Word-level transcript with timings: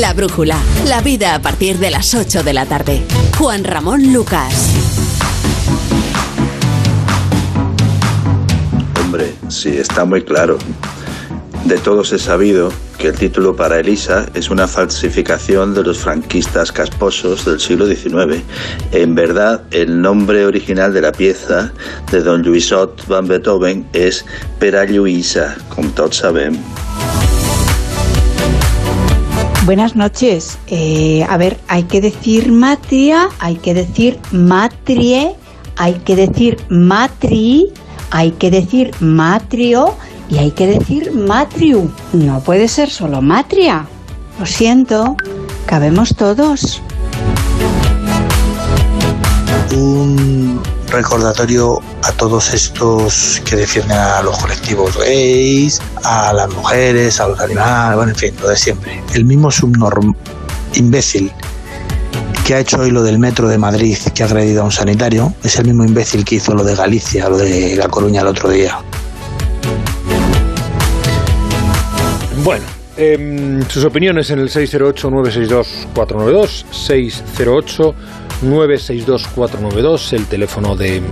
La 0.00 0.12
Brújula, 0.12 0.58
la 0.88 1.00
vida 1.02 1.36
a 1.36 1.38
partir 1.40 1.78
de 1.78 1.88
las 1.88 2.14
8 2.14 2.42
de 2.42 2.52
la 2.52 2.66
tarde. 2.66 3.02
Juan 3.38 3.62
Ramón 3.62 4.12
Lucas. 4.12 4.70
Hombre, 9.00 9.32
sí, 9.48 9.68
está 9.68 10.04
muy 10.04 10.24
claro. 10.24 10.58
De 11.66 11.78
todos 11.78 12.12
he 12.12 12.18
sabido 12.18 12.72
que 12.98 13.08
el 13.08 13.14
título 13.14 13.54
para 13.54 13.78
Elisa 13.78 14.26
es 14.34 14.50
una 14.50 14.66
falsificación 14.66 15.74
de 15.74 15.84
los 15.84 15.98
franquistas 15.98 16.72
casposos 16.72 17.44
del 17.44 17.60
siglo 17.60 17.86
XIX. 17.86 18.42
En 18.90 19.14
verdad, 19.14 19.62
el 19.70 20.02
nombre 20.02 20.44
original 20.44 20.92
de 20.92 21.02
la 21.02 21.12
pieza 21.12 21.72
de 22.10 22.20
Don 22.20 22.42
Lluïsot 22.42 23.06
van 23.06 23.28
Beethoven 23.28 23.86
es 23.92 24.24
Pera 24.58 24.84
Lluïsa, 24.86 25.56
como 25.68 25.90
todos 25.90 26.16
saben. 26.16 26.58
Buenas 29.64 29.96
noches. 29.96 30.58
Eh, 30.66 31.24
a 31.26 31.38
ver, 31.38 31.58
hay 31.68 31.84
que 31.84 32.02
decir 32.02 32.52
matria, 32.52 33.30
hay 33.38 33.56
que 33.56 33.72
decir 33.72 34.20
matrie, 34.30 35.34
hay 35.76 35.94
que 35.94 36.16
decir 36.16 36.58
matri, 36.68 37.72
hay 38.10 38.32
que 38.32 38.50
decir 38.50 38.90
matrio 39.00 39.94
y 40.28 40.36
hay 40.36 40.50
que 40.50 40.66
decir 40.66 41.12
matriu. 41.12 41.90
No 42.12 42.40
puede 42.40 42.68
ser 42.68 42.90
solo 42.90 43.22
matria. 43.22 43.86
Lo 44.38 44.44
siento, 44.44 45.16
cabemos 45.64 46.14
todos. 46.14 46.82
Recordatorio 50.94 51.80
a 52.02 52.12
todos 52.12 52.54
estos 52.54 53.42
que 53.44 53.56
defienden 53.56 53.98
a 53.98 54.22
los 54.22 54.38
colectivos 54.38 54.96
gays, 54.96 55.82
a 56.04 56.32
las 56.32 56.48
mujeres, 56.50 57.20
a 57.20 57.26
los 57.28 57.40
animales, 57.40 57.96
bueno, 57.96 58.12
en 58.12 58.16
fin, 58.16 58.32
lo 58.40 58.48
de 58.48 58.56
siempre. 58.56 59.02
El 59.12 59.24
mismo 59.24 59.50
subnorm 59.50 60.14
imbécil 60.74 61.32
que 62.46 62.54
ha 62.54 62.60
hecho 62.60 62.80
hoy 62.80 62.90
lo 62.90 63.02
del 63.02 63.18
metro 63.18 63.48
de 63.48 63.58
Madrid, 63.58 63.98
que 64.14 64.22
ha 64.22 64.26
agredido 64.26 64.62
a 64.62 64.66
un 64.66 64.70
sanitario, 64.70 65.34
es 65.42 65.58
el 65.58 65.66
mismo 65.66 65.84
imbécil 65.84 66.24
que 66.24 66.36
hizo 66.36 66.54
lo 66.54 66.62
de 66.62 66.76
Galicia, 66.76 67.28
lo 67.28 67.38
de 67.38 67.74
La 67.74 67.88
Coruña 67.88 68.20
el 68.20 68.28
otro 68.28 68.50
día. 68.50 68.78
Bueno, 72.44 72.64
em, 72.98 73.66
sus 73.68 73.84
opiniones 73.84 74.30
en 74.30 74.38
el 74.40 74.50
608-962-492, 74.50 76.66
608-962-492, 78.42 80.12
el 80.12 80.26
teléfono 80.26 80.76
de, 80.76 81.02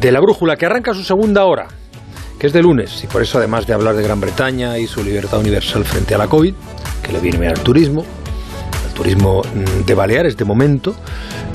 de 0.00 0.12
la 0.12 0.20
brújula, 0.20 0.56
que 0.56 0.66
arranca 0.66 0.94
su 0.94 1.02
segunda 1.04 1.44
hora, 1.44 1.68
que 2.38 2.46
es 2.46 2.52
de 2.52 2.62
lunes, 2.62 3.02
y 3.04 3.06
por 3.06 3.22
eso 3.22 3.38
además 3.38 3.66
de 3.66 3.74
hablar 3.74 3.94
de 3.96 4.02
Gran 4.02 4.20
Bretaña 4.20 4.78
y 4.78 4.86
su 4.86 5.02
libertad 5.02 5.40
universal 5.40 5.84
frente 5.84 6.14
a 6.14 6.18
la 6.18 6.28
COVID, 6.28 6.54
que 7.02 7.12
le 7.12 7.20
viene 7.20 7.48
al 7.48 7.60
turismo, 7.60 8.04
al 8.86 8.94
turismo 8.94 9.42
mm, 9.42 9.84
de 9.84 9.94
Baleares 9.94 10.36
de 10.36 10.44
momento, 10.44 10.94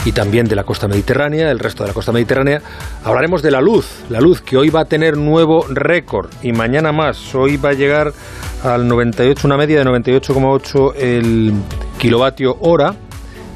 y 0.06 0.12
también 0.12 0.48
de 0.48 0.56
la 0.56 0.64
costa 0.64 0.88
mediterránea, 0.88 1.52
el 1.52 1.60
resto 1.60 1.84
de 1.84 1.90
la 1.90 1.94
costa 1.94 2.12
mediterránea. 2.12 2.62
Hablaremos 3.04 3.42
de 3.42 3.52
la 3.52 3.62
luz, 3.62 4.04
la 4.10 4.22
luz 4.22 4.42
que 4.42 4.58
hoy 4.58 4.70
va 4.70 4.82
a 4.82 4.86
tener 4.86 5.18
nuevo 5.18 5.66
récord 5.70 6.30
y 6.42 6.52
mañana 6.52 6.92
más. 6.92 7.36
Hoy 7.36 7.58
va 7.58 7.70
a 7.70 7.74
llegar 7.74 8.14
al 8.64 8.88
98, 8.88 9.46
una 9.46 9.58
media 9.58 9.80
de 9.80 9.86
98,8 9.86 10.96
el 10.98 11.54
kilovatio 11.98 12.58
hora. 12.62 12.96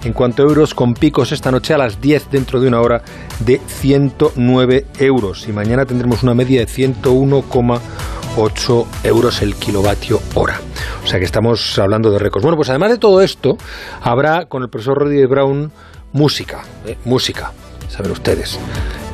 En 0.04 0.14
cuanto 0.14 0.44
a 0.44 0.46
euros, 0.46 0.74
con 0.74 0.94
picos 0.94 1.32
esta 1.32 1.52
noche 1.52 1.74
a 1.74 1.78
las 1.78 2.02
10 2.02 2.30
dentro 2.30 2.60
de 2.60 2.68
una 2.68 2.82
hora 2.82 3.02
de 3.40 3.62
109 3.66 4.86
euros. 5.00 5.48
Y 5.48 5.54
mañana 5.54 5.86
tendremos 5.86 6.24
una 6.24 6.34
media 6.34 6.60
de 6.60 6.68
101,8 6.68 8.86
euros 9.04 9.42
el 9.42 9.56
kilovatio 9.56 10.20
hora. 10.36 10.60
O 11.04 11.08
sea 11.08 11.20
que 11.20 11.26
estamos 11.26 11.78
hablando 11.80 12.12
de 12.12 12.20
récords. 12.20 12.44
Bueno, 12.44 12.58
pues 12.58 12.70
además 12.70 12.92
de 12.92 12.98
todo 12.98 13.22
esto, 13.22 13.58
habrá 14.02 14.46
con 14.46 14.64
el 14.64 14.70
profesor 14.70 14.98
Rodríguez 14.98 15.30
Brown 15.30 15.72
música, 16.12 16.64
eh, 16.86 16.98
música, 17.06 17.54
saben 17.90 18.12
ustedes, 18.12 18.60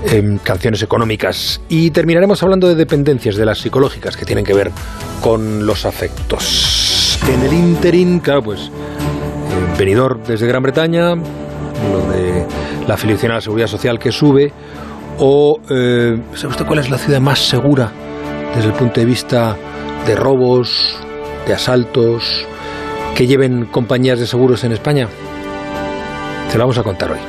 em, 0.06 0.38
canciones 0.40 0.81
económicas. 0.81 1.62
Y 1.69 1.92
terminaremos 1.92 2.42
hablando 2.44 2.68
de 2.68 2.75
dependencias, 2.75 3.36
de 3.36 3.46
las 3.46 3.59
psicológicas, 3.59 4.16
que 4.16 4.25
tienen 4.25 4.46
que 4.46 4.53
ver 4.53 4.72
con 5.22 5.66
los 5.66 5.86
afectos. 5.86 7.19
En 7.28 7.42
el 7.42 7.53
interín, 7.53 8.19
claro, 8.19 8.44
pues, 8.44 8.72
venidor 9.78 10.22
desde 10.24 10.48
Gran 10.48 10.64
Bretaña, 10.64 11.16
lo 11.16 12.12
de 12.12 12.46
la 12.88 12.94
afiliación 12.96 13.32
a 13.32 13.36
la 13.36 13.42
seguridad 13.42 13.68
social 13.68 14.00
que 14.00 14.12
sube, 14.12 14.52
o, 15.18 15.60
eh, 15.70 16.18
¿sabe 16.34 16.52
usted 16.52 16.66
cuál 16.66 16.80
es 16.80 16.90
la 16.90 16.98
ciudad 16.98 17.20
más 17.20 17.40
segura 17.40 17.92
desde 18.56 18.70
el 18.70 18.74
punto 18.74 19.00
de 19.00 19.06
vista 19.06 19.56
de 20.06 20.16
robos, 20.16 20.98
de 21.46 21.54
asaltos, 21.54 22.46
que 23.16 23.28
lleven 23.28 23.66
compañías 23.66 24.20
de 24.20 24.28
seguros 24.28 24.64
en 24.64 24.72
España? 24.72 25.08
Te 26.52 26.58
lo 26.58 26.64
vamos 26.64 26.78
a 26.78 26.84
contar 26.84 27.12
hoy. 27.12 27.20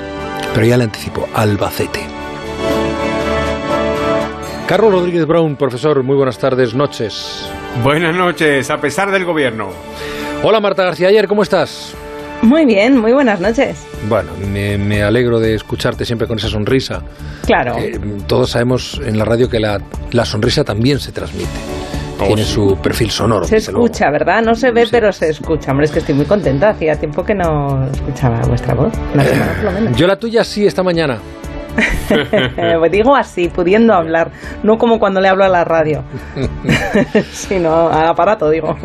Pero 0.55 0.67
ya 0.67 0.77
le 0.77 0.85
anticipo, 0.85 1.29
Albacete. 1.35 2.01
Carlos 4.67 4.93
Rodríguez 4.93 5.27
Brown, 5.27 5.57
profesor, 5.57 6.03
muy 6.05 6.15
buenas 6.15 6.39
tardes, 6.39 6.75
noches. 6.75 7.51
Buenas 7.83 8.15
noches, 8.15 8.71
a 8.71 8.81
pesar 8.81 9.11
del 9.11 9.25
gobierno. 9.25 9.71
Hola 10.43 10.61
Marta 10.61 10.85
García 10.85 11.09
Ayer, 11.09 11.27
¿cómo 11.27 11.43
estás? 11.43 11.95
Muy 12.43 12.65
bien, 12.65 12.97
muy 12.99 13.13
buenas 13.13 13.39
noches. 13.41 13.85
Bueno, 14.09 14.31
me, 14.51 14.79
me 14.79 15.03
alegro 15.03 15.39
de 15.41 15.55
escucharte 15.55 16.05
siempre 16.07 16.27
con 16.27 16.39
esa 16.39 16.49
sonrisa. 16.49 17.03
Claro. 17.45 17.77
Eh, 17.79 18.01
todos 18.27 18.51
sabemos 18.51 19.01
en 19.05 19.19
la 19.19 19.25
radio 19.27 19.49
que 19.49 19.61
la, 19.61 19.79
la 20.13 20.25
sonrisa 20.25 20.65
también 20.65 20.99
se 21.01 21.13
transmite. 21.13 21.49
Tiene 22.19 22.45
su 22.45 22.77
perfil 22.83 23.11
sonoro. 23.11 23.45
Se 23.47 23.57
luego. 23.73 23.87
escucha, 23.87 24.11
¿verdad? 24.11 24.43
No 24.43 24.55
se 24.55 24.71
ve, 24.73 24.85
Sí. 24.85 24.89
pero 24.91 25.11
se 25.13 25.31
escucha. 25.31 25.71
Hombre, 25.71 25.87
es 25.87 25.93
que 25.93 26.01
estoy 26.01 26.15
muy 26.15 26.27
contenta. 26.27 26.71
Hacía 26.71 26.95
tiempo 26.97 27.25
que 27.25 27.35
no 27.35 27.87
escuchaba 27.93 28.41
vuestra 28.47 28.75
voz. 28.75 28.93
Una 29.15 29.25
semana 29.25 29.53
por 29.55 29.65
lo 29.65 29.73
menos. 29.73 29.97
Yo 29.97 30.07
la 30.07 30.17
tuya 30.19 30.45
sí 30.45 30.67
esta 30.67 30.83
mañana. 30.83 31.19
Pues 32.79 32.93
digo 32.93 33.15
así, 33.15 33.49
pudiendo 33.49 33.95
hablar. 33.95 34.31
No 34.63 34.79
como 34.79 34.99
cuando 34.99 35.21
le 35.21 35.29
hablo 35.29 35.45
a 35.45 35.49
la 35.49 35.65
radio. 35.65 36.03
sino 37.33 37.89
al 37.89 38.09
aparato, 38.09 38.51
digo. 38.51 38.77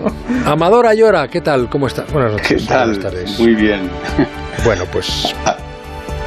Amadora 0.45 0.93
Llora, 0.93 1.27
¿qué 1.27 1.41
tal? 1.41 1.69
¿Cómo 1.69 1.87
estás? 1.87 2.11
Buenas 2.11 2.33
noches. 2.33 2.61
¿Qué 2.63 2.67
tal? 2.67 2.89
Buenas 2.89 3.03
tardes. 3.03 3.39
Muy 3.39 3.55
bien. 3.55 3.89
Bueno, 4.63 4.83
pues... 4.91 5.33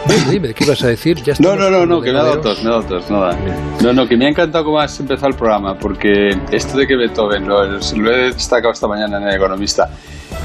Dime, 0.09 0.31
dime, 0.31 0.55
¿qué 0.55 0.65
ibas 0.65 0.83
a 0.83 0.89
decir? 0.89 1.23
Ya 1.23 1.35
No, 1.39 1.55
no, 1.55 1.71
no, 1.71 1.85
no, 1.85 2.01
que 2.01 2.13
me 2.13 2.19
ha 2.19 2.23
dado 2.23 2.41
tos, 2.41 2.63
me 2.63 2.71
ha 2.71 2.73
dado 2.73 2.85
tos, 2.85 3.11
nada. 3.11 3.37
No, 3.83 3.93
no, 3.93 4.09
que 4.09 4.17
me 4.17 4.25
ha 4.25 4.29
encantado 4.31 4.65
cómo 4.65 4.81
has 4.81 4.99
empezado 4.99 5.29
el 5.29 5.35
programa, 5.35 5.75
porque 5.79 6.31
esto 6.51 6.79
de 6.79 6.87
que 6.87 6.97
Beethoven, 6.97 7.47
lo, 7.47 7.63
lo 7.65 8.11
he 8.11 8.33
destacado 8.33 8.73
esta 8.73 8.89
mañana 8.89 9.19
en 9.19 9.25
El 9.25 9.35
Economista, 9.35 9.91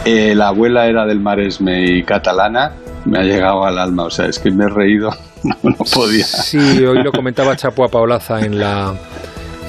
eh, 0.03 0.35
la 0.35 0.49
abuela 0.49 0.85
era 0.87 1.05
del 1.05 1.21
Maresme 1.21 1.81
y 1.85 2.03
catalana, 2.03 2.73
me 3.05 3.19
ha 3.19 3.23
llegado 3.23 3.65
al 3.65 3.77
alma, 3.77 4.03
o 4.03 4.09
sea, 4.09 4.27
es 4.27 4.39
que 4.39 4.51
me 4.51 4.65
he 4.65 4.69
reído, 4.69 5.11
no, 5.63 5.75
podía. 5.93 6.25
Sí, 6.25 6.85
hoy 6.85 7.03
lo 7.03 7.11
comentaba 7.11 7.55
Chapo 7.55 7.83
a 7.83 7.89
Paulaza 7.89 8.41
en 8.41 8.59
la 8.59 8.93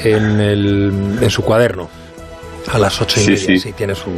en, 0.03 0.41
el, 0.41 1.19
en 1.21 1.31
su 1.31 1.43
cuaderno 1.43 1.89
a 2.73 2.79
las 2.79 3.01
ocho 3.01 3.21
y 3.21 3.23
Sí, 3.25 3.31
media. 3.31 3.47
sí. 3.47 3.59
Sí, 3.59 3.73
tiene 3.73 3.95
su 3.95 4.11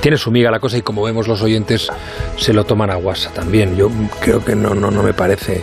tiene 0.00 0.16
su 0.16 0.30
miga 0.30 0.50
la 0.50 0.60
cosa 0.60 0.76
y 0.78 0.82
como 0.82 1.02
vemos 1.02 1.26
los 1.28 1.40
oyentes 1.42 1.88
se 2.36 2.52
lo 2.52 2.64
toman 2.64 2.90
a 2.90 2.96
guasa 2.96 3.30
también. 3.32 3.76
Yo 3.76 3.90
creo 4.20 4.44
que 4.44 4.54
no 4.54 4.74
no 4.74 4.90
no 4.90 5.02
me 5.02 5.14
parece. 5.14 5.62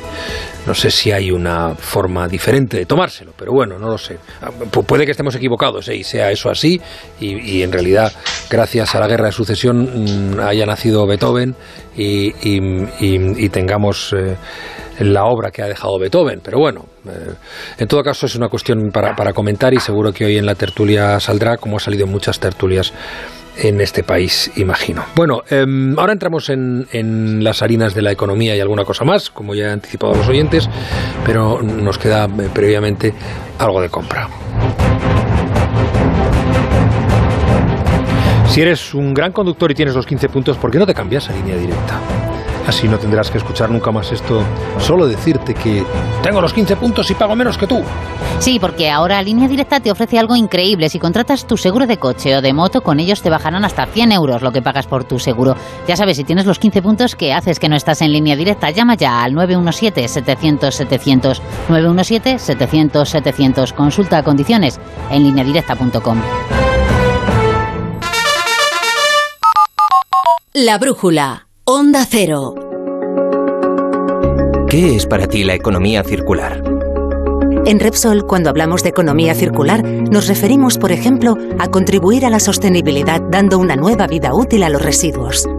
No 0.66 0.74
sé 0.74 0.90
si 0.90 1.12
hay 1.12 1.30
una 1.30 1.76
forma 1.76 2.28
diferente 2.28 2.78
de 2.78 2.88
tomárselo, 2.88 3.34
pero 3.38 3.52
bueno, 3.52 3.78
no 3.78 3.88
lo 3.88 4.00
sé. 4.00 4.18
Ah, 4.42 4.50
pu- 4.50 4.84
Puede 4.84 5.06
que 5.06 5.12
estemos 5.12 5.36
equivocados 5.36 5.88
¿eh? 5.90 5.96
y 5.96 6.04
sea 6.04 6.32
eso 6.32 6.50
así, 6.50 6.82
y, 7.20 7.38
y 7.58 7.62
en 7.62 7.72
realidad, 7.72 8.12
gracias 8.50 8.96
a 8.96 9.00
la 9.00 9.06
guerra 9.08 9.28
de 9.28 9.32
sucesión, 9.32 10.34
mm, 10.34 10.40
haya 10.40 10.66
nacido 10.66 11.06
Beethoven 11.06 11.56
y, 11.96 12.30
y- 12.42 12.84
y- 13.00 13.46
y 13.46 13.50
tengamos 13.50 14.12
eh, 14.18 14.36
la 15.00 15.26
obra 15.26 15.52
que 15.52 15.62
ha 15.62 15.68
dejado 15.68 16.00
Beethoven. 16.00 16.42
Pero 16.44 16.60
bueno, 16.60 16.86
eh, 17.08 17.34
en 17.78 17.88
todo 17.88 18.04
caso 18.04 18.26
es 18.26 18.36
una 18.36 18.50
cuestión 18.50 18.92
para, 18.92 19.34
comentar 19.34 19.74
y 19.74 19.80
seguro 19.80 20.12
que 20.14 20.26
hoy 20.26 20.38
en 20.38 20.46
la 20.46 20.56
tertulia 20.56 21.20
saldrá, 21.20 21.58
como 21.58 21.78
ha 21.78 21.80
salido 21.80 22.06
en 22.06 22.12
muchas 22.12 22.40
tertulias 22.40 22.94
en 23.58 23.80
este 23.80 24.04
país, 24.04 24.52
imagino. 24.58 25.06
Bueno, 25.16 25.42
em, 25.50 25.98
ahora 25.98 26.12
entramos 26.12 26.50
en, 26.50 26.88
en 26.92 27.42
las 27.42 27.62
harinas 27.62 27.94
de 27.94 28.02
la 28.02 28.12
economía 28.12 28.54
y 28.56 28.60
alguna 28.60 28.84
cosa 28.84 29.06
más, 29.06 29.30
como 29.30 29.56
ya 29.56 29.68
he 29.68 29.72
anticipado 29.72 30.14
a 30.14 30.18
los 30.18 30.28
oyentes, 30.28 30.70
pero 31.26 31.62
nos 31.62 31.98
queda 31.98 32.26
eh, 32.26 32.50
previamente 32.54 33.14
algo 33.58 33.82
de 33.82 33.90
compra. 33.90 34.28
Si 38.56 38.62
eres 38.62 38.94
un 38.94 39.14
gran 39.14 39.34
conductor 39.34 39.70
y 39.72 39.74
tienes 39.76 39.96
los 39.96 40.06
15 40.06 40.30
puntos, 40.30 40.58
¿por 40.58 40.72
qué 40.72 40.80
no 40.80 40.86
te 40.86 40.94
cambias 40.94 41.30
a 41.30 41.34
línea 41.34 41.58
directa? 41.58 42.00
Así 42.68 42.88
no 42.88 42.98
tendrás 42.98 43.30
que 43.30 43.38
escuchar 43.38 43.70
nunca 43.70 43.92
más 43.92 44.12
esto, 44.12 44.42
solo 44.80 45.06
decirte 45.08 45.54
que 45.54 45.84
tengo 46.24 46.42
los 46.42 46.52
15 46.52 46.76
puntos 46.78 47.10
y 47.12 47.14
pago 47.14 47.36
menos 47.36 47.58
que 47.58 47.68
tú. 47.68 47.84
Sí, 48.40 48.58
porque 48.60 48.90
ahora 48.90 49.22
Línea 49.22 49.48
Directa 49.48 49.80
te 49.80 49.92
ofrece 49.92 50.18
algo 50.18 50.36
increíble. 50.36 50.90
Si 50.90 50.98
contratas 51.00 51.46
tu 51.46 51.58
seguro 51.58 51.86
de 51.86 51.98
coche 51.98 52.36
o 52.36 52.42
de 52.42 52.54
moto, 52.54 52.82
con 52.82 53.00
ellos 53.00 53.22
te 53.22 53.30
bajarán 53.30 53.66
hasta 53.66 53.86
100 53.86 54.12
euros 54.12 54.42
lo 54.42 54.52
que 54.52 54.64
pagas 54.64 54.88
por 54.88 55.04
tu 55.04 55.20
seguro. 55.20 55.56
Ya 55.88 55.96
sabes, 55.96 56.18
si 56.18 56.24
tienes 56.24 56.46
los 56.46 56.60
15 56.60 56.82
puntos, 56.82 57.16
¿qué 57.16 57.34
haces 57.34 57.60
que 57.60 57.70
no 57.70 57.76
estás 57.76 58.02
en 58.02 58.12
Línea 58.12 58.36
Directa? 58.36 58.72
Llama 58.72 58.96
ya 58.96 59.24
al 59.24 59.34
917-700-700. 59.34 61.40
917-700-700. 61.70 63.74
Consulta 63.74 64.24
condiciones 64.24 64.80
en 65.12 65.24
lineadirecta.com. 65.24 66.22
La 70.54 70.78
brújula. 70.78 71.48
Onda 71.68 72.06
Cero. 72.08 72.54
¿Qué 74.70 74.96
es 74.96 75.08
para 75.08 75.26
ti 75.26 75.44
la 75.44 75.56
economía 75.56 76.04
circular? 76.04 76.64
En 77.66 77.80
Repsol, 77.80 78.28
cuando 78.28 78.52
hablamos 78.52 78.84
de 78.84 78.90
economía 78.90 79.34
circular, 79.34 79.84
nos 79.84 80.28
referimos, 80.28 80.78
por 80.78 80.92
ejemplo, 80.92 81.36
a 81.58 81.68
contribuir 81.70 82.24
a 82.24 82.30
la 82.30 82.40
sostenibilidad 82.40 83.20
dando 83.20 83.58
una 83.58 83.76
nueva 83.76 84.06
vida 84.06 84.36
útil 84.36 84.62
a 84.62 84.70
los 84.70 84.84
residuos. 84.84 85.50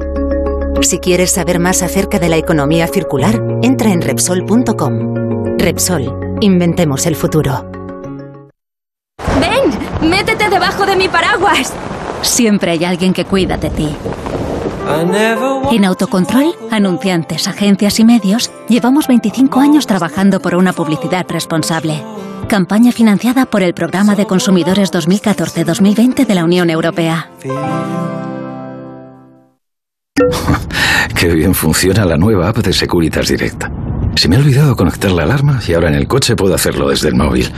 Si 0.81 1.01
quieres 1.01 1.33
saber 1.33 1.59
más 1.59 1.83
acerca 1.83 2.21
de 2.21 2.29
la 2.29 2.37
economía 2.37 2.87
circular, 2.87 3.43
entra 3.63 3.91
en 3.91 4.01
Repsol.com. 4.01 5.59
Repsol, 5.59 6.37
inventemos 6.41 7.05
el 7.07 7.17
futuro. 7.17 7.69
¡Ven! 9.41 10.09
¡Métete 10.09 10.51
debajo 10.51 10.87
de 10.87 10.95
mi 10.95 11.09
paraguas! 11.09 11.73
Siempre 12.23 12.71
hay 12.71 12.85
alguien 12.85 13.13
que 13.13 13.25
cuida 13.25 13.57
de 13.57 13.71
ti. 13.71 13.97
En 15.73 15.85
Autocontrol, 15.85 16.55
anunciantes, 16.71 17.49
agencias 17.49 17.99
y 17.99 18.05
medios, 18.05 18.53
llevamos 18.69 19.09
25 19.09 19.61
años 19.61 19.87
trabajando 19.87 20.41
por 20.41 20.55
una 20.55 20.73
publicidad 20.73 21.27
responsable. 21.29 22.03
Campaña 22.49 22.93
financiada 22.93 23.47
por 23.47 23.63
el 23.63 23.75
Programa 23.75 24.15
de 24.15 24.27
Consumidores 24.27 24.93
2014-2020 24.93 26.25
de 26.25 26.35
la 26.35 26.45
Unión 26.45 26.71
Europea. 26.71 27.31
Qué 31.19 31.29
bien 31.35 31.55
funciona 31.55 32.05
la 32.05 32.17
nueva 32.17 32.49
app 32.49 32.59
de 32.59 32.73
Securitas 32.73 33.29
Direct. 33.29 33.65
Se 34.15 34.29
me 34.29 34.37
ha 34.37 34.39
olvidado 34.39 34.77
conectar 34.77 35.11
la 35.11 35.25
alarma 35.25 35.61
y 35.67 35.73
ahora 35.75 35.89
en 35.89 35.95
el 35.95 36.07
coche 36.07 36.37
puedo 36.37 36.55
hacerlo 36.55 36.91
desde 36.91 37.09
el 37.09 37.17
móvil. 37.17 37.53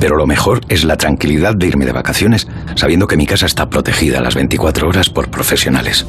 Pero 0.00 0.16
lo 0.16 0.26
mejor 0.26 0.60
es 0.68 0.84
la 0.84 0.96
tranquilidad 0.96 1.54
de 1.54 1.66
irme 1.66 1.86
de 1.86 1.92
vacaciones 1.92 2.48
sabiendo 2.74 3.06
que 3.06 3.16
mi 3.16 3.26
casa 3.26 3.46
está 3.46 3.68
protegida 3.68 4.20
las 4.20 4.34
24 4.34 4.88
horas 4.88 5.10
por 5.10 5.30
profesionales. 5.30 6.06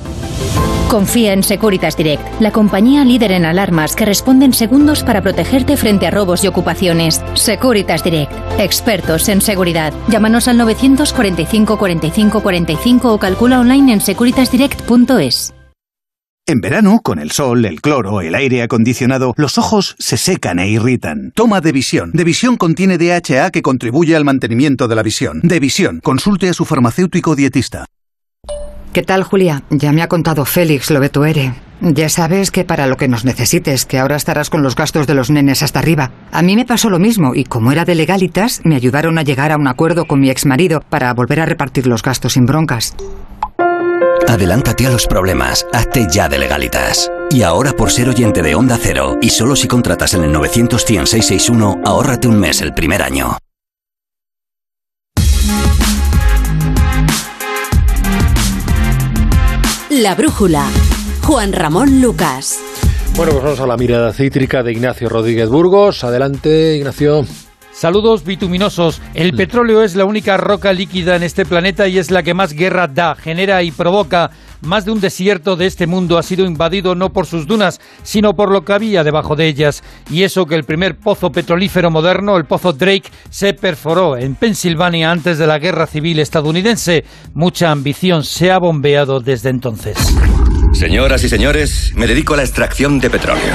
Confía 0.89 1.33
en 1.33 1.43
Securitas 1.43 1.95
Direct, 1.95 2.41
la 2.41 2.51
compañía 2.51 3.05
líder 3.05 3.31
en 3.31 3.45
alarmas 3.45 3.95
que 3.95 4.05
responde 4.05 4.45
en 4.45 4.53
segundos 4.53 5.03
para 5.03 5.21
protegerte 5.21 5.77
frente 5.77 6.07
a 6.07 6.11
robos 6.11 6.43
y 6.43 6.47
ocupaciones. 6.47 7.21
Securitas 7.35 8.03
Direct, 8.03 8.31
expertos 8.57 9.29
en 9.29 9.41
seguridad. 9.41 9.93
Llámanos 10.07 10.47
al 10.47 10.57
945 10.57 11.77
45 11.77 12.41
45 12.41 13.13
o 13.13 13.19
calcula 13.19 13.59
online 13.59 13.93
en 13.93 14.01
securitasdirect.es. 14.01 15.53
En 16.49 16.61
verano, 16.61 17.01
con 17.03 17.19
el 17.19 17.29
sol, 17.29 17.63
el 17.63 17.79
cloro, 17.79 18.21
el 18.21 18.33
aire 18.33 18.63
acondicionado, 18.63 19.35
los 19.37 19.59
ojos 19.59 19.95
se 19.99 20.17
secan 20.17 20.57
e 20.57 20.67
irritan. 20.67 21.31
Toma 21.35 21.61
Devisión. 21.61 22.09
Devisión 22.11 22.57
contiene 22.57 22.97
DHA 22.97 23.51
que 23.51 23.61
contribuye 23.61 24.15
al 24.15 24.25
mantenimiento 24.25 24.87
de 24.87 24.95
la 24.95 25.03
visión. 25.03 25.41
Devisión. 25.43 25.99
Consulte 26.01 26.49
a 26.49 26.53
su 26.55 26.65
farmacéutico 26.65 27.35
dietista. 27.35 27.85
¿Qué 28.93 29.03
tal, 29.03 29.21
Julia? 29.21 29.61
Ya 29.69 29.91
me 29.91 30.01
ha 30.01 30.07
contado 30.07 30.43
Félix 30.43 30.89
lo 30.89 30.99
de 30.99 31.09
tu 31.09 31.23
ERE. 31.23 31.53
Ya 31.81 32.09
sabes 32.09 32.49
que 32.49 32.65
para 32.65 32.87
lo 32.87 32.97
que 32.97 33.07
nos 33.07 33.25
necesites, 33.25 33.85
que 33.85 33.99
ahora 33.99 34.15
estarás 34.15 34.49
con 34.49 34.63
los 34.63 34.75
gastos 34.75 35.05
de 35.05 35.13
los 35.13 35.29
nenes 35.29 35.61
hasta 35.61 35.77
arriba. 35.77 36.11
A 36.31 36.41
mí 36.41 36.55
me 36.55 36.65
pasó 36.65 36.89
lo 36.89 36.97
mismo 36.97 37.35
y 37.35 37.43
como 37.43 37.71
era 37.71 37.85
de 37.85 37.93
legalitas, 37.93 38.61
me 38.63 38.75
ayudaron 38.75 39.19
a 39.19 39.21
llegar 39.21 39.51
a 39.51 39.57
un 39.57 39.67
acuerdo 39.67 40.05
con 40.05 40.19
mi 40.19 40.31
exmarido 40.31 40.81
para 40.89 41.13
volver 41.13 41.41
a 41.41 41.45
repartir 41.45 41.85
los 41.85 42.01
gastos 42.01 42.33
sin 42.33 42.47
broncas. 42.47 42.95
Adelántate 44.29 44.85
a 44.85 44.91
los 44.91 45.07
problemas, 45.07 45.65
hazte 45.73 46.05
ya 46.07 46.29
de 46.29 46.37
legalitas. 46.37 47.11
Y 47.31 47.41
ahora 47.41 47.73
por 47.73 47.89
ser 47.89 48.09
oyente 48.09 48.43
de 48.43 48.53
Onda 48.53 48.77
Cero, 48.79 49.17
y 49.23 49.29
solo 49.29 49.55
si 49.55 49.67
contratas 49.67 50.13
en 50.13 50.23
el 50.23 50.31
91661, 50.31 51.81
ahórrate 51.83 52.27
un 52.27 52.39
mes 52.39 52.61
el 52.61 52.75
primer 52.75 53.01
año. 53.01 53.39
La 59.89 60.13
brújula. 60.13 60.67
Juan 61.23 61.51
Ramón 61.51 61.99
Lucas. 61.99 62.59
Bueno, 63.15 63.31
pues 63.31 63.43
vamos 63.43 63.59
a 63.59 63.65
la 63.65 63.77
mirada 63.77 64.13
cítrica 64.13 64.61
de 64.61 64.73
Ignacio 64.73 65.09
Rodríguez 65.09 65.49
Burgos. 65.49 66.03
Adelante, 66.03 66.75
Ignacio. 66.75 67.25
Saludos 67.79 68.25
bituminosos. 68.25 69.01
El 69.13 69.31
petróleo 69.31 69.83
es 69.83 69.95
la 69.95 70.03
única 70.03 70.35
roca 70.35 70.73
líquida 70.73 71.15
en 71.15 71.23
este 71.23 71.45
planeta 71.45 71.87
y 71.87 71.97
es 71.97 72.11
la 72.11 72.23
que 72.23 72.33
más 72.33 72.51
guerra 72.51 72.89
da, 72.89 73.15
genera 73.15 73.63
y 73.63 73.71
provoca. 73.71 74.31
Más 74.59 74.83
de 74.83 74.91
un 74.91 74.99
desierto 74.99 75.55
de 75.55 75.65
este 75.65 75.87
mundo 75.87 76.17
ha 76.17 76.23
sido 76.23 76.45
invadido 76.45 76.93
no 76.93 77.13
por 77.13 77.25
sus 77.25 77.47
dunas, 77.47 77.79
sino 78.03 78.33
por 78.33 78.51
lo 78.51 78.65
que 78.65 78.73
había 78.73 79.05
debajo 79.05 79.37
de 79.37 79.47
ellas. 79.47 79.81
Y 80.11 80.23
eso 80.23 80.45
que 80.45 80.55
el 80.55 80.65
primer 80.65 80.97
pozo 80.97 81.31
petrolífero 81.31 81.89
moderno, 81.89 82.35
el 82.35 82.43
pozo 82.43 82.73
Drake, 82.73 83.09
se 83.29 83.53
perforó 83.53 84.17
en 84.17 84.35
Pensilvania 84.35 85.09
antes 85.09 85.37
de 85.37 85.47
la 85.47 85.57
guerra 85.57 85.87
civil 85.87 86.19
estadounidense. 86.19 87.05
Mucha 87.33 87.71
ambición 87.71 88.25
se 88.25 88.51
ha 88.51 88.59
bombeado 88.59 89.21
desde 89.21 89.51
entonces. 89.51 89.95
Señoras 90.73 91.23
y 91.23 91.29
señores, 91.29 91.91
me 91.95 92.07
dedico 92.07 92.35
a 92.35 92.37
la 92.37 92.43
extracción 92.43 92.99
de 92.99 93.09
petróleo. 93.09 93.53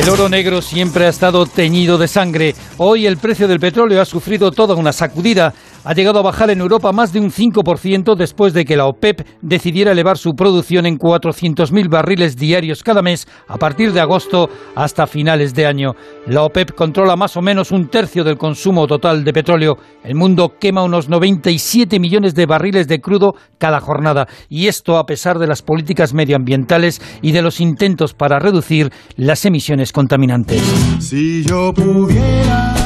El 0.00 0.08
oro 0.08 0.28
negro 0.28 0.60
siempre 0.60 1.06
ha 1.06 1.08
estado 1.08 1.46
teñido 1.46 1.98
de 1.98 2.08
sangre. 2.08 2.54
Hoy 2.76 3.06
el 3.06 3.16
precio 3.16 3.48
del 3.48 3.58
petróleo 3.58 4.00
ha 4.00 4.04
sufrido 4.04 4.50
toda 4.50 4.74
una 4.74 4.92
sacudida. 4.92 5.54
Ha 5.86 5.92
llegado 5.92 6.18
a 6.18 6.22
bajar 6.22 6.48
en 6.48 6.60
Europa 6.60 6.92
más 6.92 7.12
de 7.12 7.20
un 7.20 7.30
5% 7.30 8.16
después 8.16 8.54
de 8.54 8.64
que 8.64 8.76
la 8.76 8.86
OPEP 8.86 9.20
decidiera 9.42 9.92
elevar 9.92 10.16
su 10.16 10.32
producción 10.34 10.86
en 10.86 10.98
400.000 10.98 11.90
barriles 11.90 12.36
diarios 12.36 12.82
cada 12.82 13.02
mes 13.02 13.28
a 13.48 13.58
partir 13.58 13.92
de 13.92 14.00
agosto 14.00 14.48
hasta 14.74 15.06
finales 15.06 15.54
de 15.54 15.66
año. 15.66 15.92
La 16.26 16.42
OPEP 16.42 16.72
controla 16.72 17.16
más 17.16 17.36
o 17.36 17.42
menos 17.42 17.70
un 17.70 17.88
tercio 17.88 18.24
del 18.24 18.38
consumo 18.38 18.86
total 18.86 19.24
de 19.24 19.32
petróleo. 19.34 19.76
El 20.02 20.14
mundo 20.14 20.54
quema 20.58 20.82
unos 20.82 21.10
97 21.10 22.00
millones 22.00 22.34
de 22.34 22.46
barriles 22.46 22.88
de 22.88 23.02
crudo 23.02 23.34
cada 23.58 23.80
jornada. 23.80 24.26
Y 24.48 24.68
esto 24.68 24.96
a 24.96 25.04
pesar 25.04 25.38
de 25.38 25.48
las 25.48 25.60
políticas 25.60 26.14
medioambientales 26.14 27.02
y 27.20 27.32
de 27.32 27.42
los 27.42 27.60
intentos 27.60 28.14
para 28.14 28.38
reducir 28.38 28.90
las 29.16 29.44
emisiones 29.44 29.92
contaminantes. 29.92 30.62
Si 30.98 31.44
yo 31.44 31.74
pudiera. 31.74 32.83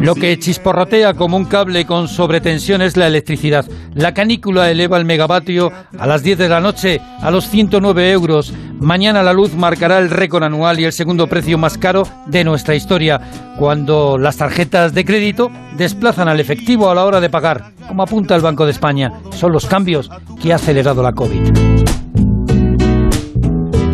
Lo 0.00 0.14
que 0.14 0.38
chisporrotea 0.38 1.14
como 1.14 1.36
un 1.36 1.44
cable 1.44 1.84
con 1.84 2.06
sobretensión 2.06 2.82
es 2.82 2.96
la 2.96 3.08
electricidad. 3.08 3.66
La 3.94 4.14
canícula 4.14 4.70
eleva 4.70 4.96
el 4.96 5.04
megavatio 5.04 5.72
a 5.98 6.06
las 6.06 6.22
10 6.22 6.38
de 6.38 6.48
la 6.48 6.60
noche 6.60 7.00
a 7.20 7.30
los 7.30 7.48
109 7.48 8.12
euros. 8.12 8.52
Mañana 8.80 9.24
la 9.24 9.32
luz 9.32 9.54
marcará 9.54 9.98
el 9.98 10.10
récord 10.10 10.44
anual 10.44 10.78
y 10.78 10.84
el 10.84 10.92
segundo 10.92 11.26
precio 11.26 11.58
más 11.58 11.76
caro 11.78 12.04
de 12.26 12.44
nuestra 12.44 12.76
historia, 12.76 13.20
cuando 13.58 14.18
las 14.18 14.36
tarjetas 14.36 14.94
de 14.94 15.04
crédito 15.04 15.50
desplazan 15.76 16.28
al 16.28 16.38
efectivo 16.38 16.90
a 16.90 16.94
la 16.94 17.04
hora 17.04 17.20
de 17.20 17.28
pagar, 17.28 17.72
como 17.88 18.04
apunta 18.04 18.36
el 18.36 18.42
Banco 18.42 18.66
de 18.66 18.72
España. 18.72 19.12
Son 19.32 19.50
los 19.50 19.66
cambios 19.66 20.10
que 20.40 20.52
ha 20.52 20.56
acelerado 20.56 21.02
la 21.02 21.12
COVID. 21.12 22.07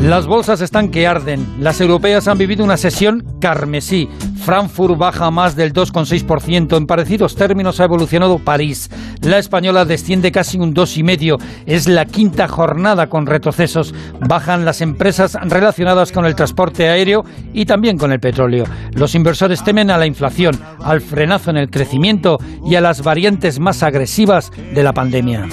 Las 0.04 0.26
bolsas 0.26 0.61
están 0.61 0.90
que 0.90 1.06
arden. 1.06 1.46
Las 1.61 1.80
europeas 1.80 2.28
han 2.28 2.37
vivido 2.37 2.62
una 2.62 2.76
sesión 2.76 3.25
carmesí. 3.40 4.06
Frankfurt 4.44 4.99
baja 4.99 5.30
más 5.30 5.56
del 5.56 5.73
2,6%. 5.73 6.76
En 6.76 6.84
parecidos 6.84 7.34
términos 7.34 7.80
ha 7.80 7.84
evolucionado 7.84 8.38
París. 8.38 8.90
La 9.23 9.38
española 9.38 9.87
desciende 9.87 10.30
casi 10.30 10.58
un 10.58 10.75
2,5%. 10.75 11.38
Es 11.64 11.88
la 11.88 12.04
quinta 12.04 12.49
jornada 12.49 13.06
con 13.06 13.25
retrocesos. 13.25 13.94
Bajan 14.20 14.66
las 14.66 14.82
empresas 14.82 15.38
relacionadas 15.42 16.12
con 16.12 16.26
el 16.26 16.34
transporte 16.34 16.87
aéreo 16.87 17.25
y 17.54 17.64
también 17.64 17.96
con 17.96 18.12
el 18.12 18.20
petróleo. 18.20 18.64
Los 18.92 19.14
inversores 19.14 19.64
temen 19.64 19.90
a 19.90 19.96
la 19.96 20.04
inflación, 20.04 20.61
al 20.82 21.00
frenazo 21.00 21.50
en 21.50 21.56
el 21.56 21.70
crecimiento 21.70 22.37
y 22.66 22.75
a 22.75 22.82
las 22.82 23.02
variantes 23.02 23.58
más 23.58 23.82
agresivas 23.82 24.52
de 24.75 24.82
la 24.82 24.92
pandemia. 24.92 25.49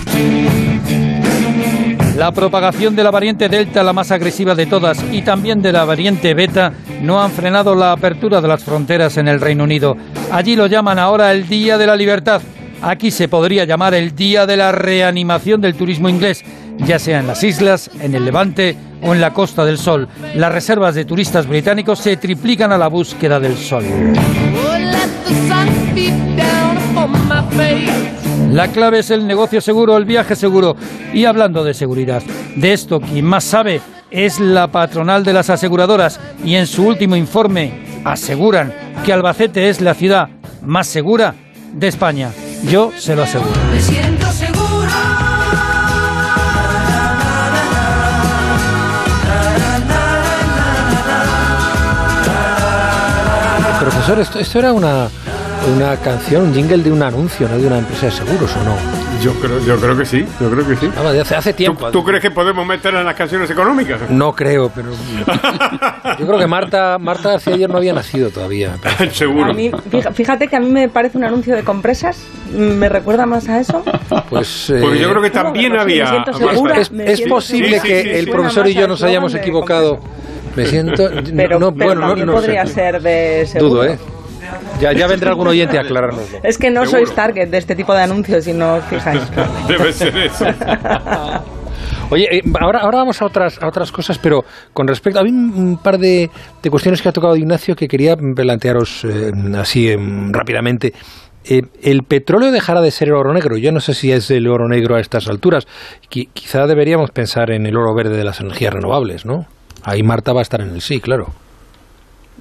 La 2.21 2.31
propagación 2.31 2.95
de 2.95 3.03
la 3.03 3.09
variante 3.09 3.49
Delta, 3.49 3.81
la 3.81 3.93
más 3.93 4.11
agresiva 4.11 4.53
de 4.53 4.67
todas, 4.67 5.03
y 5.11 5.23
también 5.23 5.59
de 5.59 5.71
la 5.71 5.85
variante 5.85 6.35
Beta, 6.35 6.71
no 7.01 7.19
han 7.19 7.31
frenado 7.31 7.73
la 7.73 7.93
apertura 7.93 8.39
de 8.39 8.47
las 8.47 8.63
fronteras 8.63 9.17
en 9.17 9.27
el 9.27 9.41
Reino 9.41 9.63
Unido. 9.63 9.97
Allí 10.31 10.55
lo 10.55 10.67
llaman 10.67 10.99
ahora 10.99 11.31
el 11.31 11.47
Día 11.47 11.79
de 11.79 11.87
la 11.87 11.95
Libertad. 11.95 12.43
Aquí 12.83 13.09
se 13.09 13.27
podría 13.27 13.65
llamar 13.65 13.95
el 13.95 14.15
Día 14.15 14.45
de 14.45 14.55
la 14.55 14.71
Reanimación 14.71 15.61
del 15.61 15.73
Turismo 15.73 16.09
Inglés, 16.09 16.43
ya 16.77 16.99
sea 16.99 17.21
en 17.21 17.25
las 17.25 17.43
islas, 17.43 17.89
en 17.99 18.13
el 18.13 18.23
Levante 18.23 18.77
o 19.01 19.15
en 19.15 19.19
la 19.19 19.33
Costa 19.33 19.65
del 19.65 19.79
Sol. 19.79 20.07
Las 20.35 20.53
reservas 20.53 20.93
de 20.93 21.05
turistas 21.05 21.47
británicos 21.47 21.97
se 21.97 22.17
triplican 22.17 22.71
a 22.71 22.77
la 22.77 22.87
búsqueda 22.87 23.39
del 23.39 23.57
sol. 23.57 23.83
La 28.51 28.67
clave 28.67 28.99
es 28.99 29.09
el 29.11 29.25
negocio 29.25 29.61
seguro, 29.61 29.95
el 29.95 30.03
viaje 30.03 30.35
seguro. 30.35 30.75
Y 31.13 31.23
hablando 31.23 31.63
de 31.63 31.73
seguridad, 31.73 32.21
de 32.57 32.73
esto 32.73 32.99
quien 32.99 33.23
más 33.23 33.45
sabe 33.45 33.79
es 34.11 34.41
la 34.41 34.67
patronal 34.67 35.23
de 35.23 35.31
las 35.31 35.49
aseguradoras 35.49 36.19
y 36.43 36.55
en 36.55 36.67
su 36.67 36.85
último 36.85 37.15
informe 37.15 38.01
aseguran 38.03 38.73
que 39.05 39.13
Albacete 39.13 39.69
es 39.69 39.79
la 39.79 39.93
ciudad 39.93 40.27
más 40.63 40.87
segura 40.87 41.33
de 41.71 41.87
España. 41.87 42.31
Yo 42.69 42.91
se 42.97 43.15
lo 43.15 43.23
aseguro. 43.23 43.51
Me 43.71 43.79
siento 43.79 44.29
seguro. 44.33 44.61
Profesor, 53.79 54.19
esto, 54.19 54.39
esto 54.39 54.59
era 54.59 54.73
una, 54.73 55.09
una 55.75 55.95
canción, 55.97 56.43
un 56.43 56.53
jingle 56.53 56.77
de 56.83 56.91
un 56.91 57.01
anuncio, 57.03 57.47
no 57.47 57.57
de 57.57 57.67
una 57.67 57.77
empresa 57.77 58.07
de 58.07 58.11
seguros, 58.11 58.51
¿o 58.55 58.63
no? 58.63 58.75
Yo 59.21 59.33
creo, 59.35 59.59
yo 59.63 59.77
creo 59.79 59.95
que 59.95 60.05
sí, 60.05 60.25
yo 60.39 60.49
creo 60.49 60.67
que 60.67 60.75
sí. 60.75 60.89
Ah, 60.97 61.11
de 61.11 61.21
hace, 61.21 61.35
hace 61.35 61.53
tiempo. 61.53 61.85
¿Tú, 61.87 61.99
tú 61.99 62.03
crees 62.03 62.21
que 62.21 62.31
podemos 62.31 62.65
meterla 62.65 63.01
en 63.01 63.05
las 63.05 63.15
canciones 63.15 63.49
económicas? 63.51 63.99
No 64.09 64.33
creo, 64.33 64.71
pero 64.73 64.89
yo 66.19 66.25
creo 66.27 66.39
que 66.39 66.47
Marta, 66.47 66.97
Marta 66.99 67.29
García 67.31 67.53
ayer 67.53 67.69
no 67.69 67.77
había 67.77 67.93
nacido 67.93 68.29
todavía. 68.31 68.75
Seguro. 69.11 69.51
A 69.51 69.53
mí, 69.53 69.69
fija- 69.91 70.11
fíjate 70.11 70.47
que 70.47 70.55
a 70.55 70.59
mí 70.59 70.71
me 70.71 70.89
parece 70.89 71.17
un 71.17 71.23
anuncio 71.23 71.55
de 71.55 71.63
compresas. 71.63 72.17
¿Me 72.51 72.89
recuerda 72.89 73.25
más 73.27 73.47
a 73.47 73.59
eso? 73.59 73.83
Pues, 74.29 74.65
Porque 74.81 74.99
yo 74.99 75.07
eh, 75.07 75.11
creo 75.11 75.21
que 75.21 75.29
también 75.29 75.69
no 75.69 75.75
me 75.77 75.81
había. 75.83 76.07
siento 76.07 76.33
segura, 76.33 76.77
es, 76.77 76.91
me 76.91 77.11
es 77.11 77.21
posible 77.21 77.79
que 77.79 78.01
Sí, 78.01 78.03
sí, 78.03 78.09
sí, 78.13 78.19
el 78.19 78.29
profesor 78.29 78.67
y 78.67 78.73
yo 78.73 78.87
nos 78.87 79.03
hayamos 79.03 79.33
equivocado. 79.35 79.99
Me 80.55 80.65
siento. 80.65 81.09
Pero, 81.35 81.59
no, 81.59 81.73
pero 81.73 81.95
bueno, 81.95 82.25
no, 82.25 82.33
podría 82.33 82.65
sé. 82.65 82.73
ser 82.73 83.01
de 83.01 83.45
seguro. 83.45 83.69
Dudo, 83.69 83.85
¿eh? 83.85 83.99
Ya, 84.79 84.93
ya 84.93 85.07
vendrá 85.07 85.29
algún 85.31 85.47
oyente 85.47 85.77
a 85.77 85.81
aclarárnoslo. 85.81 86.39
Es 86.43 86.57
que 86.57 86.69
no 86.71 86.85
Seguro. 86.85 87.05
sois 87.05 87.15
target 87.15 87.49
de 87.49 87.57
este 87.57 87.75
tipo 87.75 87.93
de 87.93 88.01
anuncios 88.03 88.43
si 88.43 88.53
no 88.53 88.75
os 88.75 88.83
fijáis. 88.85 89.21
Debe 89.67 89.91
ser 89.93 90.17
eso. 90.17 90.45
Oye, 92.09 92.27
eh, 92.37 92.41
ahora, 92.59 92.79
ahora 92.79 92.97
vamos 92.99 93.21
a 93.21 93.25
otras, 93.25 93.61
a 93.61 93.67
otras 93.67 93.91
cosas, 93.91 94.17
pero 94.17 94.43
con 94.73 94.87
respecto. 94.87 95.19
Había 95.19 95.31
un, 95.31 95.51
un 95.53 95.77
par 95.77 95.97
de, 95.97 96.29
de 96.61 96.69
cuestiones 96.69 97.01
que 97.01 97.07
ha 97.09 97.13
tocado 97.13 97.35
Ignacio 97.37 97.75
que 97.75 97.87
quería 97.87 98.15
plantearos 98.17 99.05
eh, 99.05 99.31
así 99.57 99.89
em, 99.89 100.31
rápidamente. 100.33 100.93
Eh, 101.45 101.61
el 101.81 102.03
petróleo 102.03 102.51
dejará 102.51 102.81
de 102.81 102.91
ser 102.91 103.07
el 103.07 103.13
oro 103.15 103.33
negro. 103.33 103.57
Yo 103.57 103.71
no 103.71 103.79
sé 103.79 103.93
si 103.93 104.11
es 104.11 104.29
el 104.29 104.47
oro 104.47 104.67
negro 104.67 104.95
a 104.95 104.99
estas 104.99 105.27
alturas. 105.29 105.65
Qui- 106.11 106.29
quizá 106.33 106.67
deberíamos 106.67 107.11
pensar 107.11 107.49
en 107.51 107.65
el 107.65 107.77
oro 107.77 107.95
verde 107.95 108.17
de 108.17 108.23
las 108.25 108.41
energías 108.41 108.73
renovables, 108.73 109.25
¿no? 109.25 109.45
Ahí 109.83 110.03
Marta 110.03 110.33
va 110.33 110.39
a 110.39 110.43
estar 110.43 110.61
en 110.61 110.69
el 110.71 110.81
sí, 110.81 110.99
claro. 110.99 111.27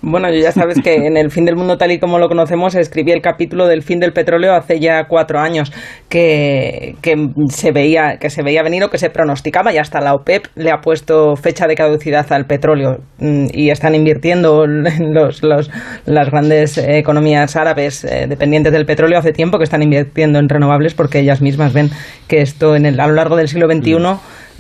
Bueno, 0.02 0.28
ya 0.33 0.50
sabes 0.50 0.78
que 0.83 0.95
en 0.95 1.19
el 1.19 1.30
fin 1.30 1.45
del 1.45 1.57
mundo 1.57 1.76
tal 1.76 1.92
y 1.92 1.99
como 1.99 2.19
lo 2.19 2.28
conocemos 2.28 2.75
escribí 2.75 3.12
el 3.12 3.21
capítulo 3.21 3.66
del 3.66 3.83
fin 3.83 4.00
del 4.00 4.14
petróleo 4.14 4.54
hace 4.54 4.80
ya 4.80 5.04
cuatro 5.07 5.38
años 5.40 5.71
que, 6.09 6.95
que 7.02 7.14
se 7.50 7.71
veía 7.71 8.16
que 8.19 8.30
se 8.30 8.42
veía 8.42 8.62
venir 8.62 8.83
o 8.83 8.88
que 8.88 8.97
se 8.97 9.11
pronosticaba 9.11 9.75
y 9.75 9.76
hasta 9.78 10.00
la 10.00 10.14
OPEP 10.14 10.47
le 10.54 10.71
ha 10.71 10.80
puesto 10.80 11.37
fecha 11.37 11.66
de 11.66 11.75
caducidad 11.75 12.25
al 12.33 12.47
petróleo 12.47 13.00
mm, 13.19 13.49
y 13.52 13.69
están 13.69 13.95
invirtiendo 13.95 14.66
los, 14.66 15.42
los- 15.42 15.71
las 16.07 16.30
grandes 16.30 16.78
economías 16.78 17.54
árabes 17.57 18.02
eh, 18.04 18.26
dependientes 18.26 18.73
del 18.73 18.87
petróleo 18.87 19.19
hace 19.19 19.33
tiempo 19.33 19.59
que 19.59 19.64
están 19.64 19.83
invirtiendo 19.83 20.38
en 20.38 20.49
renovables 20.49 20.95
porque 20.95 21.19
ellas 21.19 21.42
mismas 21.42 21.75
ven 21.75 21.90
que 22.26 22.40
esto 22.40 22.75
en 22.75 22.87
el, 22.87 22.99
a 23.00 23.07
lo 23.07 23.12
largo 23.12 23.37
del 23.37 23.49
siglo 23.49 23.66
XXI 23.71 23.97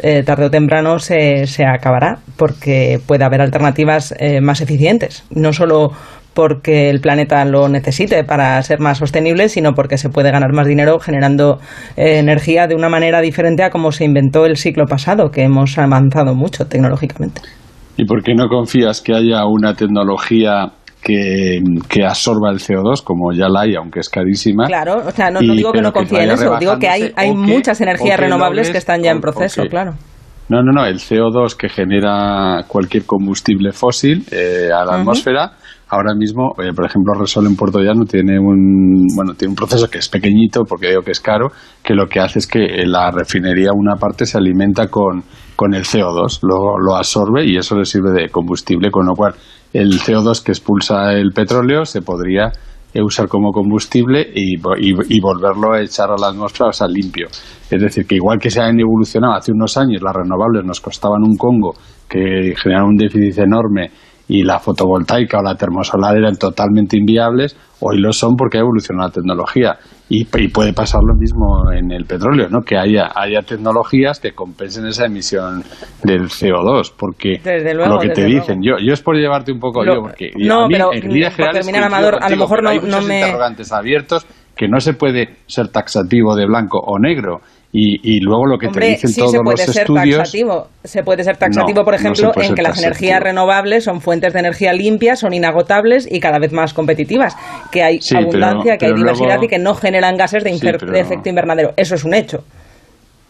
eh, 0.02 0.22
tarde 0.24 0.46
o 0.46 0.50
temprano 0.50 0.98
se, 0.98 1.44
acabará 1.64 2.18
porque 2.36 2.98
puede 3.06 3.24
haber 3.24 3.40
alternativas 3.40 4.14
eh, 4.18 4.40
más 4.40 4.60
eficientes, 4.60 5.24
no 5.30 5.52
solo 5.52 5.90
porque 6.34 6.90
el 6.90 7.00
planeta 7.00 7.44
lo 7.44 7.68
necesite 7.68 8.24
para 8.24 8.62
ser 8.62 8.80
más 8.80 8.98
sostenible, 8.98 9.48
sino 9.48 9.72
porque 9.72 9.98
se 9.98 10.08
puede 10.08 10.30
ganar 10.30 10.52
más 10.52 10.66
dinero 10.66 10.98
generando 10.98 11.58
eh, 11.96 12.18
energía 12.18 12.66
de 12.66 12.74
una 12.74 12.88
manera 12.88 13.20
diferente 13.20 13.62
a 13.62 13.70
como 13.70 13.92
se 13.92 14.04
inventó 14.04 14.46
el 14.46 14.56
siglo 14.56 14.86
pasado, 14.86 15.30
que 15.30 15.42
hemos 15.42 15.76
avanzado 15.78 16.34
mucho 16.34 16.66
tecnológicamente. 16.66 17.42
¿Y 17.96 18.04
por 18.04 18.22
qué 18.22 18.34
no 18.34 18.48
confías 18.48 19.02
que 19.02 19.14
haya 19.14 19.44
una 19.44 19.74
tecnología 19.74 20.72
que, 21.02 21.60
que 21.88 22.04
absorba 22.04 22.50
el 22.50 22.58
CO2, 22.58 23.02
como 23.02 23.32
ya 23.32 23.48
la 23.48 23.60
hay, 23.62 23.74
aunque 23.74 24.00
es 24.00 24.08
carísima? 24.08 24.66
Claro, 24.66 25.02
o 25.06 25.10
sea, 25.10 25.30
no, 25.30 25.40
no 25.40 25.54
y- 25.54 25.56
digo 25.56 25.72
que 25.72 25.80
no 25.82 25.92
confíe 25.92 26.24
en 26.24 26.30
eso, 26.30 26.56
digo 26.58 26.78
que 26.78 26.88
hay, 26.88 27.12
hay 27.16 27.30
que- 27.30 27.36
muchas 27.36 27.80
energías 27.80 28.16
que 28.16 28.22
renovables 28.24 28.70
que 28.70 28.78
están 28.78 29.02
ya 29.02 29.10
en 29.10 29.20
proceso, 29.20 29.62
claro. 29.70 29.92
No, 30.48 30.64
no, 30.64 30.72
no. 30.72 30.84
El 30.84 30.98
CO2 30.98 31.54
que 31.56 31.68
genera 31.68 32.64
cualquier 32.66 33.04
combustible 33.06 33.70
fósil 33.70 34.24
eh, 34.32 34.68
a 34.74 34.84
la 34.84 34.96
atmósfera, 34.98 35.52
ahora 35.88 36.12
mismo, 36.12 36.54
eh, 36.58 36.72
por 36.74 36.86
ejemplo, 36.86 37.12
Resol 37.20 37.46
en 37.46 37.54
Puerto 37.54 37.78
Llano 37.78 38.04
tiene 38.04 38.36
un, 38.36 39.06
bueno, 39.14 39.34
tiene 39.34 39.50
un 39.50 39.54
proceso 39.54 39.88
que 39.88 39.98
es 39.98 40.08
pequeñito, 40.08 40.64
porque 40.68 40.88
digo 40.88 41.02
que 41.02 41.12
es 41.12 41.20
caro, 41.20 41.50
que 41.84 41.94
lo 41.94 42.06
que 42.08 42.18
hace 42.18 42.40
es 42.40 42.48
que 42.48 42.64
eh, 42.64 42.84
la 42.84 43.12
refinería, 43.12 43.70
una 43.72 43.94
parte, 43.94 44.26
se 44.26 44.38
alimenta 44.38 44.88
con, 44.88 45.22
con 45.54 45.72
el 45.72 45.84
CO2, 45.84 46.40
lo, 46.42 46.76
lo 46.84 46.96
absorbe 46.96 47.46
y 47.46 47.56
eso 47.56 47.76
le 47.78 47.84
sirve 47.84 48.10
de 48.10 48.28
combustible, 48.28 48.90
con 48.90 49.06
lo 49.06 49.14
cual 49.14 49.34
el 49.72 50.00
CO2 50.00 50.42
que 50.42 50.52
expulsa 50.52 51.12
el 51.12 51.32
petróleo 51.32 51.84
se 51.84 52.02
podría 52.02 52.52
eh, 52.92 53.02
usar 53.02 53.28
como 53.28 53.52
combustible 53.52 54.26
y, 54.34 54.56
vo- 54.56 54.76
y, 54.78 55.16
y 55.16 55.20
volverlo 55.20 55.72
a 55.74 55.80
echar 55.80 56.10
a 56.10 56.16
la 56.20 56.28
atmósfera, 56.28 56.70
o 56.70 56.72
sea, 56.72 56.88
limpio. 56.88 57.28
Es 57.70 57.80
decir, 57.80 58.04
que 58.06 58.16
igual 58.16 58.38
que 58.40 58.50
se 58.50 58.60
han 58.60 58.80
evolucionado 58.80 59.34
hace 59.34 59.52
unos 59.52 59.76
años, 59.76 60.02
las 60.02 60.14
renovables 60.14 60.64
nos 60.64 60.80
costaban 60.80 61.22
un 61.22 61.36
Congo, 61.36 61.74
que 62.08 62.54
generaron 62.56 62.90
un 62.90 62.96
déficit 62.96 63.38
enorme, 63.38 63.90
y 64.26 64.42
la 64.44 64.58
fotovoltaica 64.60 65.38
o 65.38 65.42
la 65.42 65.54
termosolar 65.56 66.16
eran 66.16 66.36
totalmente 66.36 66.96
inviables, 66.96 67.56
hoy 67.80 67.98
lo 68.00 68.12
son 68.12 68.34
porque 68.36 68.58
ha 68.58 68.60
evolucionado 68.60 69.08
la 69.08 69.12
tecnología. 69.12 69.76
Y, 70.12 70.26
y 70.38 70.48
puede 70.48 70.72
pasar 70.72 71.02
lo 71.04 71.14
mismo 71.14 71.70
en 71.72 71.92
el 71.92 72.04
petróleo, 72.04 72.48
¿no? 72.50 72.62
que 72.62 72.76
haya, 72.76 73.12
haya 73.14 73.42
tecnologías 73.42 74.18
que 74.18 74.32
compensen 74.32 74.84
esa 74.86 75.06
emisión 75.06 75.62
del 76.02 76.22
CO2, 76.24 76.92
porque 76.98 77.38
Desde 77.42 77.72
luego, 77.74 77.94
lo 77.94 78.00
que 78.00 78.08
te 78.08 78.24
dicen, 78.24 78.60
yo, 78.60 78.72
yo 78.84 78.92
es 78.92 79.00
por 79.02 79.14
llevarte 79.14 79.52
un 79.52 79.60
poco 79.60 79.84
Lo- 79.84 79.94
yo, 79.94 80.00
porque 80.02 80.32
no, 80.36 80.64
a 80.64 80.66
mí, 80.66 80.74
pero, 80.74 80.92
en 80.92 81.08
líneas 81.12 81.36
generales, 81.36 81.64
terminar, 81.64 81.88
coincido 81.90 81.96
Amador, 82.08 82.14
a 82.14 82.16
lo 82.16 82.20
contigo, 82.20 82.42
mejor 82.44 82.58
pero 82.58 82.62
no- 82.64 82.70
hay 82.70 82.90
no 82.90 83.06
me- 83.08 83.20
interrogantes 83.20 83.72
abiertos 83.72 84.26
que 84.56 84.66
no 84.68 84.80
se 84.80 84.94
puede 84.94 85.28
ser 85.46 85.68
taxativo 85.68 86.34
de 86.34 86.44
blanco 86.46 86.78
o 86.84 86.98
negro. 86.98 87.38
Y, 87.72 88.16
y 88.16 88.18
luego 88.20 88.46
lo 88.46 88.58
que 88.58 88.66
te 88.66 88.70
Hombre, 88.70 88.88
dicen 88.88 89.10
sí 89.10 89.20
todos 89.20 89.30
se 89.30 89.38
puede 89.38 89.56
los 89.64 89.74
ser 89.74 89.82
estudios. 89.82 90.16
taxativo. 90.16 90.66
Se 90.82 91.02
puede 91.04 91.22
ser 91.22 91.36
taxativo, 91.36 91.78
No, 91.78 91.84
por 91.84 91.94
ejemplo, 91.94 92.32
en 92.34 92.54
que 92.56 92.62
las 92.62 92.72
taxativo. 92.72 92.86
energías 92.88 93.20
renovables 93.22 93.84
son 93.84 94.00
fuentes 94.00 94.32
de 94.32 94.40
energía 94.40 94.72
limpias, 94.72 95.20
son 95.20 95.32
inagotables 95.34 96.08
y 96.10 96.18
cada 96.18 96.40
vez 96.40 96.52
más 96.52 96.74
competitivas. 96.74 97.36
Que 97.70 97.84
hay 97.84 98.00
Sí, 98.00 98.14
pero- 98.16 98.26
abundancia, 98.26 98.76
que 98.76 98.86
hay 98.86 98.92
diversidad 98.94 99.26
luego- 99.28 99.44
y 99.44 99.48
que 99.48 99.58
no 99.60 99.74
generan 99.76 100.16
gases 100.16 100.42
de, 100.42 100.50
Sí, 100.50 100.56
infer- 100.66 100.78
pero- 100.80 100.90
de 100.92 100.98
efecto 101.00 101.28
invernadero. 101.28 101.70
Eso 101.76 101.94
es 101.94 102.02
un 102.04 102.14
hecho. 102.14 102.42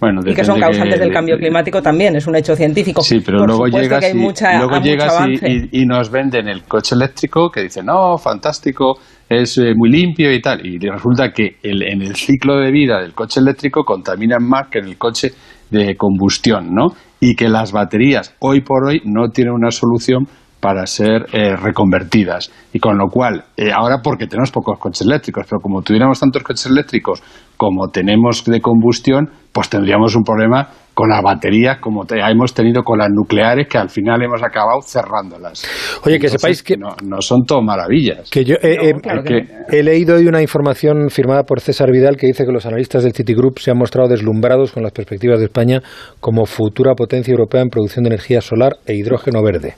Bueno, 0.01 0.23
Y 0.25 0.33
que 0.35 0.43
son 0.45 0.59
causantes 0.59 0.95
que- 0.95 1.01
del 1.01 1.13
cambio 1.13 1.37
climático 1.37 1.83
también, 1.83 2.17
es 2.17 2.27
un 2.27 2.35
hecho 2.35 2.57
científico. 2.57 3.03
Sí, 3.03 3.21
pero 3.21 3.41
Por 3.41 3.49
luego 3.49 3.67
llegas, 3.67 4.01
que 4.01 4.07
hay 4.07 4.13
y, 4.13 4.59
luego 4.59 4.79
llegas 4.81 5.13
y- 5.13 5.17
avance. 5.19 5.47
y, 5.71 5.83
y 5.83 5.85
nos 5.85 6.11
venden 6.11 6.49
el 6.49 6.63
coche 6.65 6.95
eléctrico 6.95 7.51
que 7.51 7.61
dice, 7.65 7.83
no, 7.83 8.17
fantástico, 8.17 8.95
es 9.31 9.57
eh, 9.59 9.73
muy 9.75 9.89
limpio 9.91 10.31
y 10.33 10.41
tal. 10.43 10.67
Y 10.67 10.79
resulta 10.79 11.31
que 11.33 11.57
el- 11.63 11.83
en 11.85 12.03
el 12.03 12.17
ciclo 12.17 12.59
de 12.59 12.71
vida 12.71 13.01
del 13.01 13.15
coche 13.15 13.41
eléctrico 13.41 13.85
contaminan 13.85 14.47
más 14.47 14.69
que 14.69 14.81
en 14.81 14.87
el 14.87 14.99
coche 14.99 15.31
de 15.71 15.97
combustión, 15.97 16.75
¿no? 16.75 16.89
Y 17.21 17.35
que 17.37 17.49
las 17.49 17.71
baterías 17.73 18.35
hoy 18.41 18.61
por 18.61 18.87
hoy 18.89 19.01
no 19.05 19.29
tienen 19.29 19.55
una 19.55 19.71
solución 19.71 20.27
para 20.59 20.85
ser 20.87 21.27
eh, 21.33 21.57
reconvertidas. 21.57 22.51
Y 22.73 22.79
con 22.81 22.99
lo 22.99 23.09
cual, 23.09 23.45
eh, 23.57 23.71
ahora 23.73 23.99
porque 24.03 24.27
tenemos 24.27 24.51
pocos 24.51 24.79
coches 24.79 25.03
eléctricos, 25.07 25.47
pero 25.49 25.61
como 25.61 25.81
tuviéramos 25.81 26.19
tantos 26.21 26.43
coches 26.43 26.67
eléctricos 26.67 27.23
como 27.61 27.89
tenemos 27.93 28.43
de 28.47 28.59
combustión, 28.63 29.29
pues 29.53 29.69
tendríamos 29.69 30.17
un 30.17 30.23
problema 30.23 30.67
con 30.95 31.11
las 31.11 31.23
baterías 31.23 31.77
como 31.79 32.07
te- 32.07 32.19
hemos 32.19 32.55
tenido 32.55 32.83
con 32.83 32.99
las 32.99 33.09
nucleares 33.11 33.69
que 33.69 33.77
al 33.77 33.91
final 33.91 34.23
hemos 34.23 34.43
acabado 34.43 34.81
cerrándolas. 34.83 35.63
Oye, 36.07 36.19
que 36.19 36.31
sepáis 36.31 36.63
que- 36.63 36.79
No, 36.79 36.89
no 37.05 37.21
son 37.21 37.41
todo 37.47 37.61
maravillas. 37.61 38.31
Que 38.31 38.45
yo 38.47 38.55
eh, 38.63 38.79
eh, 38.81 38.93
claro 39.03 39.23
que 39.23 39.43
que 39.69 39.79
he 39.79 39.83
leído 39.83 40.17
hoy 40.17 40.27
una 40.27 40.41
información 40.41 41.11
firmada 41.11 41.43
por 41.43 41.61
César 41.61 41.91
Vidal 41.93 42.17
que 42.17 42.29
dice 42.29 42.47
que 42.47 42.53
los 42.53 42.65
analistas 42.65 43.03
del 43.05 43.13
Citigroup 43.13 43.59
se 43.59 43.71
han 43.71 43.77
mostrado 43.77 44.09
deslumbrados 44.09 44.73
con 44.73 44.83
las 44.83 44.93
perspectivas 44.93 45.39
de 45.39 45.45
España 45.47 45.81
como 46.19 46.47
futura 46.47 46.95
potencia 46.95 47.31
europea 47.33 47.61
en 47.61 47.69
producción 47.69 48.05
de 48.05 48.09
energía 48.09 48.41
solar 48.41 48.73
e 48.87 48.95
hidrógeno 48.95 49.43
verde. 49.43 49.75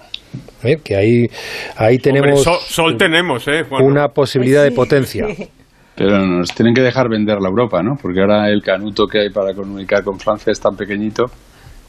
¿Eh? 0.62 0.76
Que 0.84 0.94
ahí, 0.94 1.26
ahí 1.76 1.96
Hombre, 1.96 1.98
tenemos 1.98 2.42
sol, 2.44 2.58
sol 2.60 2.96
tenemos, 2.96 3.48
¿eh, 3.48 3.64
Juan? 3.68 3.84
una 3.84 4.08
posibilidad 4.08 4.62
de 4.62 4.70
potencia. 4.70 5.26
Pero 5.94 6.26
nos 6.26 6.54
tienen 6.54 6.74
que 6.74 6.80
dejar 6.82 7.08
vender 7.08 7.38
la 7.40 7.48
Europa, 7.48 7.82
¿no? 7.82 7.96
Porque 8.00 8.20
ahora 8.20 8.48
el 8.48 8.62
canuto 8.62 9.06
que 9.06 9.20
hay 9.20 9.30
para 9.30 9.54
comunicar 9.54 10.02
con 10.02 10.18
Francia 10.18 10.50
es 10.50 10.60
tan 10.60 10.74
pequeñito 10.74 11.26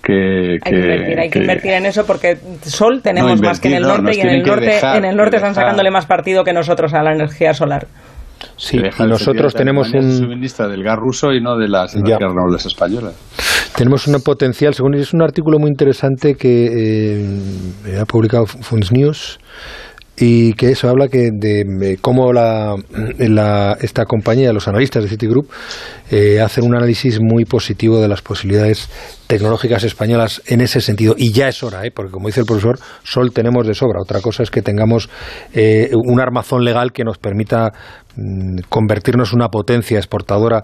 que... 0.02 0.54
Hay 0.54 0.60
que, 0.60 0.76
invertir, 0.76 1.20
hay 1.20 1.30
que 1.30 1.40
invertir 1.40 1.72
en 1.72 1.86
eso 1.86 2.06
porque 2.06 2.38
sol 2.62 3.02
tenemos 3.02 3.40
No, 3.40 3.48
más 3.48 3.60
que 3.60 3.70
en 3.70 3.76
el 3.76 3.84
no, 3.84 3.98
norte 3.98 4.18
y 4.18 4.20
en 4.20 4.30
el 4.30 4.44
norte, 4.44 4.66
dejar, 4.66 4.98
en 4.98 5.06
el 5.06 5.16
norte 5.16 5.38
están 5.38 5.52
dejar. 5.52 5.64
sacándole 5.64 5.92
más 5.92 6.06
partido 6.06 6.44
que 6.44 6.52
nosotros 6.52 6.94
a 6.94 7.02
la 7.02 7.14
energía 7.14 7.54
solar. 7.54 7.88
Sí, 8.58 8.78
y 8.78 9.04
nosotros 9.04 9.54
tenemos 9.54 9.94
un, 9.94 10.12
suministra 10.12 10.68
del 10.68 10.84
gas 10.84 10.98
ruso 10.98 11.32
y 11.32 11.42
no 11.42 11.58
de 11.58 11.70
las 11.70 11.96
energías 11.96 12.20
renovables 12.20 12.66
españolas. 12.66 13.16
tenemos 13.78 14.06
un 14.08 14.22
potencial, 14.22 14.74
según 14.74 14.96
es 14.96 15.14
un 15.14 15.22
artículo 15.22 15.60
muy 15.60 15.70
interesante 15.70 16.36
que 16.36 17.22
eh, 17.86 18.00
ha 18.02 18.06
publicado 18.06 18.46
Funds 18.46 18.92
News 18.92 19.40
y 20.26 20.54
que 20.54 20.72
eso 20.72 20.88
habla 20.88 21.10
que 21.10 21.32
de 21.34 21.62
eh, 21.62 21.98
cómo 22.00 22.32
la, 22.32 22.76
la- 23.18 23.78
esta 23.82 24.06
compañía, 24.06 24.54
los 24.54 24.68
analistas 24.70 25.04
de 25.04 25.10
Citigroup, 25.10 25.50
eh, 26.10 26.40
hacen 26.40 26.64
un 26.64 26.76
análisis 26.76 27.20
muy 27.20 27.44
positivo 27.44 28.00
de 28.00 28.08
las 28.08 28.22
posibilidades 28.22 28.90
tecnológicas 29.28 29.84
españolas 29.84 30.42
en 30.46 30.62
ese 30.62 30.80
sentido. 30.80 31.16
Y 31.18 31.34
ya 31.34 31.50
es 31.50 31.62
hora, 31.62 31.86
¿eh? 31.86 31.92
porque 31.92 32.12
como 32.12 32.28
dice 32.28 32.40
el 32.40 32.46
profesor, 32.46 32.80
sol 33.04 33.34
tenemos 33.34 33.68
de 33.68 33.74
sobra. 33.74 34.00
Otra 34.02 34.22
cosa 34.22 34.44
es 34.44 34.50
que 34.52 34.62
tengamos 34.62 35.10
eh, 35.54 35.90
un 35.94 36.22
armazón 36.22 36.64
legal 36.64 36.94
que 36.94 37.04
nos 37.04 37.18
permita 37.18 37.74
mm, 38.16 38.60
convertirnos 38.70 39.34
en 39.34 39.40
una 39.40 39.50
potencia 39.50 39.98
exportadora 39.98 40.64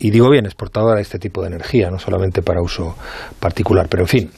y 0.00 0.10
digo 0.10 0.28
bien, 0.30 0.44
exportadora 0.46 0.96
de 0.96 1.02
este 1.02 1.18
tipo 1.20 1.42
de 1.42 1.48
energía, 1.48 1.90
no 1.90 1.98
solamente 2.00 2.42
para 2.42 2.60
uso 2.62 2.96
particular, 3.38 3.86
pero 3.88 4.02
en 4.04 4.08
fin. 4.08 4.30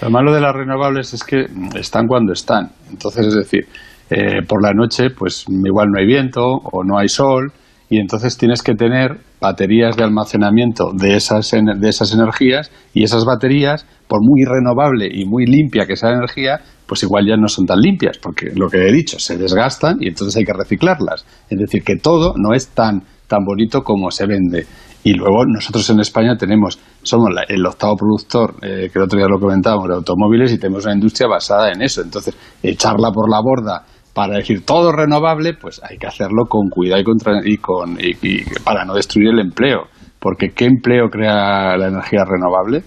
Lo 0.00 0.10
malo 0.10 0.32
de 0.32 0.40
las 0.40 0.54
renovables 0.54 1.12
es 1.12 1.24
que 1.24 1.46
están 1.74 2.06
cuando 2.06 2.32
están. 2.32 2.70
Entonces, 2.90 3.26
es 3.26 3.34
decir, 3.34 3.66
eh, 4.10 4.42
por 4.46 4.62
la 4.62 4.72
noche, 4.72 5.10
pues 5.10 5.44
igual 5.48 5.88
no 5.92 5.98
hay 5.98 6.06
viento 6.06 6.42
o 6.44 6.84
no 6.84 6.98
hay 6.98 7.08
sol 7.08 7.52
y 7.90 7.98
entonces 7.98 8.36
tienes 8.36 8.62
que 8.62 8.74
tener 8.74 9.18
baterías 9.40 9.96
de 9.96 10.04
almacenamiento 10.04 10.92
de 10.92 11.16
esas, 11.16 11.50
de 11.50 11.88
esas 11.88 12.12
energías 12.12 12.70
y 12.92 13.02
esas 13.02 13.24
baterías, 13.24 13.86
por 14.06 14.20
muy 14.22 14.44
renovable 14.44 15.08
y 15.10 15.24
muy 15.24 15.46
limpia 15.46 15.86
que 15.86 15.96
sea 15.96 16.10
la 16.10 16.18
energía, 16.18 16.60
pues 16.86 17.02
igual 17.02 17.26
ya 17.26 17.36
no 17.36 17.48
son 17.48 17.66
tan 17.66 17.80
limpias, 17.80 18.18
porque 18.18 18.50
lo 18.54 18.68
que 18.68 18.88
he 18.88 18.92
dicho, 18.92 19.18
se 19.18 19.36
desgastan 19.36 19.98
y 20.00 20.08
entonces 20.08 20.36
hay 20.36 20.44
que 20.44 20.52
reciclarlas. 20.52 21.26
Es 21.50 21.58
decir, 21.58 21.82
que 21.82 21.96
todo 21.96 22.34
no 22.36 22.54
es 22.54 22.68
tan, 22.68 23.02
tan 23.26 23.44
bonito 23.44 23.82
como 23.82 24.10
se 24.10 24.26
vende. 24.26 24.66
Y 25.08 25.14
luego 25.14 25.46
nosotros 25.46 25.88
en 25.88 26.00
España 26.00 26.36
tenemos, 26.36 26.78
somos 27.02 27.30
el 27.48 27.64
octavo 27.64 27.96
productor, 27.96 28.56
eh, 28.60 28.90
que 28.92 28.98
el 28.98 29.04
otro 29.04 29.18
día 29.18 29.26
lo 29.26 29.40
comentábamos, 29.40 29.88
de 29.88 29.94
automóviles 29.94 30.52
y 30.52 30.58
tenemos 30.58 30.84
una 30.84 30.92
industria 30.92 31.26
basada 31.26 31.72
en 31.72 31.80
eso. 31.80 32.02
Entonces, 32.02 32.36
echarla 32.62 33.10
por 33.10 33.30
la 33.30 33.40
borda 33.40 33.86
para 34.12 34.36
decir 34.36 34.66
todo 34.66 34.92
renovable, 34.92 35.54
pues 35.54 35.80
hay 35.82 35.96
que 35.96 36.08
hacerlo 36.08 36.44
con 36.46 36.68
cuidado 36.68 37.00
y, 37.00 37.04
contra, 37.04 37.40
y, 37.42 37.56
con, 37.56 37.96
y, 37.98 38.42
para 38.62 38.84
no 38.84 38.92
destruir 38.92 39.30
el 39.30 39.38
empleo. 39.38 39.84
Porque 40.18 40.50
¿qué 40.54 40.66
empleo 40.66 41.08
crea 41.08 41.78
la 41.78 41.88
energía 41.88 42.26
renovable? 42.26 42.84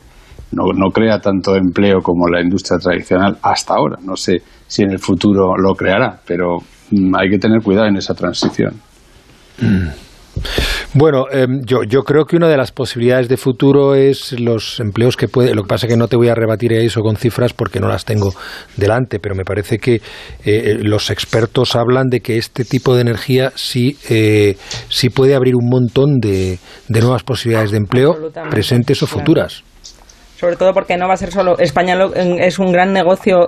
No, 0.51 0.65
no 0.75 0.91
crea 0.91 1.17
tanto 1.17 1.55
empleo 1.55 2.01
como 2.03 2.27
la 2.27 2.39
industria 2.39 2.77
tradicional 2.77 3.39
hasta 3.41 3.73
ahora. 3.73 3.97
No 3.99 4.15
sé 4.15 4.43
si 4.67 4.83
en 4.83 4.91
el 4.91 4.99
futuro 4.99 5.55
lo 5.57 5.73
creará, 5.73 6.19
pero 6.27 6.57
mm, 6.91 7.15
hay 7.15 7.31
que 7.31 7.39
tener 7.39 7.63
cuidado 7.63 7.87
en 7.87 7.95
esa 7.95 8.13
transición. 8.13 8.75
Mm. 9.59 10.10
Bueno, 10.93 11.25
em, 11.31 11.61
yo, 11.65 11.83
yo 11.83 12.03
creo 12.03 12.25
que 12.25 12.35
una 12.35 12.49
de 12.49 12.57
las 12.57 12.71
posibilidades 12.71 13.29
de 13.29 13.37
futuro 13.37 13.95
es 13.95 14.37
los 14.39 14.79
empleos 14.79 15.15
que 15.15 15.27
puede. 15.27 15.53
Lo 15.55 15.63
que 15.63 15.69
pasa 15.69 15.85
es 15.85 15.93
que 15.93 15.97
no 15.97 16.07
te 16.07 16.17
voy 16.17 16.27
a 16.29 16.35
rebatir 16.35 16.73
eso 16.73 17.01
con 17.01 17.15
cifras 17.15 17.53
porque 17.53 17.79
no 17.79 17.87
las 17.87 18.05
tengo 18.05 18.33
delante, 18.75 19.19
pero 19.19 19.35
me 19.35 19.45
parece 19.45 19.77
que 19.77 19.95
eh, 19.95 20.01
eh, 20.45 20.77
los 20.81 21.09
expertos 21.09 21.75
hablan 21.75 22.07
de 22.07 22.19
que 22.19 22.37
este 22.37 22.65
tipo 22.65 22.95
de 22.95 23.01
energía 23.01 23.53
sí, 23.55 23.97
eh, 24.09 24.57
sí 24.89 25.09
puede 25.09 25.35
abrir 25.35 25.55
un 25.55 25.69
montón 25.69 26.19
de, 26.19 26.59
de 26.87 27.01
nuevas 27.01 27.23
posibilidades 27.23 27.71
de 27.71 27.77
empleo 27.77 28.31
presentes 28.49 29.01
o 29.03 29.07
futuras 29.07 29.63
sobre 30.41 30.55
todo 30.55 30.73
porque 30.73 30.97
no 30.97 31.07
va 31.07 31.13
a 31.13 31.17
ser 31.17 31.31
solo 31.31 31.59
España 31.59 31.95
es 32.39 32.57
un 32.57 32.71
gran 32.71 32.93
negocio, 32.93 33.47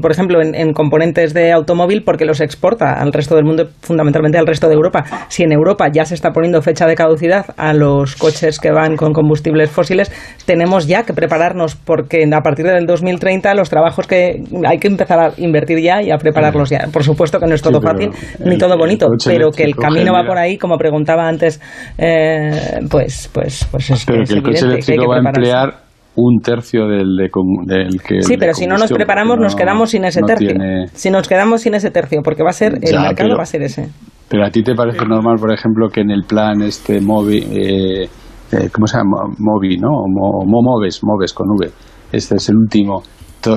por 0.00 0.12
ejemplo, 0.12 0.40
en, 0.40 0.72
componentes 0.72 1.34
de 1.34 1.50
automóvil 1.50 2.04
porque 2.04 2.24
los 2.24 2.40
exporta 2.40 2.92
al 2.92 3.12
resto 3.12 3.34
del 3.34 3.44
mundo, 3.44 3.66
fundamentalmente 3.80 4.38
al 4.38 4.46
resto 4.46 4.68
de 4.68 4.74
Europa. 4.74 5.04
Si 5.26 5.42
en 5.42 5.50
Europa 5.50 5.88
ya 5.92 6.04
se 6.04 6.14
está 6.14 6.30
poniendo 6.30 6.62
fecha 6.62 6.86
de 6.86 6.94
caducidad 6.94 7.46
a 7.56 7.74
los 7.74 8.14
coches 8.14 8.60
que 8.60 8.70
van 8.70 8.94
con 8.96 9.12
combustibles 9.12 9.68
fósiles, 9.68 10.12
tenemos 10.46 10.86
ya 10.86 11.02
que 11.02 11.12
prepararnos 11.12 11.74
porque 11.74 12.24
a 12.32 12.40
partir 12.40 12.66
del 12.66 12.86
2030 12.86 13.54
los 13.54 13.68
trabajos 13.68 14.06
que 14.06 14.40
hay 14.64 14.78
que 14.78 14.86
empezar 14.86 15.18
a 15.18 15.32
invertir 15.38 15.80
ya 15.80 16.00
y 16.02 16.12
a 16.12 16.18
prepararlos 16.18 16.70
ya. 16.70 16.86
Por 16.92 17.02
supuesto 17.02 17.40
que 17.40 17.46
no 17.46 17.56
es 17.56 17.62
todo 17.62 17.80
fácil 17.80 18.10
ni 18.44 18.56
todo 18.58 18.78
bonito, 18.78 19.08
pero 19.26 19.50
que 19.50 19.64
el 19.64 19.74
camino 19.74 20.12
va 20.12 20.22
por 20.24 20.38
ahí, 20.38 20.56
como 20.56 20.78
preguntaba 20.78 21.26
antes, 21.26 21.60
eh, 21.98 22.78
pues, 22.88 23.28
pues, 23.32 23.66
pues 23.72 23.90
es, 23.90 24.04
pero 24.06 24.22
que 24.22 24.34
el 24.34 24.42
coche 24.44 24.66
eléctrico 24.66 25.08
va 25.08 25.16
a 25.16 25.18
emplear 25.18 25.87
un 26.20 26.40
tercio 26.40 26.88
del, 26.88 27.16
del 27.16 28.02
que... 28.02 28.22
Sí, 28.22 28.36
pero 28.36 28.52
si 28.52 28.66
no 28.66 28.76
nos 28.76 28.90
preparamos 28.90 29.38
nos 29.38 29.54
quedamos 29.54 29.90
sin 29.90 30.04
ese 30.04 30.20
tercio. 30.22 30.54
Si 30.92 31.10
nos 31.10 31.28
quedamos 31.28 31.62
sin 31.62 31.74
ese 31.74 31.90
tercio, 31.90 32.22
porque 32.24 32.42
va 32.42 32.50
a 32.50 32.52
ser, 32.52 32.78
el 32.82 33.00
mercado 33.00 33.36
va 33.36 33.42
a 33.42 33.46
ser 33.46 33.62
ese. 33.62 33.88
Pero 34.28 34.44
a 34.44 34.50
ti 34.50 34.62
te 34.62 34.74
parece 34.74 35.06
normal, 35.06 35.36
por 35.38 35.52
ejemplo, 35.52 35.88
que 35.88 36.00
en 36.00 36.10
el 36.10 36.24
plan 36.24 36.60
este 36.62 37.00
móvil, 37.00 37.44
eh, 37.52 38.02
eh, 38.04 38.68
¿cómo 38.72 38.86
se 38.86 38.98
llama? 38.98 39.32
Movi, 39.38 39.78
¿no? 39.78 39.88
O 39.90 40.44
Moves, 40.44 41.00
Moves 41.04 41.32
con 41.32 41.46
V. 41.50 41.70
Este 42.12 42.34
es 42.34 42.48
el 42.48 42.56
último. 42.56 43.02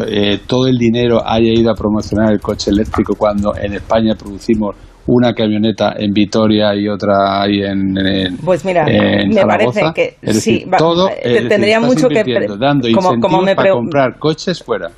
Eh, 0.08 0.40
todo 0.46 0.68
el 0.68 0.78
dinero 0.78 1.20
haya 1.26 1.52
ido 1.52 1.72
a 1.72 1.74
promocionar 1.74 2.32
el 2.32 2.40
coche 2.40 2.70
eléctrico 2.70 3.16
cuando 3.18 3.54
en 3.60 3.74
España 3.74 4.14
producimos 4.16 4.76
una 5.08 5.34
camioneta 5.34 5.94
en 5.98 6.12
Vitoria 6.14 6.76
y 6.76 6.88
otra 6.88 7.42
ahí 7.42 7.62
en, 7.64 8.38
pues 8.44 8.64
mira 8.64 8.86
me 8.86 9.46
parece 9.46 9.82
que 9.96 10.16
sí 10.34 10.66
todo 10.78 11.10
tendría 11.50 11.80
mucho 11.80 12.08
que 12.08 12.24
dando 12.60 12.88
como, 12.94 13.20
como 13.20 13.42
me 13.42 13.56
para 13.56 13.72
comprar 13.72 14.20
coches 14.20 14.62
fuera 14.64 14.90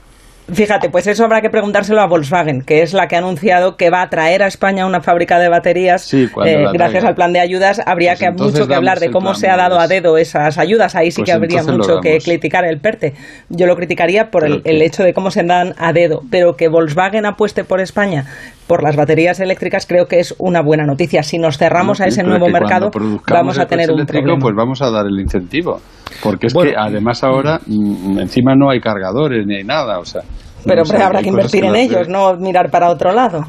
Fíjate, 0.52 0.90
pues 0.90 1.08
eso 1.08 1.24
habrá 1.24 1.40
que 1.42 1.50
preguntárselo 1.50 2.02
a 2.02 2.08
Volkswagen, 2.08 2.64
que 2.64 2.82
es 2.82 2.94
la 2.94 3.08
que 3.08 3.16
ha 3.16 3.20
anunciado 3.20 3.78
que 3.78 3.90
va 3.90 4.02
a 4.02 4.10
traer 4.10 4.44
a 4.44 4.48
España 4.48 4.86
una 4.86 5.00
fábrica 5.00 5.40
de 5.40 5.48
baterías. 5.48 6.14
Eh, 6.14 6.28
gracias 6.74 7.06
al 7.06 7.16
plan 7.16 7.32
de 7.32 7.40
ayudas, 7.40 7.82
habría 7.86 8.12
pues 8.12 8.20
que 8.20 8.32
mucho 8.32 8.68
que 8.68 8.76
hablar 8.76 9.00
de 9.00 9.10
cómo 9.10 9.36
se 9.36 9.50
ha 9.50 9.56
dado 9.56 9.80
a 9.80 9.88
dedo 9.88 10.18
esas 10.18 10.58
ayudas. 10.58 10.96
Ahí 10.96 11.12
sí 11.12 11.22
pues 11.22 11.28
que 11.28 11.32
habría 11.32 11.64
mucho 11.64 12.02
que 12.02 12.18
criticar 12.18 12.66
el 12.66 12.80
PERTE. 12.80 13.14
Yo 13.50 13.68
lo 13.68 13.76
criticaría 13.78 14.32
por 14.32 14.46
el, 14.46 14.82
hecho 14.82 15.04
de 15.04 15.14
cómo 15.14 15.32
se 15.32 15.44
dan 15.44 15.76
a 15.78 15.94
dedo, 15.94 16.22
pero 16.30 16.58
que 16.58 16.68
Volkswagen 16.68 17.26
apueste 17.26 17.64
por 17.64 17.80
España 17.80 18.26
por 18.68 18.84
las 18.84 18.96
baterías 18.96 19.40
eléctricas 19.40 19.86
creo 19.86 20.06
que 20.08 20.20
es 20.20 20.34
una 20.40 20.62
buena 20.62 20.86
noticia. 20.86 21.24
Si 21.24 21.38
nos 21.38 21.58
cerramos 21.58 22.02
a 22.02 22.06
ese 22.06 22.24
nuevo 22.24 22.48
mercado, 22.50 22.92
vamos 23.30 23.60
a 23.60 23.66
tener 23.66 23.92
un 23.92 24.06
problema. 24.06 24.40
Pues 24.40 24.56
vamos 24.56 24.82
a 24.82 24.90
dar 24.90 25.06
el 25.06 25.20
incentivo, 25.20 25.80
porque 26.22 26.48
es 26.48 26.54
que 26.54 26.74
además 26.78 27.24
ahora 27.24 27.60
mm, 27.66 28.20
encima 28.20 28.56
no 28.56 28.70
hay 28.70 28.80
cargadores 28.80 29.46
ni 29.46 29.58
hay 29.58 29.64
nada, 29.64 30.00
o 30.00 30.06
sea. 30.06 30.22
Pero 30.66 30.84
habrá 31.04 31.22
que 31.22 31.30
invertir 31.30 31.66
en 31.66 31.76
ellos, 31.76 32.08
no 32.08 32.36
mirar 32.38 32.70
para 32.72 32.90
otro 32.90 33.12
lado. 33.12 33.46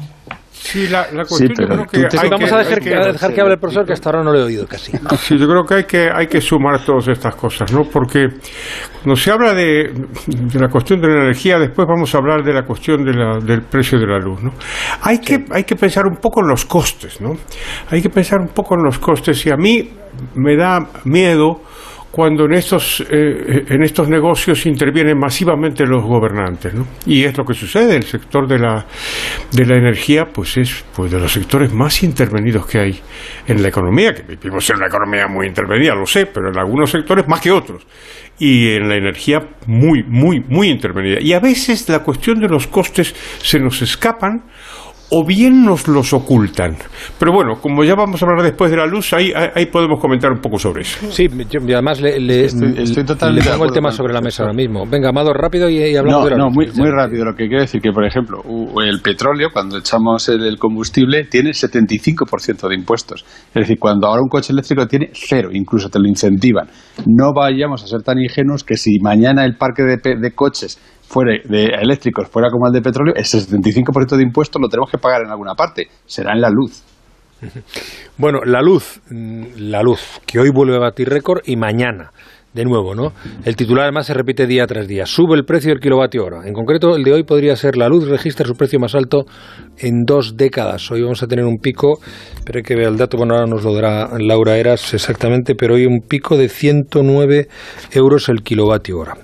Sí, 0.57 0.87
la, 0.87 1.05
cuestión 1.25 1.49
yo 1.49 1.85
creo 1.85 1.85
que, 1.85 2.29
vamos 2.29 2.51
a 2.51 2.57
dejar, 2.59 2.79
que, 2.79 3.41
hable 3.41 3.53
el 3.53 3.59
profesor, 3.59 3.85
que 3.85 3.93
hasta 3.93 4.09
ahora 4.09 4.23
no 4.23 4.31
lo 4.31 4.39
he 4.39 4.43
oído 4.43 4.65
casi. 4.65 4.93
Sí, 5.17 5.37
yo 5.37 5.47
creo 5.47 5.63
que 5.63 5.73
hay 5.75 5.83
que, 5.83 6.09
hay 6.13 6.27
que 6.27 6.41
sumar 6.41 6.83
todas 6.83 7.07
estas 7.09 7.35
cosas, 7.35 7.71
¿no? 7.71 7.83
Porque 7.83 8.27
cuando 9.03 9.15
se 9.15 9.31
habla 9.31 9.53
de, 9.53 9.93
la 10.53 10.67
cuestión 10.69 11.01
de 11.01 11.07
la 11.07 11.23
energía, 11.23 11.59
después 11.59 11.87
vamos 11.87 12.13
a 12.15 12.17
hablar 12.17 12.43
de 12.43 12.53
la 12.53 12.63
cuestión 12.63 13.03
de 13.03 13.13
la, 13.13 13.37
del 13.39 13.61
precio 13.63 13.99
de 13.99 14.07
la 14.07 14.17
luz, 14.17 14.41
¿no? 14.41 14.53
Hay 15.01 15.19
que, 15.19 15.45
hay 15.51 15.63
que 15.63 15.75
pensar 15.75 16.05
un 16.07 16.17
poco 16.17 16.41
en 16.41 16.47
los 16.47 16.65
costes, 16.65 17.21
¿no? 17.21 17.33
Hay 17.91 18.01
que 18.01 18.09
pensar 18.09 18.39
un 18.39 18.49
poco 18.49 18.75
en 18.75 18.83
los 18.83 18.97
costes 18.97 19.45
y 19.45 19.51
a 19.51 19.57
mí 19.57 19.89
me 20.35 20.55
da 20.55 20.79
miedo 21.03 21.61
cuando 22.15 22.45
en 22.45 22.53
estos, 22.53 23.01
eh, 23.11 23.65
en 23.67 23.83
estos 23.83 24.07
negocios 24.07 24.65
intervienen 24.65 25.19
masivamente 25.19 25.85
los 25.85 26.01
gobernantes. 26.01 26.73
¿no? 26.73 26.87
Y 27.05 27.25
es 27.25 27.37
lo 27.37 27.43
que 27.43 27.53
sucede, 27.53 27.97
el 27.97 28.03
sector 28.03 28.47
de 28.47 28.57
la, 28.57 28.85
de 29.51 29.65
la 29.65 29.75
energía 29.75 30.23
pues 30.23 30.55
es 30.55 30.85
pues, 30.95 31.11
de 31.11 31.19
los 31.19 31.33
sectores 31.33 31.73
más 31.73 32.03
intervenidos 32.03 32.67
que 32.67 32.79
hay 32.79 33.01
en 33.45 33.61
la 33.61 33.67
economía, 33.67 34.13
que 34.13 34.21
vivimos 34.21 34.69
en 34.69 34.77
una 34.77 34.87
economía 34.87 35.27
muy 35.27 35.45
intervenida, 35.45 35.93
lo 35.93 36.05
sé, 36.05 36.27
pero 36.27 36.47
en 36.47 36.57
algunos 36.57 36.89
sectores 36.89 37.27
más 37.27 37.41
que 37.41 37.51
otros. 37.51 37.85
Y 38.39 38.75
en 38.75 38.87
la 38.87 38.95
energía 38.95 39.49
muy, 39.67 40.01
muy, 40.03 40.39
muy 40.39 40.69
intervenida. 40.69 41.17
Y 41.19 41.33
a 41.33 41.41
veces 41.41 41.89
la 41.89 41.99
cuestión 41.99 42.39
de 42.39 42.47
los 42.47 42.67
costes 42.67 43.13
se 43.39 43.59
nos 43.59 43.81
escapan 43.81 44.45
o 45.09 45.25
bien 45.25 45.63
nos 45.63 45.87
los 45.87 46.13
ocultan. 46.13 46.77
Pero 47.19 47.31
bueno, 47.31 47.53
como 47.61 47.83
ya 47.83 47.95
vamos 47.95 48.21
a 48.21 48.25
hablar 48.25 48.43
después 48.43 48.71
de 48.71 48.77
la 48.77 48.85
luz, 48.85 49.13
ahí, 49.13 49.31
ahí 49.33 49.67
podemos 49.67 49.99
comentar 49.99 50.31
un 50.31 50.39
poco 50.39 50.57
sobre 50.57 50.81
eso. 50.81 51.11
Sí, 51.11 51.27
y 51.27 51.73
además 51.73 52.01
le, 52.01 52.19
le, 52.19 52.45
estoy, 52.45 53.03
totalmente 53.05 53.49
pongo 53.51 53.65
el 53.65 53.71
tema 53.71 53.91
sobre 53.91 54.13
la 54.13 54.21
mesa 54.21 54.43
ahora 54.43 54.53
mismo. 54.53 54.85
Venga, 54.89 55.09
Amado, 55.09 55.33
rápido 55.33 55.69
y, 55.69 55.95
hablamos 55.95 56.23
no, 56.23 56.25
de 56.25 56.31
la 56.31 56.37
No, 56.37 56.49
muy, 56.49 56.67
muy 56.75 56.89
rápido. 56.89 57.25
Lo 57.25 57.33
que 57.33 57.47
quiero 57.47 57.61
decir 57.61 57.81
que, 57.81 57.91
por 57.91 58.05
ejemplo, 58.05 58.41
el 58.83 59.01
petróleo, 59.01 59.49
cuando 59.53 59.77
echamos 59.77 60.27
el, 60.29 60.57
combustible, 60.57 61.25
tiene 61.25 61.51
75% 61.51 62.67
de 62.67 62.75
impuestos. 62.75 63.25
Es 63.49 63.53
decir, 63.53 63.77
cuando 63.79 64.07
ahora 64.07 64.21
un 64.21 64.29
coche 64.29 64.53
eléctrico 64.53 64.87
tiene 64.87 65.09
cero, 65.13 65.49
incluso 65.51 65.89
te 65.89 65.99
lo 65.99 66.07
incentivan. 66.07 66.67
No 67.05 67.31
vayamos 67.33 67.83
a 67.83 67.87
ser 67.87 68.01
tan 68.01 68.17
ingenuos 68.19 68.63
que 68.63 68.75
si 68.75 68.99
mañana 68.99 69.45
el 69.45 69.55
parque 69.55 69.83
de, 69.83 69.97
de 70.19 70.31
coches 70.31 70.79
fuera 71.07 71.33
de 71.43 71.65
eléctricos 71.81 72.27
fuera 72.29 72.49
como 72.49 72.67
el 72.67 72.73
de 72.73 72.81
petróleo, 72.81 73.13
ese 73.15 73.39
75% 73.39 74.17
de 74.17 74.23
impuestos 74.23 74.61
lo 74.61 74.67
tenemos 74.67 74.89
que 74.89 74.97
pagar 74.97 75.21
en 75.23 75.29
alguna 75.29 75.53
parte. 75.55 75.87
Será 76.05 76.33
en 76.33 76.41
la 76.41 76.49
luz. 76.49 76.83
Bueno, 78.17 78.39
la 78.45 78.61
luz, 78.61 79.01
mm, 79.09 79.43
la 79.57 79.83
luz, 79.83 80.21
que 80.25 80.39
hoy 80.39 80.49
vuelve 80.49 80.77
a 80.77 80.79
batir 80.79 81.09
récord 81.09 81.41
y 81.45 81.57
mañana 81.57 82.13
de 82.55 82.63
nuevo, 82.63 82.95
¿no? 82.95 83.11
El 83.43 83.57
titular 83.57 83.83
además 83.83 84.07
se 84.07 84.13
repite 84.13 84.47
día 84.47 84.65
tras 84.65 84.87
día. 84.87 85.05
Sube 85.05 85.35
el 85.35 85.43
precio 85.43 85.71
del 85.71 85.81
kilovatio 85.81 86.23
hora. 86.23 86.47
En 86.47 86.53
concreto, 86.53 86.95
el 86.95 87.03
de 87.03 87.11
hoy 87.11 87.23
podría 87.23 87.53
ser 87.57 87.75
la 87.75 87.89
luz, 87.89 88.07
registra 88.07 88.47
su 88.47 88.55
precio 88.55 88.79
más 88.79 88.95
alto 88.95 89.25
en 89.77 90.05
dos 90.05 90.37
décadas. 90.37 90.89
Hoy 90.89 91.01
vamos 91.01 91.21
a 91.21 91.27
tener 91.27 91.43
un 91.43 91.57
pico, 91.57 91.99
pero 92.45 92.59
hay 92.59 92.63
que 92.63 92.75
ver 92.75 92.87
el 92.87 92.95
dato, 92.95 93.17
bueno, 93.17 93.35
ahora 93.35 93.45
nos 93.45 93.65
lo 93.65 93.73
dará 93.73 94.09
Laura 94.17 94.57
Eras 94.57 94.93
exactamente, 94.93 95.53
pero 95.53 95.75
hoy 95.75 95.85
un 95.85 95.99
pico 96.07 96.37
de 96.37 96.47
109 96.47 97.49
euros 97.91 98.29
el 98.29 98.41
kilovatio 98.41 98.99
hora. 98.99 99.17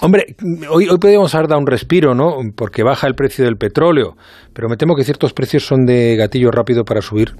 Hombre, 0.00 0.34
hoy, 0.68 0.88
hoy 0.88 0.98
podríamos 0.98 1.34
haber 1.34 1.48
dado 1.48 1.60
un 1.60 1.66
respiro, 1.66 2.14
¿no? 2.14 2.38
Porque 2.56 2.82
baja 2.82 3.06
el 3.06 3.14
precio 3.14 3.44
del 3.44 3.56
petróleo, 3.56 4.16
pero 4.52 4.68
me 4.68 4.76
temo 4.76 4.96
que 4.96 5.04
ciertos 5.04 5.32
precios 5.32 5.64
son 5.64 5.86
de 5.86 6.16
gatillo 6.16 6.50
rápido 6.50 6.84
para 6.84 7.02
subir 7.02 7.34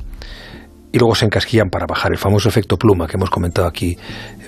y 0.92 0.98
luego 0.98 1.14
se 1.14 1.24
encasquillan 1.24 1.70
para 1.70 1.86
bajar 1.86 2.12
el 2.12 2.18
famoso 2.18 2.48
efecto 2.48 2.76
pluma 2.76 3.06
que 3.06 3.16
hemos 3.16 3.30
comentado 3.30 3.66
aquí 3.66 3.96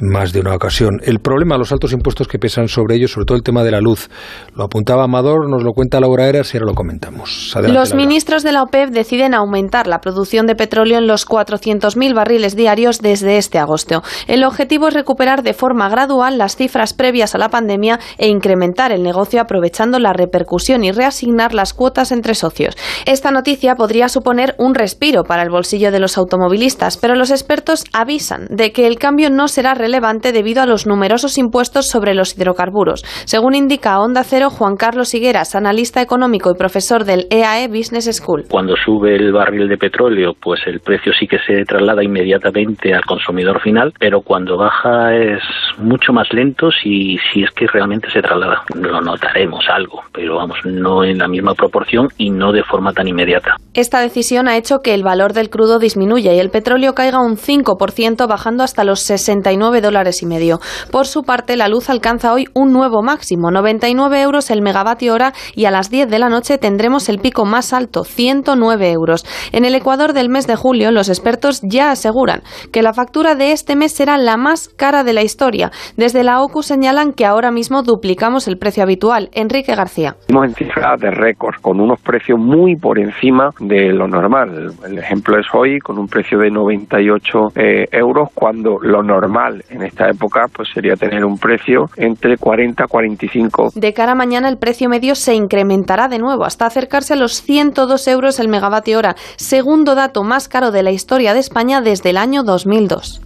en 0.00 0.08
más 0.08 0.32
de 0.32 0.40
una 0.40 0.54
ocasión. 0.54 1.00
El 1.02 1.20
problema, 1.20 1.56
los 1.56 1.72
altos 1.72 1.92
impuestos 1.92 2.28
que 2.28 2.38
pesan 2.38 2.68
sobre 2.68 2.96
ellos, 2.96 3.12
sobre 3.12 3.24
todo 3.24 3.36
el 3.36 3.42
tema 3.42 3.64
de 3.64 3.70
la 3.70 3.80
luz. 3.80 4.10
Lo 4.54 4.64
apuntaba 4.64 5.04
Amador, 5.04 5.48
nos 5.48 5.62
lo 5.62 5.72
cuenta 5.72 6.00
Laura 6.00 6.28
Eras 6.28 6.52
y 6.52 6.58
ahora 6.58 6.66
lo 6.66 6.74
comentamos. 6.74 7.54
los 7.62 7.94
ministros 7.94 8.42
de 8.42 8.52
la 8.52 8.62
OPEP 8.62 8.90
deciden 8.90 9.34
aumentar 9.34 9.86
la 9.86 10.00
producción 10.00 10.46
de 10.46 10.54
petróleo 10.54 10.98
en 10.98 11.06
los 11.06 11.26
400.000 11.26 12.14
barriles 12.14 12.54
diarios 12.56 13.00
desde 13.00 13.38
este 13.38 13.58
agosto. 13.58 14.02
El 14.26 14.44
objetivo 14.44 14.88
es 14.88 14.94
recuperar 14.94 15.42
de 15.42 15.54
forma 15.54 15.88
gradual 15.88 16.36
las 16.36 16.56
cifras 16.56 16.92
previas 16.92 17.34
a 17.34 17.38
la 17.38 17.48
pandemia 17.48 17.98
e 18.18 18.28
incrementar 18.28 18.92
el 18.92 19.02
negocio 19.02 19.40
aprovechando 19.40 19.98
la 19.98 20.12
repercusión 20.12 20.84
y 20.84 20.92
reasignar 20.92 21.54
las 21.54 21.72
cuotas 21.72 22.12
entre 22.12 22.34
socios. 22.34 22.76
Esta 23.06 23.30
noticia 23.30 23.76
podría 23.76 24.08
suponer 24.08 24.54
un 24.58 24.74
respiro 24.74 25.24
para 25.24 25.42
el 25.42 25.50
bolsillo 25.50 25.90
de 25.90 26.00
los 26.00 26.18
automovilistas, 26.34 26.96
pero 26.96 27.14
los 27.14 27.30
expertos 27.30 27.84
avisan 27.92 28.46
de 28.50 28.72
que 28.72 28.86
el 28.86 28.98
cambio 28.98 29.30
no 29.30 29.48
será 29.48 29.74
relevante 29.74 30.32
debido 30.32 30.62
a 30.62 30.66
los 30.66 30.86
numerosos 30.86 31.38
impuestos 31.38 31.88
sobre 31.88 32.14
los 32.14 32.36
hidrocarburos. 32.36 33.04
Según 33.24 33.54
indica 33.54 34.00
Onda 34.00 34.24
Cero, 34.24 34.50
Juan 34.50 34.76
Carlos 34.76 35.14
Higueras, 35.14 35.54
analista 35.54 36.02
económico 36.02 36.50
y 36.50 36.58
profesor 36.58 37.04
del 37.04 37.26
EAE 37.30 37.68
Business 37.68 38.10
School. 38.16 38.44
Cuando 38.50 38.74
sube 38.76 39.14
el 39.14 39.32
barril 39.32 39.68
de 39.68 39.76
petróleo, 39.76 40.32
pues 40.40 40.60
el 40.66 40.80
precio 40.80 41.12
sí 41.18 41.26
que 41.26 41.38
se 41.38 41.64
traslada 41.64 42.02
inmediatamente 42.02 42.92
al 42.92 43.04
consumidor 43.04 43.60
final, 43.60 43.92
pero 43.98 44.20
cuando 44.20 44.56
baja 44.56 45.14
es 45.14 45.42
mucho 45.78 46.12
más 46.12 46.32
lento 46.32 46.70
si, 46.70 47.16
si 47.32 47.42
es 47.42 47.50
que 47.52 47.66
realmente 47.66 48.10
se 48.10 48.20
traslada. 48.20 48.62
Lo 48.74 49.00
notaremos 49.00 49.64
algo, 49.72 50.02
pero 50.12 50.36
vamos, 50.36 50.58
no 50.64 51.04
en 51.04 51.18
la 51.18 51.28
misma 51.28 51.54
proporción 51.54 52.08
y 52.18 52.30
no 52.30 52.52
de 52.52 52.64
forma 52.64 52.92
tan 52.92 53.06
inmediata. 53.06 53.56
Esta 53.74 54.00
decisión 54.00 54.48
ha 54.48 54.56
hecho 54.56 54.80
que 54.82 54.94
el 54.94 55.02
valor 55.02 55.32
del 55.32 55.50
crudo 55.50 55.78
disminuya 55.78 56.23
y 56.32 56.38
el 56.38 56.50
petróleo 56.50 56.94
caiga 56.94 57.20
un 57.20 57.36
5%, 57.36 58.26
bajando 58.28 58.64
hasta 58.64 58.84
los 58.84 59.00
69 59.00 59.80
dólares 59.80 60.22
y 60.22 60.26
medio. 60.26 60.60
Por 60.90 61.06
su 61.06 61.22
parte, 61.22 61.56
la 61.56 61.68
luz 61.68 61.90
alcanza 61.90 62.32
hoy 62.32 62.46
un 62.54 62.72
nuevo 62.72 63.02
máximo, 63.02 63.50
99 63.50 64.22
euros 64.22 64.50
el 64.50 64.62
megavatio 64.62 65.14
hora, 65.14 65.32
y 65.54 65.66
a 65.66 65.70
las 65.70 65.90
10 65.90 66.08
de 66.08 66.18
la 66.18 66.28
noche 66.28 66.58
tendremos 66.58 67.08
el 67.08 67.18
pico 67.18 67.44
más 67.44 67.72
alto, 67.72 68.04
109 68.04 68.90
euros. 68.90 69.24
En 69.52 69.64
el 69.64 69.74
Ecuador 69.74 70.12
del 70.12 70.28
mes 70.28 70.46
de 70.46 70.56
julio, 70.56 70.90
los 70.90 71.08
expertos 71.08 71.60
ya 71.62 71.90
aseguran 71.90 72.42
que 72.72 72.82
la 72.82 72.94
factura 72.94 73.34
de 73.34 73.52
este 73.52 73.76
mes 73.76 73.92
será 73.92 74.16
la 74.16 74.36
más 74.36 74.68
cara 74.68 75.04
de 75.04 75.12
la 75.12 75.22
historia. 75.22 75.70
Desde 75.96 76.24
la 76.24 76.40
OCU 76.42 76.62
señalan 76.62 77.12
que 77.12 77.26
ahora 77.26 77.50
mismo 77.50 77.82
duplicamos 77.82 78.48
el 78.48 78.58
precio 78.58 78.82
habitual. 78.82 79.28
Enrique 79.32 79.74
García. 79.74 80.16
Estamos 80.20 80.46
en 80.46 80.54
cifras 80.54 81.00
de 81.00 81.10
récord, 81.10 81.54
con 81.60 81.80
unos 81.80 82.00
precios 82.00 82.38
muy 82.38 82.76
por 82.76 82.98
encima 82.98 83.50
de 83.60 83.92
lo 83.92 84.06
normal. 84.06 84.72
El 84.86 84.98
ejemplo 84.98 85.38
es 85.38 85.46
hoy 85.52 85.78
con 85.78 85.98
un 85.98 86.06
precio 86.14 86.38
de 86.38 86.48
98 86.48 87.38
eh, 87.56 87.84
euros, 87.90 88.28
cuando 88.32 88.78
lo 88.80 89.02
normal 89.02 89.64
en 89.68 89.82
esta 89.82 90.08
época 90.08 90.46
pues 90.54 90.68
sería 90.72 90.94
tener 90.94 91.24
un 91.24 91.38
precio 91.38 91.86
entre 91.96 92.36
40 92.36 92.84
y 92.84 92.88
45. 92.88 93.70
De 93.74 93.92
cara 93.92 94.12
a 94.12 94.14
mañana 94.14 94.48
el 94.48 94.58
precio 94.58 94.88
medio 94.88 95.16
se 95.16 95.34
incrementará 95.34 96.06
de 96.06 96.20
nuevo 96.20 96.44
hasta 96.44 96.66
acercarse 96.66 97.14
a 97.14 97.16
los 97.16 97.42
102 97.42 98.06
euros 98.06 98.38
el 98.38 98.48
megavatio 98.48 98.98
hora, 98.98 99.16
segundo 99.36 99.96
dato 99.96 100.22
más 100.22 100.48
caro 100.48 100.70
de 100.70 100.84
la 100.84 100.92
historia 100.92 101.34
de 101.34 101.40
España 101.40 101.80
desde 101.80 102.10
el 102.10 102.16
año 102.16 102.44
2002. 102.44 103.20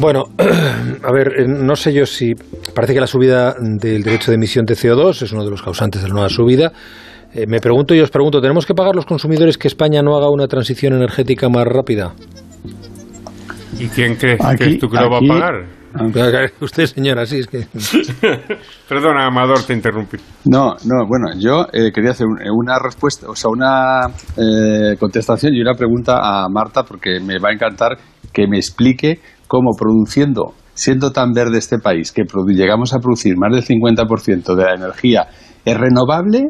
Bueno, 0.00 0.24
a 0.38 1.12
ver, 1.12 1.40
eh, 1.40 1.46
no 1.46 1.76
sé 1.76 1.92
yo 1.92 2.06
si 2.06 2.34
parece 2.74 2.94
que 2.94 3.00
la 3.00 3.06
subida 3.06 3.54
del 3.60 4.02
derecho 4.02 4.30
de 4.30 4.36
emisión 4.36 4.64
de 4.64 4.74
CO2 4.74 5.22
es 5.22 5.32
uno 5.32 5.44
de 5.44 5.50
los 5.50 5.62
causantes 5.62 6.02
de 6.02 6.08
la 6.08 6.14
nueva 6.14 6.28
subida. 6.30 6.72
Eh, 7.34 7.46
me 7.48 7.58
pregunto 7.58 7.94
y 7.94 8.00
os 8.00 8.10
pregunto, 8.10 8.40
¿tenemos 8.40 8.64
que 8.64 8.74
pagar 8.74 8.94
los 8.94 9.06
consumidores 9.06 9.58
que 9.58 9.66
España 9.66 10.02
no 10.02 10.16
haga 10.16 10.30
una 10.30 10.46
transición 10.46 10.92
energética 10.92 11.48
más 11.48 11.64
rápida? 11.66 12.14
¿Y 13.78 13.88
quién 13.88 14.14
cree 14.14 14.38
que 14.56 14.76
tú 14.76 14.88
que 14.88 14.96
lo 14.96 15.10
va 15.10 15.18
a 15.18 15.20
pagar? 15.20 15.66
Usted, 16.60 16.86
señora, 16.86 17.26
sí, 17.26 17.38
es 17.38 17.46
que... 17.46 17.66
Perdona, 18.88 19.26
Amador, 19.26 19.62
te 19.64 19.74
interrumpí. 19.74 20.16
No, 20.44 20.74
no, 20.84 21.06
bueno, 21.08 21.26
yo 21.38 21.66
eh, 21.72 21.90
quería 21.92 22.10
hacer 22.10 22.26
una 22.26 22.78
respuesta, 22.78 23.28
o 23.28 23.34
sea, 23.34 23.50
una 23.50 24.06
eh, 24.36 24.96
contestación 24.98 25.54
y 25.54 25.60
una 25.60 25.74
pregunta 25.74 26.18
a 26.22 26.48
Marta, 26.48 26.84
porque 26.84 27.20
me 27.20 27.38
va 27.38 27.50
a 27.50 27.52
encantar 27.52 27.96
que 28.32 28.46
me 28.48 28.56
explique 28.56 29.20
cómo 29.46 29.70
produciendo, 29.78 30.54
siendo 30.74 31.12
tan 31.12 31.32
verde 31.32 31.58
este 31.58 31.78
país, 31.78 32.10
que 32.10 32.22
llegamos 32.48 32.92
a 32.92 32.98
producir 32.98 33.36
más 33.36 33.52
del 33.52 33.64
50% 33.64 34.54
de 34.54 34.64
la 34.64 34.74
energía 34.74 35.28
es 35.64 35.76
renovable, 35.78 36.48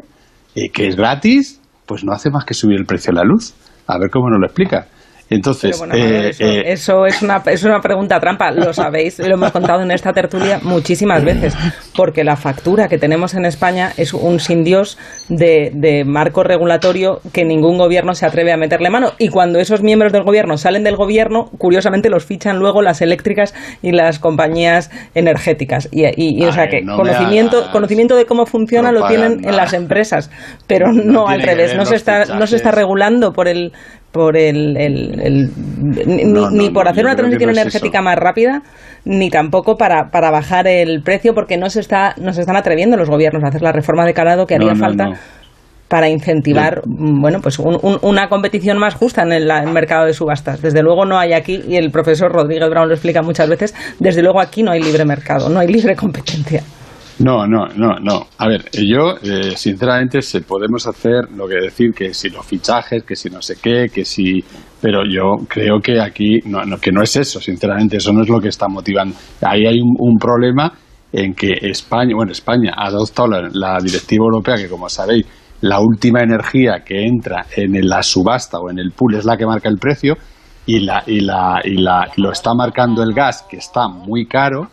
eh, 0.55 0.69
que 0.69 0.87
es 0.87 0.95
gratis, 0.95 1.61
pues 1.85 2.03
no 2.03 2.13
hace 2.13 2.29
más 2.29 2.45
que 2.45 2.53
subir 2.53 2.77
el 2.77 2.85
precio 2.85 3.11
de 3.11 3.19
la 3.19 3.25
luz. 3.25 3.53
A 3.87 3.99
ver 3.99 4.09
cómo 4.09 4.29
nos 4.29 4.39
lo 4.39 4.47
explica. 4.47 4.87
Entonces, 5.27 5.81
eh, 5.91 6.31
eh, 6.39 6.63
eso, 6.67 7.07
es, 7.07 7.23
una, 7.23 7.41
es 7.47 7.63
una 7.63 7.79
pregunta 7.81 8.19
trampa, 8.19 8.51
lo 8.51 8.73
sabéis, 8.73 9.17
lo 9.17 9.33
hemos 9.33 9.51
contado 9.51 9.81
en 9.81 9.89
esta 9.89 10.13
tertulia 10.13 10.59
muchísimas 10.61 11.23
veces, 11.23 11.55
porque 11.95 12.23
la 12.23 12.35
factura 12.35 12.87
que 12.87 12.99
tenemos 12.99 13.33
en 13.33 13.45
España 13.45 13.91
es 13.97 14.13
un 14.13 14.39
sin 14.39 14.63
Dios 14.63 14.99
de, 15.27 15.71
de, 15.73 16.05
marco 16.05 16.43
regulatorio 16.43 17.21
que 17.33 17.43
ningún 17.43 17.79
gobierno 17.79 18.13
se 18.13 18.27
atreve 18.27 18.53
a 18.53 18.57
meterle 18.57 18.91
mano. 18.91 19.13
Y 19.17 19.29
cuando 19.29 19.57
esos 19.59 19.81
miembros 19.81 20.13
del 20.13 20.23
gobierno 20.23 20.57
salen 20.57 20.83
del 20.83 20.95
gobierno, 20.95 21.49
curiosamente 21.57 22.11
los 22.11 22.23
fichan 22.23 22.59
luego 22.59 22.83
las 22.83 23.01
eléctricas 23.01 23.55
y 23.81 23.93
las 23.93 24.19
compañías 24.19 24.91
energéticas. 25.15 25.89
Y, 25.91 26.43
o 26.45 26.51
sea 26.51 26.67
que 26.67 26.85
conocimiento, 26.85 27.71
conocimiento 27.71 28.15
de 28.15 28.25
cómo 28.25 28.45
funciona 28.45 28.91
lo 28.91 29.07
tienen 29.07 29.43
en 29.43 29.55
las 29.55 29.73
empresas, 29.73 30.29
pero 30.67 30.91
no, 30.93 31.27
al 31.27 31.41
revés, 31.41 31.75
no 31.75 31.85
se, 31.85 31.95
está, 31.95 32.25
no 32.25 32.45
se 32.45 32.57
está 32.57 32.69
regulando 32.69 33.33
por 33.33 33.47
el 33.47 33.73
por 34.15 34.37
el, 34.37 34.77
el, 34.77 35.51
ni, 36.53 36.69
por 36.69 36.87
hacer 36.87 37.03
una 37.03 37.17
transición 37.17 37.49
energética 37.49 38.01
más 38.01 38.15
rápida 38.15 38.61
ni 39.03 39.29
tampoco 39.29 39.75
para, 39.75 40.09
para 40.09 40.31
bajar 40.31 40.67
el 40.67 41.01
precio 41.03 41.33
porque 41.33 41.57
no 41.57 41.69
se 41.69 41.81
está 41.81 42.15
no 42.17 42.31
se 42.31 42.39
están 42.39 42.55
atreviendo 42.55 42.95
los 42.95 43.09
gobiernos 43.09 43.43
a 43.43 43.49
hacer 43.49 43.61
la 43.61 43.73
reforma 43.73 44.05
de 44.05 44.13
calado 44.13 44.45
que 44.45 44.55
haría 44.55 44.73
falta 44.73 45.19
para 45.89 46.07
incentivar 46.07 46.81
bueno 46.85 47.39
pues 47.41 47.59
una 47.59 48.29
competición 48.29 48.77
más 48.77 48.95
justa 48.95 49.23
en 49.23 49.33
el, 49.33 49.51
mercado 49.73 50.05
de 50.05 50.13
subastas. 50.13 50.61
Desde 50.61 50.81
luego 50.81 51.03
no 51.05 51.19
hay 51.19 51.33
aquí 51.33 51.61
y 51.67 51.75
el 51.75 51.91
profesor 51.91 52.31
Rodríguez 52.31 52.69
Brown 52.69 52.87
lo 52.87 52.93
explica 52.93 53.21
muchas 53.21 53.49
veces 53.49 53.75
desde 53.99 54.21
luego 54.21 54.39
aquí 54.39 54.63
no 54.63 54.71
hay 54.71 54.81
libre 54.81 55.03
mercado 55.03 55.49
no 55.49 55.59
hay 55.59 55.67
libre 55.67 55.93
competencia 55.93 56.63
no, 57.19 57.47
no, 57.47 57.67
no, 57.75 57.95
no. 58.01 58.27
A 58.37 58.47
ver, 58.47 58.65
yo, 58.73 59.15
eh, 59.23 59.55
sinceramente, 59.55 60.21
se 60.21 60.41
podemos 60.41 60.85
hacer 60.85 61.31
lo 61.35 61.47
que 61.47 61.55
decir 61.55 61.91
que 61.95 62.13
si 62.13 62.29
los 62.29 62.45
fichajes, 62.45 63.03
que 63.03 63.15
si 63.15 63.29
no 63.29 63.41
sé 63.41 63.55
qué, 63.61 63.87
que 63.93 64.03
si. 64.03 64.43
Pero 64.81 65.03
yo 65.05 65.45
creo 65.47 65.79
que 65.79 66.01
aquí, 66.01 66.39
no, 66.45 66.61
que 66.77 66.91
no 66.91 67.01
es 67.01 67.15
eso, 67.15 67.39
sinceramente, 67.39 67.97
eso 67.97 68.11
no 68.11 68.21
es 68.21 68.29
lo 68.29 68.39
que 68.41 68.49
está 68.49 68.67
motivando. 68.67 69.15
Ahí 69.41 69.65
hay 69.65 69.79
un, 69.79 70.17
problema 70.17 70.73
en 71.13 71.33
que 71.33 71.53
España, 71.61 72.13
bueno, 72.15 72.33
España 72.33 72.73
ha 72.75 72.87
adoptado 72.87 73.29
la, 73.29 73.77
directiva 73.81 74.25
europea 74.25 74.57
que, 74.57 74.67
como 74.67 74.89
sabéis, 74.89 75.25
la 75.61 75.79
última 75.79 76.19
energía 76.19 76.83
que 76.85 77.05
entra 77.05 77.45
en 77.55 77.79
la 77.87 78.03
subasta 78.03 78.59
o 78.59 78.69
en 78.69 78.77
el 78.77 78.91
pool 78.91 79.15
es 79.15 79.25
la 79.25 79.37
que 79.37 79.45
marca 79.45 79.69
el 79.69 79.77
precio 79.77 80.15
y, 80.65 80.81
la, 80.81 81.03
y, 81.07 81.21
la, 81.21 81.61
y 81.63 81.77
la, 81.77 82.11
lo 82.17 82.31
está 82.31 82.53
marcando 82.53 83.01
el 83.01 83.13
gas, 83.13 83.45
que 83.49 83.57
está 83.57 83.87
muy 83.87 84.27
caro 84.27 84.67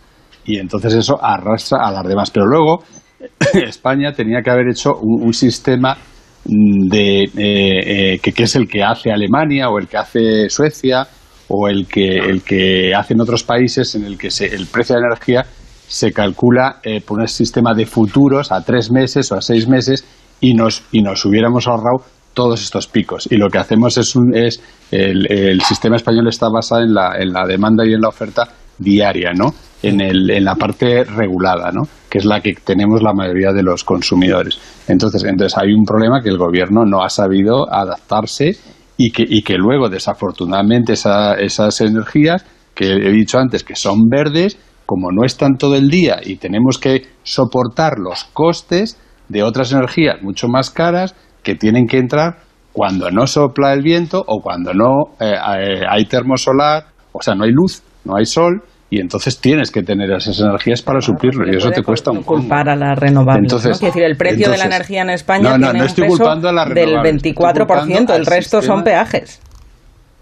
y 0.45 0.59
entonces 0.59 0.95
eso 0.95 1.19
arrastra 1.23 1.79
a 1.87 1.91
las 1.91 2.07
demás. 2.07 2.31
Pero 2.31 2.47
luego 2.47 2.83
España 3.55 4.13
tenía 4.13 4.43
que 4.43 4.51
haber 4.51 4.69
hecho 4.69 4.95
un, 5.01 5.33
sistema 5.33 5.97
de 6.45 7.23
eh, 7.25 8.15
eh, 8.15 8.19
que, 8.19 8.43
es 8.43 8.57
el 8.57 8.69
que 8.69 8.83
hace 8.83 9.13
Alemania 9.13 9.69
o 9.69 9.79
el 9.79 9.87
que 9.87 9.97
hace 9.97 10.49
Suecia 10.49 11.07
o 11.49 11.69
el 11.69 11.87
que 11.87 12.19
el 12.19 12.43
que 12.43 12.93
hacen 12.95 13.21
otros 13.21 13.45
países 13.45 13.95
en 13.95 14.05
el 14.05 14.19
que 14.19 14.29
el 14.29 14.67
precio 14.67 14.97
de 14.97 15.03
energía 15.03 15.45
se 15.87 16.11
calcula 16.13 16.81
eh, 16.83 17.01
por 17.01 17.21
un 17.21 17.29
sistema 17.29 17.75
de 17.75 17.87
futuros 17.87 18.51
a 18.51 18.63
tres 18.63 18.91
meses 18.91 19.31
o 19.31 19.37
a 19.37 19.41
seis 19.41 19.69
meses 19.69 20.05
y 20.41 20.55
nos 20.55 20.83
y 20.91 21.03
nos 21.03 21.25
hubiéramos 21.25 21.69
ahorrado 21.69 22.05
todos 22.35 22.63
estos 22.63 22.89
picos 22.89 23.29
y 23.31 23.37
lo 23.37 23.49
que 23.49 23.59
hacemos 23.59 23.99
es 23.99 24.17
un 24.17 24.35
es 24.35 24.61
el, 24.91 25.31
el 25.31 25.61
sistema 25.61 25.97
español 25.97 26.27
está 26.29 26.49
basado 26.49 26.83
en 26.83 26.95
la, 26.95 27.17
en 27.19 27.33
la 27.33 27.47
demanda 27.47 27.85
y 27.87 27.93
en 27.93 28.01
la 28.01 28.09
oferta 28.09 28.49
diaria 28.79 29.33
no 29.33 29.53
en, 29.83 30.01
el, 30.01 30.31
en 30.31 30.45
la 30.45 30.55
parte 30.55 31.05
regulada, 31.05 31.71
¿no? 31.73 31.83
que 32.09 32.19
es 32.19 32.25
la 32.25 32.41
que 32.41 32.55
tenemos 32.55 33.03
la 33.03 33.13
mayoría 33.13 33.53
de 33.53 33.63
los 33.63 33.85
consumidores. 33.85 34.59
Entonces, 34.89 35.25
entonces 35.25 35.57
hay 35.59 35.73
un 35.73 35.85
problema 35.85 36.21
que 36.23 36.29
el 36.29 36.39
gobierno 36.39 36.85
no 36.85 37.03
ha 37.03 37.09
sabido 37.09 37.73
adaptarse 37.73 38.57
y 38.97 39.11
que, 39.11 39.25
y 39.27 39.43
que 39.43 39.55
luego, 39.55 39.89
desafortunadamente, 39.89 40.93
esas 40.93 41.81
energías 41.81 42.45
que 42.75 42.93
he 42.93 43.11
dicho 43.11 43.39
antes 43.39 43.65
que 43.65 43.77
son 43.77 44.09
verdes, 44.09 44.59
como 44.87 45.11
no 45.11 45.25
están 45.25 45.57
todo 45.57 45.75
el 45.75 45.89
día 45.89 46.21
y 46.23 46.37
tenemos 46.37 46.79
que 46.79 47.03
soportar 47.23 47.99
los 47.99 48.25
costes 48.25 48.99
de 49.29 49.43
otras 49.43 49.73
energías 49.73 50.23
mucho 50.23 50.49
más 50.49 50.71
caras 50.71 51.15
que 51.43 51.55
tienen 51.55 51.87
que 51.87 51.99
entrar 51.99 52.39
cuando 52.73 53.11
no 53.11 53.27
sopla 53.27 53.73
el 53.73 53.83
viento 53.83 54.23
o 54.27 54.41
cuando 54.41 54.73
no 54.75 55.15
eh, 55.21 55.35
eh, 55.35 55.85
hay 55.89 56.05
termosolar, 56.07 56.85
o 57.13 57.23
sea, 57.23 57.35
no 57.35 57.45
hay 57.45 57.53
luz, 57.53 57.83
no 58.05 58.17
hay 58.17 58.25
sol, 58.25 58.63
y 58.93 59.01
entonces 59.01 59.41
tienes 59.41 59.71
que 59.71 59.83
tener 59.83 60.11
esas 60.11 60.39
energías 60.39 60.83
para 60.83 61.01
suplirlo 61.01 61.51
y 61.51 61.57
eso 61.57 61.71
te 61.71 61.83
cuesta 61.83 62.11
un 62.11 62.23
culpar 62.23 62.69
a 62.69 62.77
las 62.77 62.99
renovables 62.99 63.51
entonces, 63.51 63.81
¿no? 63.81 63.87
decir 63.87 64.03
el 64.03 64.19
precio 64.19 64.51
de 64.51 64.59
la 64.59 64.67
energía 64.67 65.01
en 65.01 65.09
España 65.09 65.45
no, 65.45 65.57
no, 65.57 65.65
tiene 65.69 65.79
no 65.79 65.85
estoy 65.87 66.05
un 66.05 66.11
peso 66.11 66.19
culpando 66.19 66.49
a 66.51 66.53
la 66.53 66.67
del 66.67 66.97
24% 66.97 68.15
el 68.15 68.27
resto 68.27 68.61
son 68.61 68.85
peajes. 68.85 69.41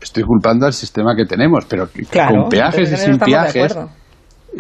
Estoy 0.01 0.23
culpando 0.23 0.67
al 0.67 0.73
sistema 0.73 1.17
que 1.17 1.27
tenemos, 1.27 1.65
pero 1.69 1.89
con 1.89 2.49
peajes 2.49 2.93
y 2.93 2.97
sin 2.97 3.19
peajes 3.19 3.77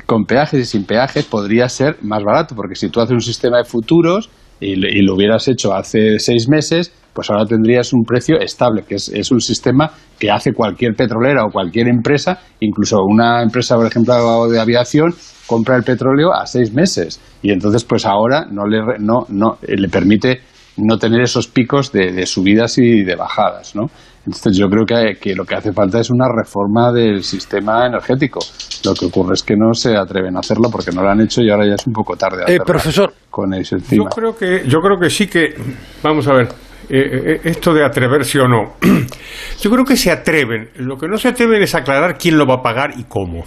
con 0.07 0.25
peajes 0.25 0.61
y 0.61 0.65
sin 0.65 0.85
peajes 0.85 1.25
podría 1.25 1.69
ser 1.69 1.97
más 2.03 2.25
barato, 2.25 2.57
porque 2.57 2.75
si 2.75 2.89
tú 2.89 3.01
haces 3.01 3.13
un 3.13 3.21
sistema 3.21 3.59
de 3.59 3.65
futuros 3.65 4.29
y, 4.61 5.03
lo 5.03 5.15
hubieras 5.15 5.49
hecho 5.49 5.75
hace 5.75 6.19
seis 6.19 6.49
meses, 6.49 6.93
pues 7.13 7.31
ahora 7.31 7.47
tendrías 7.47 7.93
un 7.93 8.05
precio 8.05 8.39
estable, 8.39 8.85
que 8.87 8.97
es, 8.97 9.31
un 9.31 9.41
sistema 9.41 9.91
que 10.19 10.31
hace 10.31 10.53
cualquier 10.53 10.95
petrolera 10.95 11.45
o 11.45 11.51
cualquier 11.51 11.89
empresa, 11.89 12.39
incluso 12.61 12.99
una 13.03 13.43
empresa, 13.43 13.77
por 13.77 13.87
ejemplo, 13.87 14.49
de 14.49 14.61
aviación, 14.61 15.15
compra 15.47 15.77
el 15.77 15.83
petróleo 15.83 16.33
a 16.33 16.47
seis 16.47 16.73
meses 16.73 17.21
y 17.43 17.51
entonces 17.51 17.85
pues 17.85 18.07
ahora 18.07 18.47
no 18.51 18.67
le, 18.67 18.99
no, 19.01 19.27
no, 19.29 19.59
le 19.67 19.89
permite 19.89 20.41
no 20.77 20.99
tener 20.99 21.23
esos 21.23 21.49
picos 21.49 21.91
de 21.91 22.25
subidas 22.27 22.79
y 22.79 23.03
de 23.03 23.17
bajadas, 23.17 23.75
¿no? 23.75 23.87
Entonces 24.27 24.57
yo 24.57 24.69
creo 24.69 24.85
que, 24.85 25.35
lo 25.35 25.45
que 25.45 25.55
hace 25.55 25.73
falta 25.73 25.99
es 25.99 26.11
una 26.11 26.27
reforma 26.29 26.93
del 26.93 27.23
sistema 27.23 27.87
energético. 27.87 28.41
Lo 28.85 28.95
que 28.95 29.07
ocurre 29.07 29.35
es 29.35 29.43
que 29.43 29.57
no 29.57 29.73
se 29.73 29.97
atreven 29.97 30.37
a 30.37 30.41
hacerlo 30.41 30.69
porque 30.71 30.93
no 30.93 31.03
lo 31.03 31.11
han 31.11 31.21
hecho 31.21 31.43
y 31.43 31.51
ahora 31.51 31.67
ya 31.67 31.75
es 31.75 31.87
un 31.87 31.93
poco 31.93 32.17
tarde. 32.17 32.45
Eh, 32.47 32.59
profesor, 32.65 33.13
con 33.31 33.55
eso 33.55 33.77
Yo 33.91 34.05
creo 34.05 34.37
que 34.37 34.69
yo 34.69 34.81
creo 34.81 34.99
que 34.99 35.09
sí 35.09 35.27
que 35.27 35.55
vamos 36.03 36.27
a 36.29 36.35
ver 36.35 36.49
eh, 36.93 37.37
eh, 37.37 37.41
esto 37.45 37.73
de 37.73 37.85
atreverse 37.85 38.41
o 38.41 38.49
no. 38.49 38.75
yo 39.61 39.71
creo 39.71 39.85
que 39.85 39.97
se 39.97 40.11
atreven. 40.11 40.71
Lo 40.77 40.97
que 40.97 41.07
no 41.07 41.17
se 41.17 41.29
atreven 41.29 41.63
es 41.63 41.75
aclarar 41.75 42.19
quién 42.19 42.37
lo 42.37 42.47
va 42.47 42.57
a 42.57 42.63
pagar 42.63 42.91
y 42.99 43.05
cómo. 43.05 43.45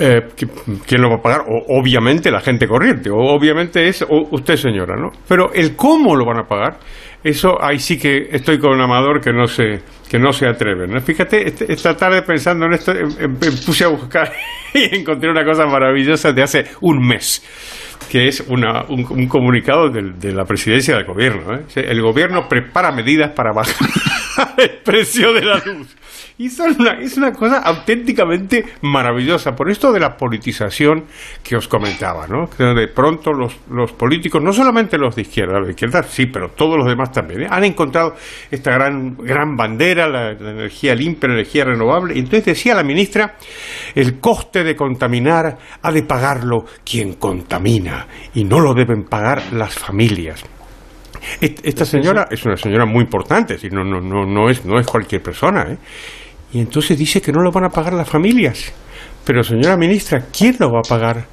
Eh, 0.00 0.28
¿quién 0.86 1.02
lo 1.02 1.08
va 1.08 1.16
a 1.16 1.20
pagar? 1.20 1.40
obviamente 1.70 2.30
la 2.30 2.40
gente 2.40 2.68
corriente, 2.68 3.10
o 3.10 3.16
obviamente 3.16 3.88
es 3.88 4.04
usted 4.30 4.54
señora, 4.54 4.94
¿no? 4.94 5.10
Pero 5.26 5.52
el 5.52 5.74
cómo 5.74 6.14
lo 6.14 6.24
van 6.24 6.38
a 6.38 6.44
pagar, 6.44 6.78
eso 7.22 7.62
ahí 7.62 7.78
sí 7.78 7.98
que 7.98 8.28
estoy 8.30 8.58
con 8.58 8.72
un 8.72 8.80
amador 8.80 9.20
que 9.20 9.32
no 9.32 9.46
se, 9.46 9.80
que 10.08 10.18
no 10.18 10.32
se 10.32 10.46
atreve, 10.46 10.86
¿no? 10.86 11.00
Fíjate, 11.00 11.48
este, 11.48 11.72
esta 11.72 11.96
tarde 11.96 12.22
pensando 12.22 12.66
en 12.66 12.74
esto, 12.74 12.92
em, 12.92 13.08
em, 13.18 13.36
em, 13.40 13.56
puse 13.64 13.84
a 13.84 13.88
buscar 13.88 14.32
y 14.74 14.96
encontré 14.96 15.30
una 15.30 15.44
cosa 15.44 15.66
maravillosa 15.66 16.32
de 16.32 16.42
hace 16.42 16.64
un 16.80 17.06
mes 17.06 17.42
que 18.08 18.28
es 18.28 18.40
una, 18.48 18.84
un, 18.88 19.26
comunicado 19.28 19.90
de, 19.90 20.32
la 20.32 20.44
presidencia 20.44 20.96
del 20.96 21.04
gobierno. 21.04 21.54
¿eh? 21.54 21.64
El 21.76 22.00
gobierno 22.02 22.48
prepara 22.48 22.92
medidas 22.92 23.32
para 23.32 23.52
bajar 23.52 23.88
el 24.56 24.78
precio 24.82 25.32
de 25.32 25.44
la 25.44 25.58
luz. 25.58 25.96
Y 26.38 26.46
es 26.46 27.16
una 27.16 27.32
cosa 27.32 27.58
auténticamente 27.58 28.64
maravillosa. 28.82 29.56
Por 29.56 29.68
esto 29.70 29.90
de 29.90 29.98
la 29.98 30.16
politización 30.16 31.06
que 31.42 31.56
os 31.56 31.66
comentaba, 31.66 32.28
¿no? 32.28 32.48
Que 32.48 32.62
de 32.62 32.86
pronto 32.86 33.32
los, 33.32 33.58
los 33.68 33.90
políticos, 33.90 34.40
no 34.40 34.52
solamente 34.52 34.96
los 34.98 35.16
de 35.16 35.22
izquierda, 35.22 35.58
los 35.58 35.66
de 35.66 35.72
izquierda 35.72 36.04
sí, 36.04 36.26
pero 36.26 36.50
todos 36.50 36.76
los 36.76 36.86
demás 36.86 37.10
también, 37.10 37.42
¿eh? 37.42 37.46
han 37.50 37.64
encontrado 37.64 38.14
esta 38.52 38.70
gran, 38.70 39.16
gran 39.16 39.56
bandera, 39.56 40.08
la, 40.08 40.30
energía 40.30 40.94
limpia, 40.94 41.28
la 41.28 41.34
energía 41.34 41.64
renovable. 41.64 42.14
Y 42.14 42.20
entonces 42.20 42.44
decía 42.44 42.76
la 42.76 42.84
ministra, 42.84 43.34
el 43.96 44.20
coste 44.20 44.62
de 44.62 44.76
contaminar 44.76 45.58
ha 45.82 45.90
de 45.90 46.04
pagarlo 46.04 46.66
quien 46.84 47.14
contamina 47.14 47.97
y 48.34 48.44
no 48.44 48.60
lo 48.60 48.74
deben 48.74 49.04
pagar 49.04 49.52
las 49.52 49.74
familias. 49.74 50.44
Esta 51.40 51.84
señora 51.84 52.28
es 52.30 52.44
una 52.44 52.56
señora 52.56 52.86
muy 52.86 53.02
importante, 53.02 53.56
no, 53.70 53.84
no, 53.84 54.00
no, 54.00 54.24
no, 54.24 54.48
es, 54.48 54.64
no 54.64 54.78
es 54.78 54.86
cualquier 54.86 55.22
persona. 55.22 55.66
¿eh? 55.72 55.78
Y 56.52 56.60
entonces 56.60 56.96
dice 56.96 57.20
que 57.20 57.32
no 57.32 57.42
lo 57.42 57.50
van 57.50 57.64
a 57.64 57.68
pagar 57.68 57.92
las 57.92 58.08
familias. 58.08 58.72
Pero 59.24 59.42
señora 59.42 59.76
ministra, 59.76 60.26
¿quién 60.36 60.56
lo 60.58 60.72
va 60.72 60.78
a 60.78 60.88
pagar? 60.88 61.26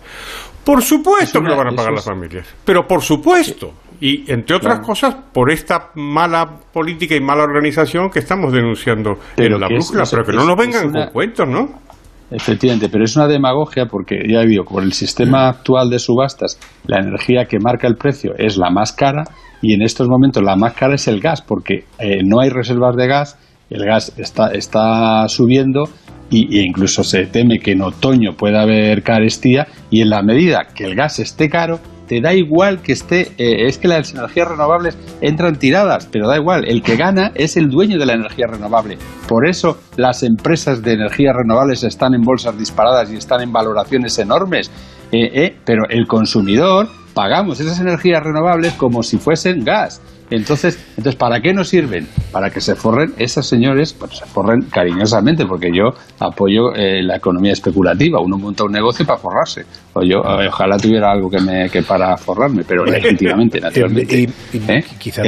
Por 0.66 0.82
supuesto 0.82 1.40
que 1.40 1.48
lo 1.48 1.56
van 1.56 1.68
a 1.70 1.76
pagar 1.76 1.94
las 1.94 2.06
familias. 2.06 2.54
Pero 2.66 2.86
por 2.88 3.02
supuesto. 3.02 3.74
Y 4.02 4.30
entre 4.30 4.58
otras 4.58 4.80
cosas, 4.80 5.16
por 5.32 5.50
esta 5.50 5.92
mala 5.96 6.60
política 6.74 7.16
y 7.16 7.22
mala 7.22 7.44
organización 7.44 8.10
que 8.10 8.20
estamos 8.20 8.52
denunciando 8.52 9.20
en 9.38 9.60
la 9.60 9.68
brújula. 9.68 10.04
Pero 10.10 10.24
que 10.26 10.34
no 10.34 10.46
nos 10.46 10.58
vengan 10.58 10.92
con 10.92 11.08
cuentos, 11.12 11.48
¿no? 11.48 11.82
Efectivamente, 12.32 12.90
pero 12.90 13.04
es 13.04 13.16
una 13.16 13.28
demagogia 13.28 13.86
porque, 13.86 14.24
ya 14.28 14.42
digo, 14.42 14.66
por 14.66 14.84
el 14.84 14.94
sistema 14.94 15.48
actual 15.48 15.90
de 15.90 16.00
subastas, 16.00 16.60
la 16.88 17.00
energía 17.00 17.46
que 17.46 17.60
marca 17.60 17.88
el 17.88 17.96
precio 17.96 18.34
es 18.38 18.58
la 18.58 18.70
más 18.70 18.94
cara 18.94 19.26
y 19.62 19.74
en 19.74 19.84
estos 19.84 20.08
momentos 20.08 20.44
la 20.44 20.56
más 20.56 20.74
cara 20.74 20.96
es 20.96 21.08
el 21.08 21.22
gas 21.22 21.42
porque 21.42 21.86
eh, 22.00 22.22
no 22.24 22.40
hay 22.40 22.50
reservas 22.50 22.96
de 22.96 23.08
gas 23.08 23.38
el 23.70 23.86
gas 23.86 24.14
está, 24.18 24.52
está 24.52 25.28
subiendo 25.28 25.90
y, 26.30 26.60
e 26.60 26.62
incluso 26.64 27.04
se 27.04 27.26
teme 27.26 27.60
que 27.60 27.72
en 27.72 27.82
otoño 27.82 28.34
pueda 28.36 28.62
haber 28.62 29.04
carestía 29.04 29.68
y 29.90 30.02
en 30.02 30.10
la 30.10 30.22
medida 30.22 30.68
que 30.74 30.86
el 30.86 30.96
gas 30.96 31.20
esté 31.20 31.50
caro, 31.50 31.80
te 32.08 32.22
da 32.22 32.34
igual 32.34 32.82
que 32.82 32.94
esté, 32.94 33.32
eh, 33.38 33.68
es 33.68 33.78
que 33.78 33.88
las 33.88 34.14
energías 34.14 34.48
renovables 34.48 34.98
entran 35.22 35.58
tiradas, 35.58 36.08
pero 36.12 36.28
da 36.28 36.38
igual, 36.38 36.66
el 36.68 36.82
que 36.82 36.96
gana 36.96 37.32
es 37.36 37.58
el 37.58 37.70
dueño 37.70 37.98
de 37.98 38.06
la 38.06 38.14
energía 38.14 38.48
renovable. 38.48 38.98
Por 39.28 39.48
eso 39.48 39.78
las 39.98 40.24
empresas 40.24 40.82
de 40.82 40.94
energías 40.94 41.36
renovables 41.36 41.84
están 41.84 42.14
en 42.14 42.22
bolsas 42.22 42.58
disparadas 42.58 43.12
y 43.12 43.18
están 43.18 43.42
en 43.42 43.52
valoraciones 43.52 44.18
enormes, 44.20 44.72
eh, 45.12 45.30
eh, 45.34 45.58
pero 45.66 45.84
el 45.90 46.08
consumidor 46.08 46.88
pagamos 47.14 47.60
esas 47.60 47.80
energías 47.80 48.24
renovables 48.24 48.74
como 48.74 49.02
si 49.02 49.18
fuesen 49.18 49.64
gas. 49.64 50.02
Entonces, 50.30 50.80
entonces, 50.98 51.16
¿para 51.16 51.40
qué 51.40 51.54
nos 51.54 51.70
sirven? 51.70 52.08
Para 52.32 52.50
que 52.50 52.60
se 52.60 52.76
forren 52.76 53.14
esas 53.18 53.46
señores, 53.46 53.96
bueno, 54.00 54.14
se 54.14 54.26
forren 54.26 54.64
cariñosamente, 54.64 55.46
porque 55.46 55.70
yo 55.72 55.92
apoyo 56.20 56.74
eh, 56.76 57.04
la 57.04 57.18
economía 57.18 57.54
especulativa. 57.54 58.20
Uno 58.20 58.38
monta 58.38 58.64
un 58.64 58.72
negocio 58.72 59.06
para 59.06 59.20
forrarse. 59.20 59.66
O 59.94 60.02
yo, 60.02 60.24
eh, 60.42 60.48
ojalá 60.48 60.78
tuviera 60.78 61.12
algo 61.12 61.30
que 61.30 61.40
me 61.40 61.70
que 61.70 61.84
para 61.84 62.18
forrarme, 62.18 62.64
pero 62.68 62.86
legítimamente, 62.86 63.60
naturalmente. 63.62 64.22
Y, 64.22 64.28
¿eh? 64.68 64.84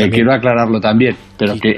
quiero 0.10 0.34
aclararlo 0.34 0.80
también, 0.80 1.16
pero 1.38 1.54
que 1.56 1.76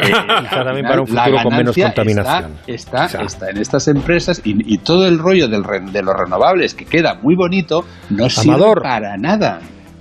también 0.49 0.85
para 0.85 1.01
un 1.01 1.07
futuro 1.07 1.43
con 1.43 1.55
menos 1.57 1.75
contaminación. 1.75 2.53
Está, 2.67 3.05
está, 3.05 3.49
en 3.49 3.57
estas 3.57 3.87
empresas 3.89 4.41
y, 4.45 4.77
todo 4.79 5.07
el 5.07 5.19
rollo 5.19 5.47
del, 5.47 5.63
de 5.91 6.01
los 6.01 6.15
renovables 6.15 6.73
que 6.73 6.85
queda 6.85 7.19
muy 7.21 7.35
bonito 7.35 7.83
no 8.09 8.29
sirve 8.29 8.73
para 8.81 9.17
nada. 9.17 9.59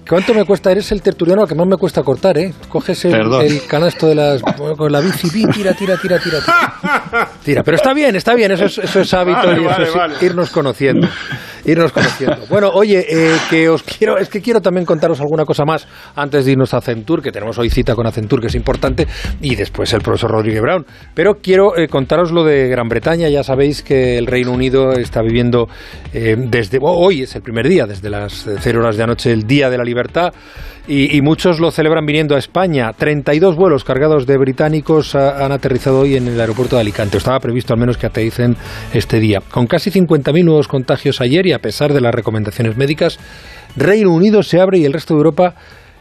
¿Cuánto 0.09 0.33
me 0.33 0.44
cuesta? 0.44 0.73
Eres 0.73 0.90
el 0.92 1.03
tertuliano 1.03 1.47
que 1.47 1.55
más 1.55 1.66
me 1.66 1.77
cuesta 1.77 2.03
cortar, 2.03 2.38
¿eh? 2.38 2.55
Coges 2.68 3.05
el, 3.05 3.14
el 3.14 3.66
canasto 3.66 4.07
de 4.07 4.14
las... 4.14 4.42
con 4.42 4.90
la 4.90 5.01
bici, 5.01 5.29
tira, 5.31 5.75
tira, 5.75 5.75
tira, 5.75 6.18
tira, 6.18 6.18
tira. 6.18 7.29
Tira, 7.44 7.62
pero 7.62 7.77
está 7.77 7.92
bien, 7.92 8.16
está 8.16 8.35
bien, 8.35 8.53
eso 8.53 8.64
es, 8.64 8.79
eso 8.79 9.01
es 9.01 9.14
hábito 9.14 9.53
y 9.53 9.66
eso 9.66 9.83
es 9.83 10.23
irnos 10.23 10.51
conociendo 10.51 11.09
irnos 11.72 11.92
conociendo. 11.92 12.38
Bueno, 12.48 12.70
oye, 12.72 13.07
eh, 13.09 13.37
que 13.50 13.68
os 13.68 13.83
quiero, 13.83 14.16
es 14.16 14.28
que 14.28 14.40
quiero 14.40 14.61
también 14.61 14.87
contaros 14.87 15.20
alguna 15.20 15.44
cosa 15.44 15.64
más 15.64 15.87
antes 16.16 16.44
de 16.44 16.52
irnos 16.52 16.72
a 16.72 16.81
Centur, 16.81 17.22
que 17.22 17.31
tenemos 17.31 17.59
hoy 17.59 17.68
cita 17.68 17.94
con 17.94 18.07
Acentur, 18.07 18.40
que 18.40 18.46
es 18.46 18.54
importante, 18.54 19.07
y 19.40 19.54
después 19.54 19.92
el 19.92 20.00
profesor 20.00 20.31
Rodríguez 20.31 20.62
Brown. 20.62 20.87
Pero 21.14 21.35
quiero 21.42 21.76
eh, 21.76 21.88
contaros 21.88 22.33
lo 22.33 22.44
de 22.44 22.68
Gran 22.68 22.88
Bretaña. 22.88 23.28
Ya 23.28 23.42
sabéis 23.42 23.83
que 23.83 24.18
el 24.18 24.26
Reino 24.26 24.52
Unido 24.52 24.92
está 24.92 25.20
viviendo 25.22 25.68
eh, 26.12 26.37
desde 26.38 26.78
hoy 26.81 27.22
es 27.22 27.35
el 27.37 27.42
primer 27.42 27.68
día, 27.68 27.87
desde 27.87 28.11
las 28.11 28.46
cero 28.61 28.81
horas 28.81 28.96
de 28.96 29.02
anoche, 29.02 29.33
el 29.33 29.46
Día 29.46 29.70
de 29.70 29.78
la 29.78 29.85
Libertad 29.85 30.33
y, 30.88 31.20
muchos 31.20 31.61
lo 31.61 31.70
celebran 31.70 32.07
viniendo 32.07 32.35
a 32.35 32.38
España. 32.38 32.92
32 32.94 33.57
vuelos 33.57 33.85
cargados 33.85 34.27
de 34.27 34.38
británicos 34.38 35.14
han 35.14 35.53
aterrizado 35.53 36.01
hoy 36.01 36.16
en 36.16 36.27
el 36.27 36.40
aeropuerto 36.40 36.77
de 36.77 36.83
Alicante. 36.83 37.18
Estaba 37.18 37.38
previsto 37.40 37.74
al 37.74 37.81
menos 37.81 37.98
que 37.98 38.07
aterricen 38.07 38.57
este 38.94 39.20
día. 39.20 39.40
Con 39.51 39.66
casi 39.66 39.90
50.000 39.90 40.44
nuevos 40.44 40.66
contagios 40.66 41.20
ayer 41.20 41.46
y 41.46 41.53
a 41.53 41.59
pesar 41.59 41.92
de 41.92 42.01
las 42.01 42.14
recomendaciones 42.14 42.77
médicas, 42.77 43.18
Reino 43.77 44.11
Unido 44.11 44.42
se 44.42 44.61
abre 44.61 44.79
y 44.79 44.87
el 44.87 44.94
resto 44.94 45.14
de 45.14 45.18
Europa 45.18 45.55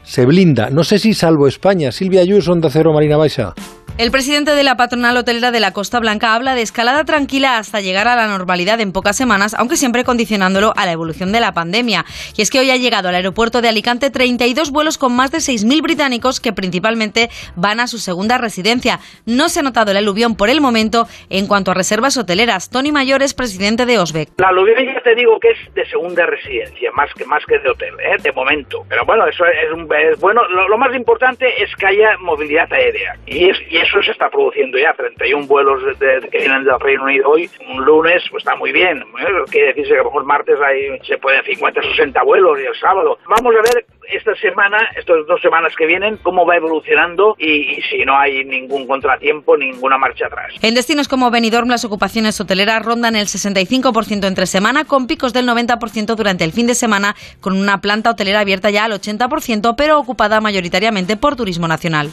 se 0.04 0.26
blinda. 0.26 0.70
No 0.70 0.86
sé 0.86 1.00
si 1.00 1.14
salvo 1.14 1.48
España. 1.48 1.92
Silvia 1.92 2.22
Ayuso, 2.22 2.54
Onda 2.54 2.70
Cero, 2.72 2.94
Marina 2.94 3.18
Baixa. 3.18 3.54
El 3.98 4.12
presidente 4.12 4.52
de 4.52 4.64
la 4.64 4.78
patronal 4.78 5.18
hotelera 5.18 5.50
de 5.50 5.60
la 5.60 5.74
Costa 5.74 6.00
Blanca 6.00 6.36
habla 6.36 6.54
de 6.54 6.62
escalada 6.62 7.04
tranquila 7.04 7.58
hasta 7.58 7.82
llegar 7.82 8.08
a 8.08 8.16
la 8.16 8.28
normalidad 8.28 8.80
en 8.80 8.92
pocas 8.92 9.18
semanas, 9.18 9.56
aunque 9.56 9.76
siempre 9.76 10.04
condicionándolo 10.04 10.72
a 10.78 10.86
la 10.86 10.92
evolución 10.92 11.32
de 11.32 11.40
la 11.40 11.52
pandemia. 11.52 12.06
Y 12.38 12.44
es 12.44 12.52
que 12.52 12.60
hoy 12.60 12.70
ha 12.70 12.78
llegado 12.78 13.10
al 13.10 13.16
aeropuerto 13.16 13.60
de 13.60 13.70
Alicante 13.70 14.12
32 14.12 14.70
vuelos 14.70 15.00
con 15.00 15.16
más 15.16 15.32
de 15.32 15.40
6.000 15.40 15.82
británicos 15.82 16.40
que 16.40 16.54
principalmente 16.54 17.30
van 17.56 17.80
a 17.80 17.88
su 17.88 17.98
segunda 17.98 18.38
residencia. 18.38 19.00
No 19.26 19.50
se 19.50 19.62
ha 19.62 19.64
notado 19.64 19.90
el 19.90 19.98
aluvión 19.98 20.38
por 20.38 20.52
el 20.52 20.62
momento 20.62 21.08
en 21.32 21.48
cuanto 21.48 21.72
a 21.72 21.74
reservas 21.74 22.18
hoteleras. 22.18 22.70
Tony 22.70 22.92
Mayor 22.92 23.24
es 23.24 23.34
presidente 23.34 23.88
de 23.88 23.98
Osbeck. 23.98 24.30
La 24.38 24.50
aluvión 24.50 24.78
ya 24.86 25.02
te 25.02 25.16
digo 25.16 25.40
que 25.40 25.50
es 25.50 25.74
de 25.74 25.84
segunda 25.88 26.24
residencia, 26.28 26.92
más 26.92 27.12
que, 27.16 27.26
más 27.26 27.44
que 27.48 27.58
de 27.58 27.72
hotel, 27.72 27.96
¿eh? 28.00 28.22
de 28.22 28.32
momento. 28.32 28.86
Pero 28.88 29.06
bueno, 29.06 29.26
eso 29.26 29.44
es, 29.44 30.20
bueno. 30.20 30.48
Lo, 30.50 30.78
más 30.78 30.96
importante 30.96 31.48
es 31.64 31.76
que 31.76 31.88
haya 31.88 32.16
movilidad 32.20 32.72
aérea. 32.72 33.16
Y, 33.26 33.50
es, 33.50 33.58
y 33.72 33.87
eso 33.88 34.02
se 34.04 34.12
está 34.12 34.30
produciendo 34.30 34.78
ya, 34.78 34.94
31 34.94 35.48
vuelos 35.48 35.82
de, 36.00 36.28
que 36.30 36.40
vienen 36.40 36.64
del 36.64 36.80
Reino 36.80 37.04
Unido 37.04 37.30
hoy, 37.30 37.50
un 37.70 37.84
lunes, 37.86 38.24
pues 38.30 38.42
está 38.42 38.56
muy 38.56 38.72
bien. 38.72 39.04
Quiere 39.50 39.68
decirse 39.68 39.94
que 39.94 40.00
a 40.00 40.04
lo 40.04 40.06
mejor 40.06 40.26
martes 40.26 40.56
hay, 40.62 41.00
se 41.06 41.18
pueden 41.18 41.44
50, 41.44 41.82
60 41.82 42.24
vuelos 42.24 42.60
y 42.60 42.66
el 42.66 42.76
sábado. 42.76 43.18
Vamos 43.28 43.56
a 43.56 43.62
ver 43.62 43.86
esta 44.10 44.36
semana, 44.36 44.78
estas 44.96 45.26
dos 45.28 45.42
semanas 45.42 45.74
que 45.78 45.86
vienen, 45.86 46.18
cómo 46.18 46.46
va 46.46 46.56
evolucionando 46.56 47.36
y, 47.38 47.82
si 47.90 48.06
no 48.06 48.18
hay 48.18 48.44
ningún 48.44 48.88
contratiempo, 48.88 49.58
ninguna 49.58 49.98
marcha 49.98 50.28
atrás. 50.28 50.54
En 50.62 50.74
destinos 50.74 51.08
como 51.08 51.32
Benidorm, 51.32 51.70
las 51.70 51.86
ocupaciones 51.86 52.40
hoteleras 52.40 52.84
rondan 52.86 53.16
el 53.16 53.28
65% 53.28 54.28
entre 54.28 54.46
semana, 54.46 54.86
con 54.86 55.08
picos 55.08 55.34
del 55.34 55.48
90% 55.48 56.16
durante 56.16 56.44
el 56.44 56.52
fin 56.52 56.68
de 56.68 56.76
semana, 56.76 57.16
con 57.42 57.58
una 57.58 57.82
planta 57.82 58.12
hotelera 58.12 58.42
abierta 58.42 58.70
ya 58.70 58.86
al 58.86 58.94
80%, 58.94 59.76
pero 59.78 60.00
ocupada 60.00 60.42
mayoritariamente 60.42 61.18
por 61.18 61.36
turismo 61.36 61.68
nacional. 61.68 62.12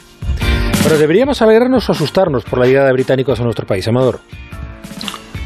Pero 0.84 0.98
deberíamos 0.98 1.40
alegrarnos 1.40 1.88
o 1.88 1.92
asustarnos 1.92 2.44
por 2.44 2.58
la 2.58 2.66
llegada 2.66 2.88
de 2.88 2.92
británicos 2.92 3.40
a 3.40 3.42
nuestro 3.42 3.66
país, 3.66 3.88
Amador. 3.88 4.20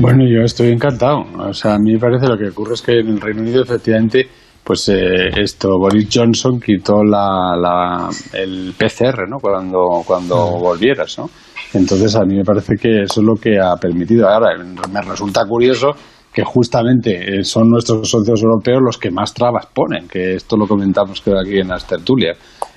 Bueno, 0.00 0.24
yo 0.28 0.42
estoy 0.42 0.72
encantado. 0.72 1.24
O 1.38 1.54
sea, 1.54 1.74
a 1.74 1.78
mí 1.78 1.92
me 1.92 1.98
parece 2.00 2.26
lo 2.26 2.36
que 2.36 2.48
ocurre 2.48 2.74
es 2.74 2.82
que 2.82 2.98
en 2.98 3.08
el 3.08 3.20
Reino 3.20 3.42
Unido 3.42 3.62
efectivamente 3.62 4.28
pues 4.64 4.88
eh, 4.90 5.28
esto 5.36 5.78
Boris 5.78 6.08
Johnson 6.12 6.60
quitó 6.60 7.02
la, 7.02 7.56
la, 7.56 8.10
el 8.34 8.74
PCR 8.76 9.26
no 9.26 9.38
cuando 9.40 10.02
cuando 10.04 10.36
volvieras 10.58 11.18
no 11.18 11.30
entonces 11.72 12.14
a 12.16 12.24
mí 12.24 12.36
me 12.36 12.44
parece 12.44 12.74
que 12.76 13.02
eso 13.04 13.20
es 13.20 13.26
lo 13.26 13.34
que 13.34 13.58
ha 13.58 13.76
permitido. 13.76 14.28
Ahora 14.28 14.56
me 14.62 15.02
resulta 15.02 15.46
curioso 15.46 15.92
que 16.32 16.42
justamente 16.44 17.38
eh, 17.38 17.44
son 17.44 17.70
nuestros 17.70 18.10
socios 18.10 18.42
europeos 18.42 18.80
los 18.82 18.98
que 18.98 19.10
más 19.10 19.32
trabas 19.32 19.66
ponen 19.72 20.08
que 20.08 20.34
esto 20.34 20.56
lo 20.56 20.66
comentamos 20.66 21.20
creo 21.20 21.40
aquí 21.40 21.58
en 21.58 21.68
las 21.68 21.86
tertulias 21.86 22.36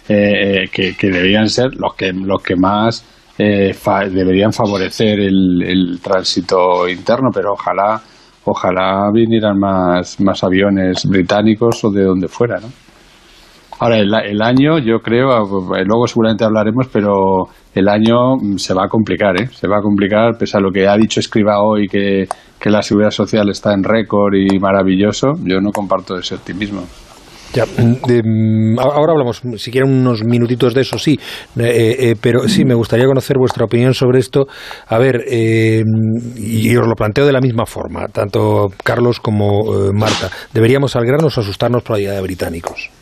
eh, 0.10 0.68
que, 0.72 0.96
que, 0.96 1.10
deberían 1.10 1.48
ser 1.48 1.76
los 1.76 1.96
que 1.96 2.12
los 2.14 2.42
que 2.42 2.56
más 2.56 3.06
deberían 3.38 4.52
favorecer 4.54 5.20
el, 5.20 5.64
el 5.64 6.00
tránsito 6.00 6.88
interno 6.88 7.30
pero 7.34 7.54
ojalá 7.54 8.02
ojalá 8.46 9.10
vinieran 9.14 9.58
más, 9.60 10.20
más 10.20 10.44
aviones 10.44 11.06
británicos 11.06 11.84
o 11.84 11.92
de 11.92 12.04
donde 12.04 12.28
fuera, 12.28 12.60
¿no? 12.60 12.68
Ahora, 13.80 13.98
el, 13.98 14.42
año, 14.44 14.78
yo 14.78 15.00
creo, 15.00 15.76
eh, 15.76 15.84
luego 15.84 16.06
seguramente 16.06 16.46
hablaremos, 16.46 16.88
pero 16.94 17.46
el 17.74 17.90
año 17.90 18.36
mm, 18.36 18.58
se 18.58 18.76
va 18.76 18.86
a 18.86 18.88
complicar, 18.88 19.42
¿eh? 19.42 19.48
Se 19.48 19.68
va 19.68 19.80
a 19.80 19.82
complicar, 19.82 20.38
pese 20.38 20.58
a 20.58 20.60
lo 20.60 20.70
que 20.70 20.88
ha 20.88 20.96
dicho 20.96 21.20
Escriba 21.20 21.64
hoy, 21.64 21.88
que, 21.88 22.28
que 22.60 22.70
la 22.70 22.84
seguridad 22.84 23.10
social 23.10 23.50
está 23.50 23.74
en 23.74 23.84
récord 23.84 24.36
y 24.36 24.60
maravilloso, 24.60 25.30
yo 25.44 25.60
no 25.62 25.72
comparto 25.72 26.16
ese 26.16 26.36
optimismo. 26.36 26.84
Ya, 27.54 27.66
mm, 27.66 28.80
ahora 28.80 29.12
hablamos, 29.12 29.42
si 29.58 29.72
quieren, 29.72 29.92
unos 29.92 30.24
minutitos 30.24 30.74
de 30.74 30.82
eso, 30.82 30.98
sí, 30.98 31.20
eh, 31.58 31.96
eh, 32.00 32.16
pero 32.20 32.48
sí, 32.48 32.64
me 32.64 32.76
gustaría 32.76 33.06
conocer 33.06 33.38
vuestra 33.38 33.66
opinión 33.66 33.94
sobre 33.94 34.20
esto. 34.20 34.48
A 34.88 34.98
ver, 34.98 35.26
eh, 35.28 35.84
y 36.38 36.76
os 36.78 36.88
lo 36.88 36.96
planteo 36.96 37.26
de 37.26 37.34
la 37.34 37.42
misma 37.42 37.66
forma, 37.66 38.08
tanto 38.08 38.70
Carlos 38.84 39.20
como 39.20 39.92
Marta. 39.94 40.30
¿Deberíamos 40.54 40.96
alegrarnos 40.96 41.38
o 41.38 41.42
asustarnos 41.42 41.84
por 41.84 41.98
la 41.98 42.04
idea 42.04 42.14
de 42.14 42.22
británicos? 42.22 43.01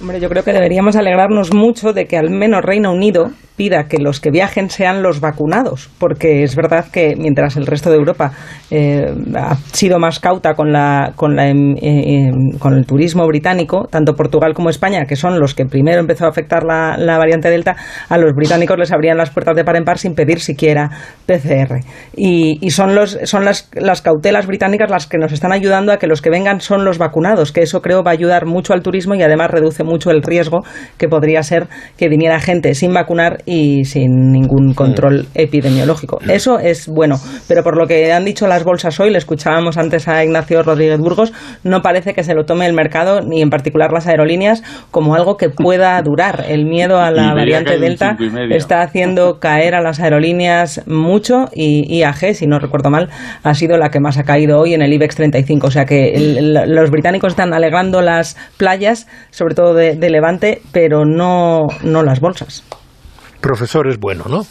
Hombre, 0.00 0.20
yo 0.20 0.28
creo 0.28 0.44
que 0.44 0.52
deberíamos 0.52 0.94
alegrarnos 0.94 1.52
mucho 1.52 1.92
de 1.92 2.06
que 2.06 2.16
al 2.16 2.30
menos 2.30 2.62
Reino 2.62 2.92
Unido 2.92 3.32
pida 3.56 3.88
que 3.88 3.98
los 3.98 4.20
que 4.20 4.30
viajen 4.30 4.70
sean 4.70 5.02
los 5.02 5.20
vacunados, 5.20 5.90
porque 5.98 6.44
es 6.44 6.54
verdad 6.54 6.86
que 6.92 7.16
mientras 7.18 7.56
el 7.56 7.66
resto 7.66 7.90
de 7.90 7.96
Europa 7.96 8.30
eh, 8.70 9.12
ha 9.34 9.56
sido 9.72 9.98
más 9.98 10.20
cauta 10.20 10.54
con, 10.54 10.72
la, 10.72 11.12
con, 11.16 11.34
la, 11.34 11.48
em, 11.48 11.74
eh, 11.82 12.28
em, 12.28 12.58
con 12.60 12.74
el 12.74 12.86
turismo 12.86 13.26
británico, 13.26 13.88
tanto 13.90 14.14
Portugal 14.14 14.54
como 14.54 14.70
España, 14.70 15.04
que 15.06 15.16
son 15.16 15.40
los 15.40 15.56
que 15.56 15.66
primero 15.66 15.98
empezó 15.98 16.26
a 16.26 16.28
afectar 16.28 16.62
la, 16.62 17.18
variante 17.18 17.50
Delta, 17.50 17.74
a 18.08 18.16
los 18.16 18.32
británicos 18.34 18.78
les 18.78 18.92
abrían 18.92 19.18
las 19.18 19.30
puertas 19.30 19.56
de 19.56 19.64
par 19.64 19.74
en 19.74 19.84
par 19.84 19.98
sin 19.98 20.14
pedir 20.14 20.38
siquiera 20.38 20.90
PCR. 21.26 21.80
Y, 22.16 22.64
y 22.64 22.70
son, 22.70 22.94
los, 22.94 23.18
son 23.24 23.44
las, 23.44 23.68
las 23.74 24.02
cautelas 24.02 24.46
británicas 24.46 24.88
las 24.88 25.08
que 25.08 25.18
nos 25.18 25.32
están 25.32 25.50
ayudando 25.50 25.90
a 25.90 25.96
que 25.96 26.06
los 26.06 26.22
que 26.22 26.30
vengan 26.30 26.60
son 26.60 26.84
los 26.84 26.98
vacunados, 26.98 27.50
que 27.50 27.62
eso 27.62 27.82
creo 27.82 28.04
va 28.04 28.12
a 28.12 28.14
ayudar 28.14 28.46
mucho 28.46 28.72
al 28.72 28.82
turismo 28.82 29.16
y 29.16 29.22
además 29.22 29.50
reduce 29.50 29.82
mucho 29.88 30.10
el 30.10 30.22
riesgo 30.22 30.60
que 30.96 31.08
podría 31.08 31.42
ser 31.42 31.66
que 31.96 32.08
viniera 32.08 32.38
gente 32.40 32.74
sin 32.74 32.94
vacunar 32.94 33.38
y 33.46 33.84
sin 33.84 34.32
ningún 34.32 34.74
control 34.74 35.26
epidemiológico. 35.34 36.18
Eso 36.28 36.58
es 36.58 36.86
bueno, 36.88 37.16
pero 37.48 37.62
por 37.62 37.76
lo 37.76 37.86
que 37.86 38.12
han 38.12 38.24
dicho 38.24 38.46
las 38.46 38.64
bolsas 38.64 39.00
hoy, 39.00 39.10
le 39.10 39.18
escuchábamos 39.18 39.76
antes 39.78 40.08
a 40.08 40.24
Ignacio 40.24 40.62
Rodríguez 40.62 40.98
Burgos, 40.98 41.32
no 41.64 41.82
parece 41.82 42.14
que 42.14 42.22
se 42.22 42.34
lo 42.34 42.44
tome 42.44 42.66
el 42.66 42.74
mercado, 42.74 43.20
ni 43.20 43.42
en 43.42 43.50
particular 43.50 43.92
las 43.92 44.06
aerolíneas, 44.06 44.62
como 44.90 45.14
algo 45.14 45.36
que 45.36 45.50
pueda 45.50 46.00
durar. 46.04 46.44
El 46.48 46.66
miedo 46.66 47.00
a 47.00 47.10
la 47.10 47.34
variante 47.34 47.78
Delta 47.78 48.16
está 48.50 48.82
haciendo 48.82 49.38
caer 49.40 49.74
a 49.74 49.80
las 49.80 50.00
aerolíneas 50.00 50.82
mucho 50.86 51.46
y 51.54 51.98
IAG, 51.98 52.34
si 52.34 52.46
no 52.46 52.58
recuerdo 52.58 52.90
mal, 52.90 53.08
ha 53.42 53.54
sido 53.54 53.78
la 53.78 53.90
que 53.90 54.00
más 54.00 54.18
ha 54.18 54.24
caído 54.24 54.60
hoy 54.60 54.74
en 54.74 54.82
el 54.82 54.92
IBEX 54.92 55.16
35. 55.16 55.66
O 55.66 55.70
sea 55.70 55.84
que 55.84 56.14
los 56.66 56.90
británicos 56.90 57.32
están 57.32 57.52
alegrando 57.52 58.02
las 58.02 58.36
playas, 58.56 59.06
sobre 59.30 59.54
todo 59.54 59.74
de, 59.78 60.10
Levante, 60.10 60.60
pero 60.72 61.04
no, 61.04 61.68
no 61.82 62.02
las 62.02 62.20
bolsas 62.20 62.64
profesor 63.40 63.88
es 63.88 63.98
bueno, 63.98 64.24
¿no? 64.28 64.44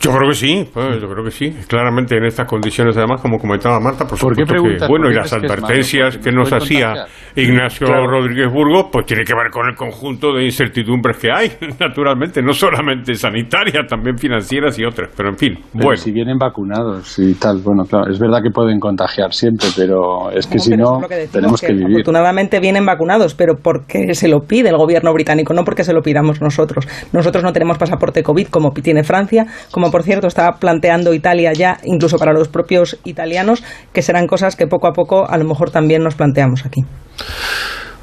Yo 0.00 0.12
creo 0.12 0.30
que 0.30 0.34
sí, 0.34 0.66
pues, 0.72 0.98
yo 0.98 1.08
creo 1.08 1.22
que 1.22 1.30
sí. 1.30 1.50
Claramente 1.68 2.16
en 2.16 2.24
estas 2.24 2.46
condiciones, 2.46 2.96
además, 2.96 3.20
como 3.20 3.38
comentaba 3.38 3.78
Marta, 3.80 4.06
por, 4.06 4.18
supuesto 4.18 4.44
que, 4.46 4.86
bueno, 4.88 5.10
y 5.10 5.14
las 5.14 5.30
advertencias 5.30 6.16
que, 6.16 6.32
nos 6.32 6.50
hacía 6.52 7.06
Ignacio 7.36 7.86
Rodríguez 8.06 8.50
Burgos, 8.50 8.86
pues 8.90 9.04
tiene 9.04 9.24
que 9.24 9.34
ver 9.34 9.50
con 9.50 9.68
el 9.68 9.76
conjunto 9.76 10.32
de 10.32 10.44
incertidumbres 10.44 11.18
que 11.18 11.30
hay, 11.30 11.52
naturalmente, 11.78 12.40
no 12.40 12.54
solamente 12.54 13.14
sanitarias, 13.14 13.86
también 13.88 14.16
financieras 14.16 14.78
y 14.78 14.84
otras, 14.84 15.10
pero 15.14 15.28
en 15.28 15.36
fin, 15.36 15.58
bueno. 15.74 15.96
Si 15.96 16.12
vienen 16.12 16.38
vacunados 16.38 17.18
y 17.18 17.34
tal, 17.34 17.60
bueno, 17.62 17.84
claro, 17.84 18.10
es 18.10 18.18
verdad 18.18 18.38
que 18.42 18.50
pueden 18.50 18.80
contagiar 18.80 19.34
siempre, 19.34 19.68
pero 19.76 20.30
es 20.30 20.46
que 20.46 20.58
si 20.58 20.76
no, 20.76 21.00
tenemos 21.30 21.60
que, 21.60 21.74
vivir. 21.74 21.96
Afortunadamente 21.96 22.58
vienen 22.58 22.86
vacunados, 22.86 23.34
pero 23.34 23.56
porque 23.62 24.14
se 24.14 24.28
lo 24.28 24.40
pide 24.40 24.70
el 24.70 24.78
gobierno 24.78 25.12
británico, 25.12 25.52
no 25.52 25.62
porque 25.64 25.84
se 25.84 25.92
lo 25.92 26.00
pidamos 26.00 26.40
nosotros. 26.40 26.88
Nosotros 27.12 27.44
no 27.44 27.52
tenemos 27.52 27.76
pasaporte 27.76 28.22
COVID 28.22 28.46
como 28.46 28.72
tiene 28.72 29.04
Francia, 29.04 29.46
como 29.70 29.89
por 29.90 30.02
cierto 30.02 30.26
está 30.26 30.52
planteando 30.58 31.14
Italia 31.14 31.52
ya, 31.52 31.78
incluso 31.84 32.18
para 32.18 32.32
los 32.32 32.48
propios 32.48 32.98
italianos, 33.04 33.62
que 33.92 34.02
serán 34.02 34.26
cosas 34.26 34.56
que 34.56 34.66
poco 34.66 34.88
a 34.88 34.92
poco 34.92 35.28
a 35.28 35.36
lo 35.36 35.44
mejor 35.44 35.70
también 35.70 36.02
nos 36.02 36.14
planteamos 36.14 36.64
aquí. 36.66 36.82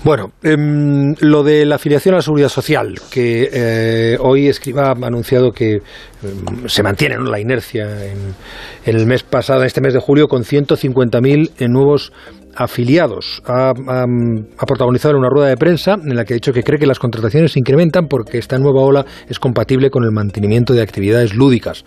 Bueno, 0.04 0.32
em, 0.44 1.16
lo 1.22 1.44
de 1.44 1.66
la 1.66 1.76
afiliación 1.76 2.14
a 2.14 2.18
la 2.20 2.22
seguridad 2.22 2.50
social, 2.50 2.96
que 3.12 3.50
eh, 3.52 4.18
hoy 4.22 4.48
Escriba 4.48 4.90
ha 4.90 5.08
anunciado 5.08 5.52
que 5.52 5.82
em, 6.24 6.68
se 6.68 6.84
mantiene 6.84 7.18
la 7.18 7.40
inercia 7.40 8.06
en, 8.06 8.36
el 8.86 9.06
mes 9.08 9.24
pasado, 9.24 9.62
en 9.62 9.68
este 9.68 9.82
mes 9.82 9.94
de 9.94 10.00
julio, 10.00 10.28
con 10.28 10.44
150.000 10.44 11.68
nuevos 11.68 12.14
afiliados. 12.58 13.42
Ha, 13.46 13.74
protagonizado 14.66 15.18
una 15.18 15.30
rueda 15.30 15.48
de 15.48 15.58
prensa 15.58 15.94
en 15.94 16.16
la 16.16 16.26
que 16.26 16.34
ha 16.34 16.36
dicho 16.36 16.52
que 16.52 16.64
cree 16.64 16.80
que 16.80 16.88
las 16.88 17.00
contrataciones 17.00 17.54
se 17.54 17.60
incrementan 17.60 18.08
porque 18.08 18.38
esta 18.38 18.58
nueva 18.58 18.82
ola 18.82 19.06
es 19.30 19.40
compatible 19.40 19.90
con 19.90 20.04
el 20.04 20.12
mantenimiento 20.12 20.74
de 20.74 20.82
actividades 20.82 21.36
lúdicas. 21.36 21.86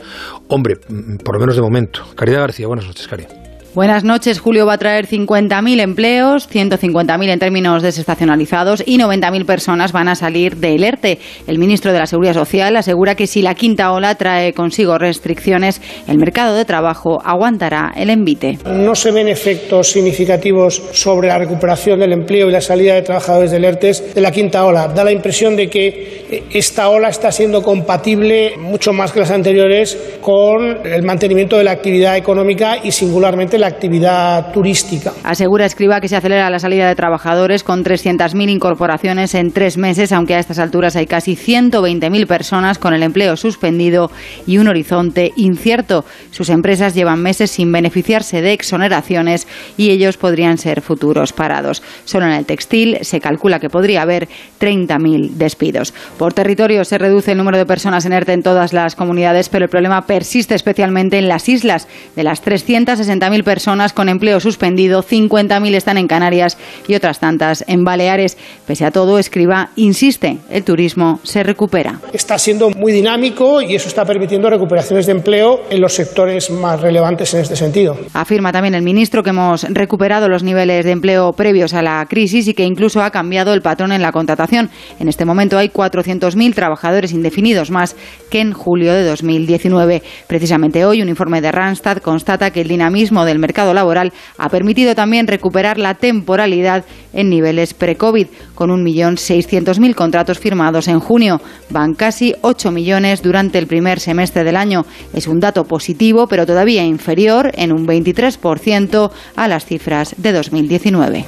Hombre, 0.48 0.76
mm, 0.88 1.16
por 1.16 1.35
lo 1.35 1.40
menos 1.40 1.56
de 1.56 1.62
momento. 1.62 2.02
Caridad 2.14 2.40
García, 2.40 2.66
buenas 2.66 2.87
noches, 2.87 3.06
Caridad. 3.09 3.39
Buenas 3.72 4.02
noches. 4.02 4.40
Julio 4.40 4.66
va 4.66 4.72
a 4.72 4.78
traer 4.78 5.06
50.000 5.06 5.80
empleos, 5.80 6.50
150.000 6.50 7.28
en 7.30 7.38
términos 7.38 7.85
desestacionalizados 7.85 8.83
y 8.85 8.98
90.000 8.98 9.46
personas 9.46 9.92
van 9.92 10.09
a 10.09 10.16
salir 10.16 10.56
del 10.56 10.83
ERTE. 10.83 11.20
El 11.46 11.59
ministro 11.59 11.92
de 11.92 12.00
la 12.00 12.06
Seguridad 12.06 12.35
Social 12.35 12.74
asegura 12.74 13.14
que 13.14 13.28
si 13.28 13.42
la 13.42 13.54
quinta 13.54 13.92
ola 13.92 14.16
trae 14.16 14.54
consigo 14.54 14.98
restricciones, 14.98 15.80
el 16.09 16.18
mercado 16.18 16.56
de 16.56 16.64
trabajo 16.64 17.22
aguantará 17.24 17.92
el 17.94 18.11
envite. 18.11 18.59
No 18.64 18.96
se 18.96 19.12
ven 19.12 19.28
efectos 19.28 19.92
significativos 19.92 20.83
sobre 20.92 21.28
la 21.28 21.38
recuperación 21.38 22.00
del 22.00 22.12
empleo 22.12 22.48
y 22.48 22.52
la 22.52 22.61
salida 22.61 22.94
de 22.94 23.02
trabajadores 23.02 23.52
del 23.52 23.64
ERTE 23.64 23.92
de 24.16 24.20
la 24.20 24.33
quinta 24.33 24.64
ola. 24.64 24.88
Da 24.88 25.04
la 25.04 25.12
impresión 25.12 25.54
de 25.54 25.70
que 25.70 26.48
esta 26.50 26.88
ola 26.88 27.09
está 27.09 27.30
siendo 27.30 27.62
compatible 27.62 28.56
mucho 28.59 28.92
más 28.92 29.12
que 29.12 29.20
las 29.20 29.30
anteriores 29.30 29.96
con 30.20 30.85
el 30.85 31.04
mantenimiento 31.04 31.56
de 31.56 31.62
la 31.62 31.70
actividad 31.70 32.16
económica 32.16 32.78
y 32.83 32.90
singularmente 32.90 33.59
la 33.60 33.66
actividad 33.66 34.52
turística. 34.52 35.12
Asegura 35.22 35.66
Escriba 35.66 36.00
que 36.00 36.08
se 36.08 36.16
acelera 36.16 36.50
la 36.50 36.58
salida 36.58 36.88
de 36.88 36.96
trabajadores 36.96 37.62
con 37.62 37.84
300.000 37.84 38.48
incorporaciones 38.48 39.34
en 39.34 39.52
tres 39.52 39.76
meses, 39.76 40.12
aunque 40.12 40.34
a 40.34 40.38
estas 40.38 40.58
alturas 40.58 40.96
hay 40.96 41.06
casi 41.06 41.36
120.000 41.36 42.26
personas 42.26 42.78
con 42.78 42.94
el 42.94 43.02
empleo 43.02 43.36
suspendido 43.36 44.10
y 44.46 44.58
un 44.58 44.68
horizonte 44.68 45.32
incierto. 45.36 46.04
Sus 46.30 46.48
empresas 46.48 46.94
llevan 46.94 47.22
meses 47.22 47.50
sin 47.50 47.70
beneficiarse 47.70 48.40
de 48.40 48.54
exoneraciones 48.54 49.46
y 49.76 49.90
ellos 49.90 50.16
podrían 50.16 50.56
ser 50.56 50.80
futuros 50.80 51.32
parados. 51.32 51.82
Solo 52.04 52.26
en 52.26 52.32
el 52.32 52.46
textil 52.46 52.98
se 53.02 53.20
calcula 53.20 53.60
que 53.60 53.68
podría 53.68 54.02
haber 54.02 54.28
30.000 54.58 55.32
despidos. 55.32 55.92
Por 56.18 56.32
territorio 56.32 56.84
se 56.84 56.98
reduce 56.98 57.32
el 57.32 57.38
número 57.38 57.58
de 57.58 57.66
personas 57.66 58.06
en 58.06 58.14
ERTE 58.14 58.32
en 58.32 58.42
todas 58.42 58.72
las 58.72 58.96
comunidades, 58.96 59.50
pero 59.50 59.66
el 59.66 59.70
problema 59.70 60.06
persiste 60.06 60.54
especialmente 60.54 61.18
en 61.18 61.28
las 61.28 61.48
islas. 61.48 61.86
De 62.16 62.24
las 62.24 62.42
360.000 62.42 63.44
personas 63.44 63.49
con 63.94 64.08
empleo 64.08 64.38
suspendido, 64.38 65.02
50.000 65.02 65.74
están 65.74 65.98
en 65.98 66.06
Canarias 66.06 66.56
y 66.86 66.94
otras 66.94 67.18
tantas 67.18 67.64
en 67.66 67.82
Baleares. 67.82 68.38
Pese 68.64 68.84
a 68.84 68.92
todo, 68.92 69.18
Escriba 69.18 69.70
insiste, 69.74 70.38
el 70.50 70.62
turismo 70.62 71.18
se 71.24 71.42
recupera. 71.42 71.98
Está 72.12 72.38
siendo 72.38 72.70
muy 72.70 72.92
dinámico 72.92 73.60
y 73.60 73.74
eso 73.74 73.88
está 73.88 74.04
permitiendo 74.04 74.48
recuperaciones 74.50 75.06
de 75.06 75.12
empleo 75.12 75.62
en 75.68 75.80
los 75.80 75.94
sectores 75.94 76.48
más 76.50 76.80
relevantes 76.80 77.34
en 77.34 77.40
este 77.40 77.56
sentido. 77.56 77.98
Afirma 78.14 78.52
también 78.52 78.76
el 78.76 78.82
ministro 78.82 79.24
que 79.24 79.30
hemos 79.30 79.64
recuperado 79.64 80.28
los 80.28 80.44
niveles 80.44 80.84
de 80.84 80.92
empleo 80.92 81.32
previos 81.32 81.74
a 81.74 81.82
la 81.82 82.07
crisis 82.09 82.46
y 82.46 82.55
que 82.55 82.62
incluso 82.62 83.03
ha 83.03 83.11
cambiado 83.11 83.53
el 83.53 83.62
patrón 83.62 83.90
en 83.90 84.03
la 84.03 84.12
contratación. 84.12 84.70
En 85.01 85.09
este 85.09 85.24
momento 85.24 85.59
hay 85.59 85.70
400.000 85.70 86.55
trabajadores 86.55 87.12
indefinidos 87.12 87.72
más 87.72 87.96
que 88.30 88.40
en 88.40 88.53
julio 88.53 88.92
de 88.92 89.05
2019. 89.05 90.03
Precisamente 90.28 90.84
hoy 90.84 91.03
un 91.03 91.09
informe 91.09 91.40
de 91.40 91.51
Randstad 91.51 91.98
constata 91.98 92.53
que 92.53 92.61
el 92.61 92.68
dinamismo 92.68 93.24
del 93.24 93.39
mercado 93.41 93.74
laboral 93.74 94.12
ha 94.38 94.49
permitido 94.49 94.95
también 94.95 95.26
recuperar 95.26 95.78
la 95.78 95.95
temporalidad 95.95 96.84
en 97.12 97.28
niveles 97.28 97.74
pre-COVID, 97.74 98.26
con 98.55 98.70
1.600.000 98.70 99.95
contratos 99.95 100.38
firmados 100.38 100.88
en 100.88 101.01
junio. 101.01 101.41
Van 101.70 101.95
casi 101.95 102.34
8 102.43 102.70
millones 102.70 103.22
durante 103.22 103.59
el 103.59 103.66
primer 103.66 104.01
semestre 104.01 104.45
del 104.45 104.57
año. 104.57 104.84
Es 105.12 105.26
un 105.26 105.41
dato 105.41 105.64
positivo, 105.64 106.26
pero 106.28 106.47
todavía 106.47 106.84
inferior 106.84 107.51
en 107.55 107.72
un 107.72 107.86
23% 107.86 109.11
a 109.36 109.49
las 109.49 109.64
cifras 109.64 110.14
de 110.16 110.32
2019. 110.32 111.24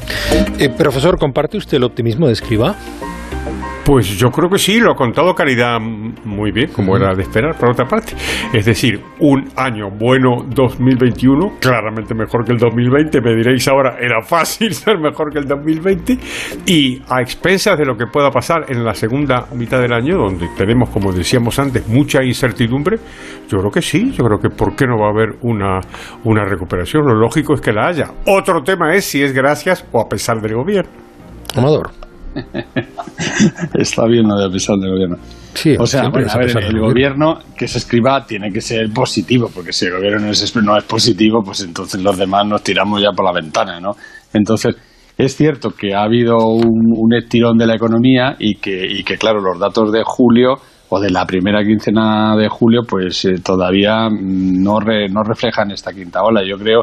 Eh, 0.58 0.68
profesor, 0.70 1.18
¿comparte 1.18 1.56
usted 1.56 1.78
el 1.78 1.84
optimismo 1.84 2.26
de 2.26 2.34
Escriba? 2.34 2.76
Pues 3.84 4.16
yo 4.16 4.30
creo 4.30 4.48
que 4.48 4.58
sí, 4.58 4.78
lo 4.78 4.92
ha 4.92 4.94
contado 4.94 5.34
Caridad 5.34 5.80
muy 5.80 6.52
bien, 6.52 6.70
como 6.72 6.96
era 6.96 7.16
de 7.16 7.22
esperar, 7.22 7.58
por 7.58 7.70
otra 7.70 7.84
parte. 7.84 8.14
Es 8.52 8.64
decir, 8.64 9.02
un 9.18 9.48
año 9.56 9.90
bueno 9.90 10.44
2021, 10.48 11.54
claramente 11.58 12.14
mejor 12.14 12.44
que 12.44 12.52
el 12.52 12.58
2020. 12.58 13.20
Me 13.20 13.34
diréis 13.34 13.66
ahora, 13.66 13.96
era 14.00 14.22
fácil 14.22 14.72
ser 14.74 14.98
mejor 14.98 15.32
que 15.32 15.40
el 15.40 15.46
2020. 15.46 16.16
Y 16.64 17.02
a 17.08 17.20
expensas 17.22 17.76
de 17.76 17.84
lo 17.84 17.96
que 17.96 18.06
pueda 18.06 18.30
pasar 18.30 18.66
en 18.68 18.84
la 18.84 18.94
segunda 18.94 19.46
mitad 19.52 19.80
del 19.80 19.92
año, 19.92 20.16
donde 20.16 20.46
tenemos, 20.56 20.90
como 20.90 21.12
decíamos 21.12 21.58
antes, 21.58 21.88
mucha 21.88 22.22
incertidumbre, 22.22 22.98
yo 23.48 23.58
creo 23.58 23.70
que 23.72 23.82
sí. 23.82 24.12
Yo 24.12 24.24
creo 24.24 24.38
que 24.38 24.50
¿por 24.50 24.76
qué 24.76 24.86
no 24.86 24.96
va 24.96 25.08
a 25.08 25.10
haber 25.10 25.38
una, 25.42 25.80
una 26.22 26.44
recuperación? 26.44 27.04
Lo 27.04 27.14
lógico 27.14 27.54
es 27.54 27.60
que 27.60 27.72
la 27.72 27.88
haya. 27.88 28.12
Otro 28.26 28.62
tema 28.62 28.94
es 28.94 29.06
si 29.06 29.24
es 29.24 29.32
gracias 29.32 29.84
o 29.90 30.00
a 30.00 30.08
pesar 30.08 30.40
del 30.40 30.54
gobierno. 30.54 30.92
Amador. 31.56 32.11
Está 33.74 34.06
bien 34.06 34.26
lo 34.28 34.36
de 34.38 34.50
pesar 34.50 34.76
del 34.76 34.90
gobierno. 34.92 35.16
Sí, 35.54 35.76
o 35.78 35.86
sea, 35.86 36.08
bueno, 36.08 36.28
a 36.32 36.38
ver, 36.38 36.56
el 36.64 36.78
gobierno 36.80 37.38
que 37.56 37.68
se 37.68 37.78
escriba 37.78 38.24
tiene 38.24 38.50
que 38.50 38.60
ser 38.60 38.90
positivo, 38.92 39.50
porque 39.54 39.72
si 39.72 39.86
el 39.86 39.92
gobierno 39.92 40.20
no 40.26 40.30
es, 40.30 40.56
no 40.56 40.76
es 40.76 40.84
positivo, 40.84 41.42
pues 41.44 41.60
entonces 41.62 42.02
los 42.02 42.16
demás 42.16 42.46
nos 42.46 42.62
tiramos 42.62 43.02
ya 43.02 43.10
por 43.14 43.24
la 43.24 43.32
ventana, 43.32 43.78
¿no? 43.80 43.90
Entonces, 44.32 44.74
es 45.18 45.36
cierto 45.36 45.70
que 45.70 45.94
ha 45.94 46.02
habido 46.04 46.38
un, 46.48 46.94
un 46.96 47.14
estirón 47.14 47.58
de 47.58 47.66
la 47.66 47.74
economía 47.74 48.34
y 48.38 48.54
que, 48.56 48.86
y 48.86 49.04
que, 49.04 49.16
claro, 49.18 49.40
los 49.40 49.58
datos 49.58 49.92
de 49.92 50.02
julio 50.04 50.54
o 50.88 51.00
de 51.00 51.10
la 51.10 51.26
primera 51.26 51.62
quincena 51.64 52.34
de 52.36 52.48
julio, 52.48 52.80
pues 52.88 53.24
eh, 53.26 53.34
todavía 53.44 54.08
no, 54.10 54.80
re- 54.80 55.08
no 55.08 55.22
reflejan 55.22 55.70
esta 55.70 55.92
quinta 55.92 56.22
ola. 56.22 56.42
Yo 56.46 56.56
creo 56.56 56.80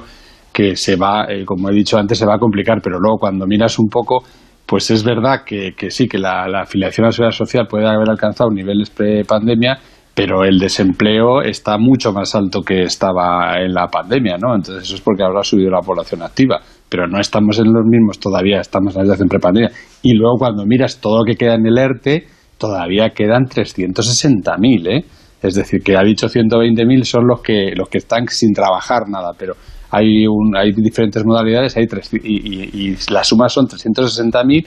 que 0.53 0.75
se 0.75 0.95
va, 0.95 1.25
eh, 1.29 1.43
como 1.45 1.69
he 1.69 1.73
dicho 1.73 1.97
antes, 1.97 2.17
se 2.17 2.25
va 2.25 2.35
a 2.35 2.39
complicar, 2.39 2.79
pero 2.83 2.99
luego 2.99 3.17
cuando 3.19 3.45
miras 3.47 3.77
un 3.79 3.87
poco, 3.87 4.23
pues 4.69 4.91
es 4.91 5.03
verdad 5.03 5.41
que, 5.43 5.71
que 5.75 5.89
sí, 5.89 6.07
que 6.07 6.19
la, 6.19 6.47
la 6.47 6.61
afiliación 6.61 7.05
a 7.05 7.07
la 7.07 7.11
seguridad 7.11 7.35
social 7.35 7.67
puede 7.67 7.87
haber 7.87 8.07
alcanzado 8.07 8.51
niveles 8.51 8.91
pre-pandemia, 8.91 9.79
pero 10.13 10.43
el 10.45 10.59
desempleo 10.59 11.41
está 11.41 11.79
mucho 11.79 12.13
más 12.13 12.35
alto 12.35 12.61
que 12.61 12.83
estaba 12.83 13.59
en 13.59 13.73
la 13.73 13.87
pandemia, 13.87 14.37
¿no? 14.37 14.53
Entonces 14.53 14.83
eso 14.83 14.93
es 14.93 15.01
porque 15.01 15.23
habrá 15.23 15.41
subido 15.41 15.71
la 15.71 15.81
población 15.81 16.21
activa, 16.21 16.59
pero 16.87 17.07
no 17.07 17.19
estamos 17.19 17.57
en 17.57 17.73
los 17.73 17.83
mismos 17.83 18.19
todavía, 18.19 18.59
estamos 18.59 18.93
en 18.93 18.99
la 18.99 19.05
situación 19.05 19.29
pre-pandemia. 19.29 19.71
Y 20.03 20.13
luego 20.13 20.35
cuando 20.37 20.63
miras 20.67 21.01
todo 21.01 21.17
lo 21.17 21.23
que 21.25 21.35
queda 21.35 21.55
en 21.55 21.65
el 21.65 21.75
ERTE, 21.75 22.27
todavía 22.59 23.09
quedan 23.09 23.45
360.000, 23.45 24.87
¿eh? 24.87 25.05
Es 25.41 25.55
decir, 25.55 25.81
que 25.83 25.97
ha 25.97 26.03
dicho 26.03 26.27
120.000 26.27 27.03
son 27.05 27.25
los 27.25 27.41
que 27.41 27.71
los 27.75 27.89
que 27.89 27.97
están 27.97 28.27
sin 28.27 28.53
trabajar 28.53 29.09
nada, 29.09 29.31
pero 29.35 29.53
hay 29.91 30.27
un, 30.27 30.55
hay 30.55 30.71
diferentes 30.71 31.23
modalidades, 31.25 31.75
hay 31.77 31.87
tres, 31.87 32.09
y, 32.13 32.17
y, 32.17 32.91
y 32.91 32.97
la 33.11 33.23
suma 33.23 33.49
son 33.49 33.67
360.000 33.67 34.65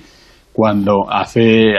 cuando 0.52 1.10
hace, 1.10 1.72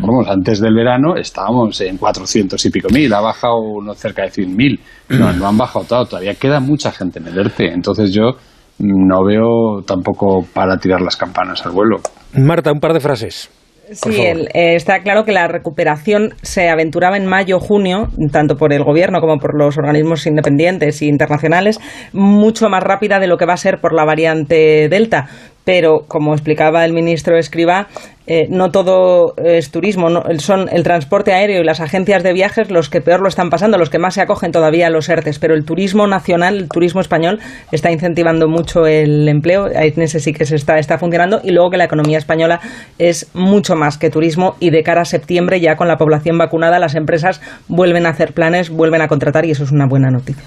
vamos, 0.00 0.26
antes 0.28 0.60
del 0.60 0.74
verano 0.74 1.16
estábamos 1.16 1.80
en 1.82 1.98
400 1.98 2.64
y 2.64 2.70
pico 2.70 2.88
mil, 2.88 3.12
ha 3.12 3.20
bajado 3.20 3.58
unos 3.58 3.98
cerca 3.98 4.22
de 4.22 4.30
100.000, 4.30 4.80
no, 5.10 5.32
no 5.34 5.46
han 5.46 5.58
bajado 5.58 5.84
todo, 5.84 6.06
todavía 6.06 6.34
queda 6.34 6.58
mucha 6.60 6.90
gente 6.90 7.18
en 7.18 7.26
el 7.26 7.38
ERTE, 7.38 7.70
entonces 7.72 8.12
yo 8.12 8.32
no 8.78 9.24
veo 9.24 9.82
tampoco 9.86 10.46
para 10.54 10.78
tirar 10.78 11.02
las 11.02 11.16
campanas 11.16 11.64
al 11.66 11.72
vuelo. 11.72 11.96
Marta, 12.34 12.72
un 12.72 12.80
par 12.80 12.94
de 12.94 13.00
frases. 13.00 13.50
Sí, 13.92 14.20
el- 14.20 14.48
eh, 14.54 14.74
está 14.74 15.00
claro 15.00 15.24
que 15.24 15.32
la 15.32 15.48
recuperación 15.48 16.34
se 16.42 16.68
aventuraba 16.68 17.16
en 17.16 17.26
mayo-junio, 17.26 18.08
tanto 18.32 18.56
por 18.56 18.72
el 18.72 18.84
gobierno 18.84 19.20
como 19.20 19.38
por 19.38 19.56
los 19.56 19.78
organismos 19.78 20.26
independientes 20.26 21.00
e 21.02 21.06
internacionales, 21.06 21.78
mucho 22.12 22.68
más 22.68 22.82
rápida 22.82 23.18
de 23.18 23.26
lo 23.26 23.36
que 23.38 23.46
va 23.46 23.54
a 23.54 23.58
ser 23.58 23.78
por 23.80 23.94
la 23.94 24.04
variante 24.04 24.88
Delta. 24.88 25.28
Pero, 25.64 26.04
como 26.08 26.32
explicaba 26.32 26.84
el 26.86 26.94
ministro 26.94 27.36
Escribá, 27.36 27.88
eh, 28.30 28.46
no 28.50 28.70
todo 28.70 29.34
es 29.42 29.70
turismo, 29.70 30.10
no- 30.10 30.22
son 30.38 30.68
el 30.70 30.82
transporte 30.82 31.32
aéreo 31.32 31.62
y 31.62 31.64
las 31.64 31.80
agencias 31.80 32.22
de 32.22 32.32
viajes 32.34 32.70
los 32.70 32.90
que 32.90 33.00
peor 33.00 33.20
lo 33.20 33.28
están 33.28 33.48
pasando, 33.48 33.78
los 33.78 33.88
que 33.90 33.98
más 33.98 34.14
se 34.14 34.20
acogen 34.20 34.52
todavía 34.52 34.86
a 34.86 34.90
los 34.90 35.08
ERTES. 35.08 35.38
Pero 35.38 35.54
el 35.54 35.64
turismo 35.64 36.06
nacional, 36.06 36.56
el 36.56 36.68
turismo 36.68 37.00
español, 37.00 37.40
está 37.72 37.90
incentivando 37.90 38.46
mucho 38.48 38.86
el 38.86 39.26
empleo. 39.28 39.66
En 39.72 40.06
sí 40.08 40.32
que 40.32 40.44
se 40.44 40.56
está, 40.56 40.98
funcionando. 40.98 41.40
Y 41.42 41.50
luego 41.52 41.70
que 41.70 41.78
la 41.78 41.84
economía 41.84 42.18
española 42.18 42.60
es 42.98 43.30
mucho 43.34 43.74
más 43.74 43.96
que 43.98 44.10
turismo 44.10 44.56
y 44.60 44.70
de 44.70 44.82
cara 44.82 45.00
a 45.00 45.04
septiembre, 45.04 45.60
ya 45.60 45.76
con 45.76 45.88
la 45.88 45.96
población 45.96 46.36
vacunada, 46.38 46.78
las 46.78 46.94
empresas 46.94 47.40
vuelven 47.66 48.06
a 48.06 48.10
hacer 48.10 48.34
planes, 48.34 48.68
vuelven 48.70 49.00
a 49.00 49.08
contratar 49.08 49.44
y 49.46 49.52
eso 49.52 49.64
es 49.64 49.72
una 49.72 49.86
buena 49.88 50.10
noticia. 50.10 50.44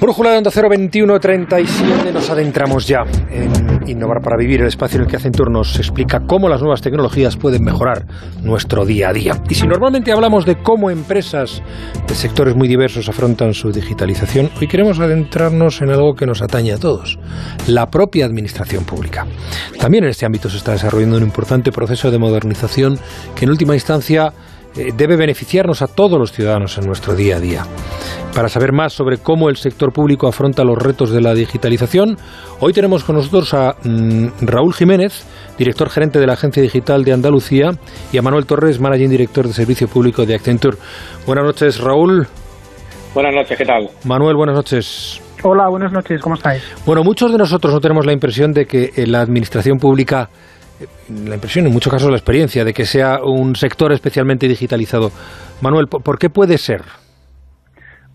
Brújula 0.00 0.30
de 0.32 0.38
Onda 0.38 0.50
02137 0.50 2.12
nos 2.12 2.28
adentramos 2.30 2.86
ya 2.88 3.02
en 3.30 3.71
Innovar 3.86 4.20
para 4.22 4.36
Vivir, 4.36 4.60
el 4.60 4.68
espacio 4.68 4.96
en 4.96 5.04
el 5.04 5.08
que 5.08 5.16
Accenture 5.16 5.50
nos 5.50 5.78
explica 5.78 6.20
cómo 6.26 6.48
las 6.48 6.60
nuevas 6.60 6.80
tecnologías 6.82 7.36
pueden 7.36 7.64
mejorar 7.64 8.06
nuestro 8.42 8.84
día 8.84 9.08
a 9.08 9.12
día. 9.12 9.42
Y 9.48 9.54
si 9.54 9.66
normalmente 9.66 10.12
hablamos 10.12 10.46
de 10.46 10.56
cómo 10.56 10.90
empresas 10.90 11.62
de 12.06 12.14
sectores 12.14 12.54
muy 12.54 12.68
diversos 12.68 13.08
afrontan 13.08 13.54
su 13.54 13.72
digitalización, 13.72 14.50
hoy 14.60 14.68
queremos 14.68 15.00
adentrarnos 15.00 15.80
en 15.82 15.90
algo 15.90 16.14
que 16.14 16.26
nos 16.26 16.42
atañe 16.42 16.72
a 16.72 16.78
todos, 16.78 17.18
la 17.66 17.90
propia 17.90 18.26
administración 18.26 18.84
pública. 18.84 19.26
También 19.78 20.04
en 20.04 20.10
este 20.10 20.26
ámbito 20.26 20.48
se 20.48 20.58
está 20.58 20.72
desarrollando 20.72 21.16
un 21.16 21.22
importante 21.22 21.72
proceso 21.72 22.10
de 22.10 22.18
modernización 22.18 22.98
que 23.34 23.44
en 23.44 23.50
última 23.50 23.74
instancia 23.74 24.32
eh, 24.76 24.92
debe 24.96 25.16
beneficiarnos 25.16 25.82
a 25.82 25.86
todos 25.86 26.18
los 26.18 26.32
ciudadanos 26.32 26.78
en 26.78 26.86
nuestro 26.86 27.14
día 27.14 27.36
a 27.36 27.40
día. 27.40 27.66
Para 28.34 28.48
saber 28.48 28.72
más 28.72 28.92
sobre 28.92 29.18
cómo 29.18 29.48
el 29.48 29.56
sector 29.56 29.92
público 29.92 30.26
afronta 30.26 30.64
los 30.64 30.78
retos 30.78 31.10
de 31.10 31.20
la 31.20 31.34
digitalización, 31.34 32.16
hoy 32.60 32.72
tenemos 32.72 33.04
con 33.04 33.16
nosotros 33.16 33.52
a 33.54 33.76
mm, 33.82 34.28
Raúl 34.42 34.72
Jiménez, 34.72 35.26
director 35.58 35.90
gerente 35.90 36.18
de 36.18 36.26
la 36.26 36.34
Agencia 36.34 36.62
Digital 36.62 37.04
de 37.04 37.12
Andalucía, 37.12 37.72
y 38.12 38.18
a 38.18 38.22
Manuel 38.22 38.46
Torres, 38.46 38.80
managing 38.80 39.10
director 39.10 39.46
de 39.46 39.52
Servicio 39.52 39.88
Público 39.88 40.24
de 40.24 40.34
Accenture. 40.34 40.78
Buenas 41.26 41.44
noches, 41.44 41.78
Raúl. 41.78 42.26
Buenas 43.14 43.34
noches, 43.34 43.58
¿qué 43.58 43.66
tal? 43.66 43.90
Manuel, 44.04 44.36
buenas 44.36 44.56
noches. 44.56 45.20
Hola, 45.44 45.68
buenas 45.68 45.92
noches, 45.92 46.20
¿cómo 46.22 46.36
estáis? 46.36 46.62
Bueno, 46.86 47.02
muchos 47.02 47.32
de 47.32 47.36
nosotros 47.36 47.74
no 47.74 47.80
tenemos 47.80 48.06
la 48.06 48.12
impresión 48.12 48.52
de 48.52 48.64
que 48.64 48.92
eh, 48.94 49.06
la 49.06 49.20
administración 49.20 49.76
pública, 49.76 50.30
la 51.08 51.34
impresión, 51.34 51.66
en 51.66 51.72
muchos 51.72 51.92
casos 51.92 52.10
la 52.10 52.16
experiencia, 52.16 52.64
de 52.64 52.72
que 52.72 52.84
sea 52.84 53.22
un 53.22 53.56
sector 53.56 53.92
especialmente 53.92 54.48
digitalizado. 54.48 55.10
Manuel, 55.60 55.88
¿por 55.88 56.18
qué 56.18 56.30
puede 56.30 56.58
ser? 56.58 56.82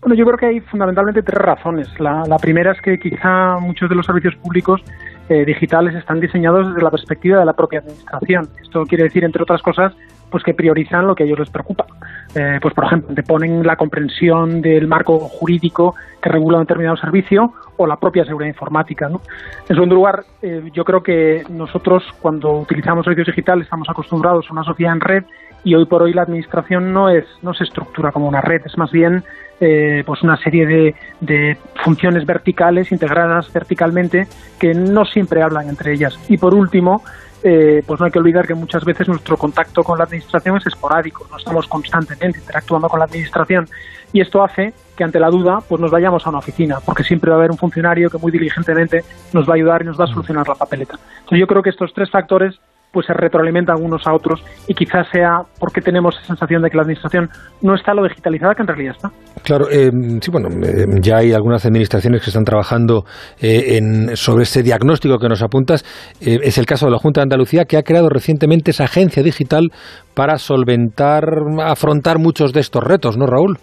Bueno, 0.00 0.14
yo 0.14 0.24
creo 0.26 0.38
que 0.38 0.46
hay 0.46 0.60
fundamentalmente 0.60 1.22
tres 1.22 1.38
razones. 1.38 1.88
La, 1.98 2.24
la 2.26 2.38
primera 2.38 2.72
es 2.72 2.80
que 2.80 2.98
quizá 2.98 3.58
muchos 3.58 3.88
de 3.88 3.96
los 3.96 4.06
servicios 4.06 4.36
públicos 4.36 4.80
eh, 5.28 5.44
digitales 5.44 5.94
están 5.94 6.20
diseñados 6.20 6.68
desde 6.68 6.82
la 6.82 6.90
perspectiva 6.90 7.38
de 7.40 7.44
la 7.44 7.52
propia 7.52 7.80
administración. 7.80 8.48
Esto 8.62 8.84
quiere 8.84 9.04
decir, 9.04 9.24
entre 9.24 9.42
otras 9.42 9.60
cosas, 9.60 9.92
pues 10.30 10.44
que 10.44 10.54
priorizan 10.54 11.06
lo 11.06 11.14
que 11.14 11.24
a 11.24 11.26
ellos 11.26 11.40
les 11.40 11.50
preocupa. 11.50 11.86
Eh, 12.34 12.58
pues, 12.60 12.74
por 12.74 12.84
ejemplo, 12.84 13.14
te 13.14 13.22
ponen 13.22 13.66
la 13.66 13.76
comprensión 13.76 14.60
del 14.60 14.86
marco 14.86 15.18
jurídico 15.18 15.94
que 16.20 16.28
regula 16.28 16.58
un 16.58 16.64
determinado 16.64 16.96
servicio 16.96 17.54
o 17.76 17.86
la 17.86 17.96
propia 17.96 18.24
seguridad 18.24 18.48
informática. 18.48 19.08
¿no? 19.08 19.22
En 19.68 19.74
segundo 19.74 19.94
lugar, 19.94 20.24
eh, 20.42 20.70
yo 20.72 20.84
creo 20.84 21.02
que 21.02 21.44
nosotros, 21.48 22.04
cuando 22.20 22.52
utilizamos 22.52 23.04
servicios 23.04 23.28
digitales, 23.28 23.64
estamos 23.64 23.88
acostumbrados 23.88 24.46
a 24.48 24.52
una 24.52 24.64
sociedad 24.64 24.92
en 24.92 25.00
red 25.00 25.24
y 25.64 25.74
hoy 25.74 25.86
por 25.86 26.02
hoy 26.02 26.12
la 26.12 26.22
administración 26.22 26.92
no 26.92 27.08
es 27.08 27.24
no 27.42 27.52
se 27.52 27.64
estructura 27.64 28.12
como 28.12 28.28
una 28.28 28.40
red, 28.40 28.62
es 28.64 28.78
más 28.78 28.92
bien 28.92 29.24
eh, 29.60 30.04
pues 30.06 30.22
una 30.22 30.36
serie 30.36 30.66
de, 30.66 30.94
de 31.20 31.56
funciones 31.82 32.24
verticales 32.24 32.92
integradas 32.92 33.52
verticalmente 33.52 34.28
que 34.60 34.72
no 34.72 35.04
siempre 35.04 35.42
hablan 35.42 35.68
entre 35.68 35.92
ellas. 35.92 36.16
Y 36.28 36.38
por 36.38 36.54
último, 36.54 37.02
eh, 37.42 37.82
pues 37.86 38.00
no 38.00 38.06
hay 38.06 38.12
que 38.12 38.18
olvidar 38.18 38.46
que 38.46 38.54
muchas 38.54 38.84
veces 38.84 39.08
nuestro 39.08 39.36
contacto 39.36 39.82
con 39.84 39.98
la 39.98 40.04
administración 40.04 40.56
es 40.56 40.66
esporádico, 40.66 41.26
no 41.30 41.36
estamos 41.36 41.66
constantemente 41.68 42.38
interactuando 42.38 42.88
con 42.88 42.98
la 42.98 43.04
administración 43.04 43.68
y 44.12 44.20
esto 44.20 44.42
hace 44.42 44.72
que 44.96 45.04
ante 45.04 45.20
la 45.20 45.30
duda 45.30 45.58
pues 45.68 45.80
nos 45.80 45.90
vayamos 45.90 46.26
a 46.26 46.30
una 46.30 46.38
oficina, 46.38 46.78
porque 46.84 47.04
siempre 47.04 47.30
va 47.30 47.36
a 47.36 47.38
haber 47.38 47.50
un 47.50 47.58
funcionario 47.58 48.10
que 48.10 48.18
muy 48.18 48.32
diligentemente 48.32 49.04
nos 49.32 49.48
va 49.48 49.52
a 49.52 49.56
ayudar 49.56 49.82
y 49.82 49.84
nos 49.84 50.00
va 50.00 50.04
a 50.04 50.08
solucionar 50.08 50.48
la 50.48 50.54
papeleta. 50.54 50.98
Entonces 51.18 51.38
yo 51.38 51.46
creo 51.46 51.62
que 51.62 51.70
estos 51.70 51.92
tres 51.94 52.10
factores 52.10 52.58
pues 52.92 53.06
se 53.06 53.12
retroalimentan 53.12 53.76
unos 53.80 54.06
a 54.06 54.14
otros 54.14 54.42
y 54.66 54.74
quizás 54.74 55.06
sea 55.12 55.42
porque 55.58 55.80
tenemos 55.80 56.16
esa 56.16 56.28
sensación 56.28 56.62
de 56.62 56.70
que 56.70 56.76
la 56.76 56.82
administración 56.82 57.28
no 57.62 57.74
está 57.74 57.94
lo 57.94 58.04
digitalizada 58.04 58.54
que 58.54 58.62
en 58.62 58.68
realidad 58.68 58.94
está. 58.96 59.10
Claro, 59.42 59.66
eh, 59.70 59.90
sí, 60.20 60.30
bueno, 60.30 60.48
eh, 60.48 60.86
ya 61.00 61.18
hay 61.18 61.32
algunas 61.32 61.64
administraciones 61.64 62.22
que 62.22 62.30
están 62.30 62.44
trabajando 62.44 63.04
eh, 63.40 63.76
en, 63.76 64.16
sobre 64.16 64.42
este 64.44 64.62
diagnóstico 64.62 65.18
que 65.18 65.28
nos 65.28 65.42
apuntas. 65.42 65.84
Eh, 66.20 66.38
es 66.42 66.58
el 66.58 66.66
caso 66.66 66.86
de 66.86 66.92
la 66.92 66.98
Junta 66.98 67.20
de 67.20 67.24
Andalucía, 67.24 67.64
que 67.64 67.76
ha 67.76 67.82
creado 67.82 68.08
recientemente 68.08 68.70
esa 68.70 68.84
agencia 68.84 69.22
digital 69.22 69.68
para 70.14 70.38
solventar, 70.38 71.24
afrontar 71.62 72.18
muchos 72.18 72.52
de 72.52 72.60
estos 72.60 72.82
retos, 72.82 73.16
¿no, 73.16 73.26
Raúl? 73.26 73.58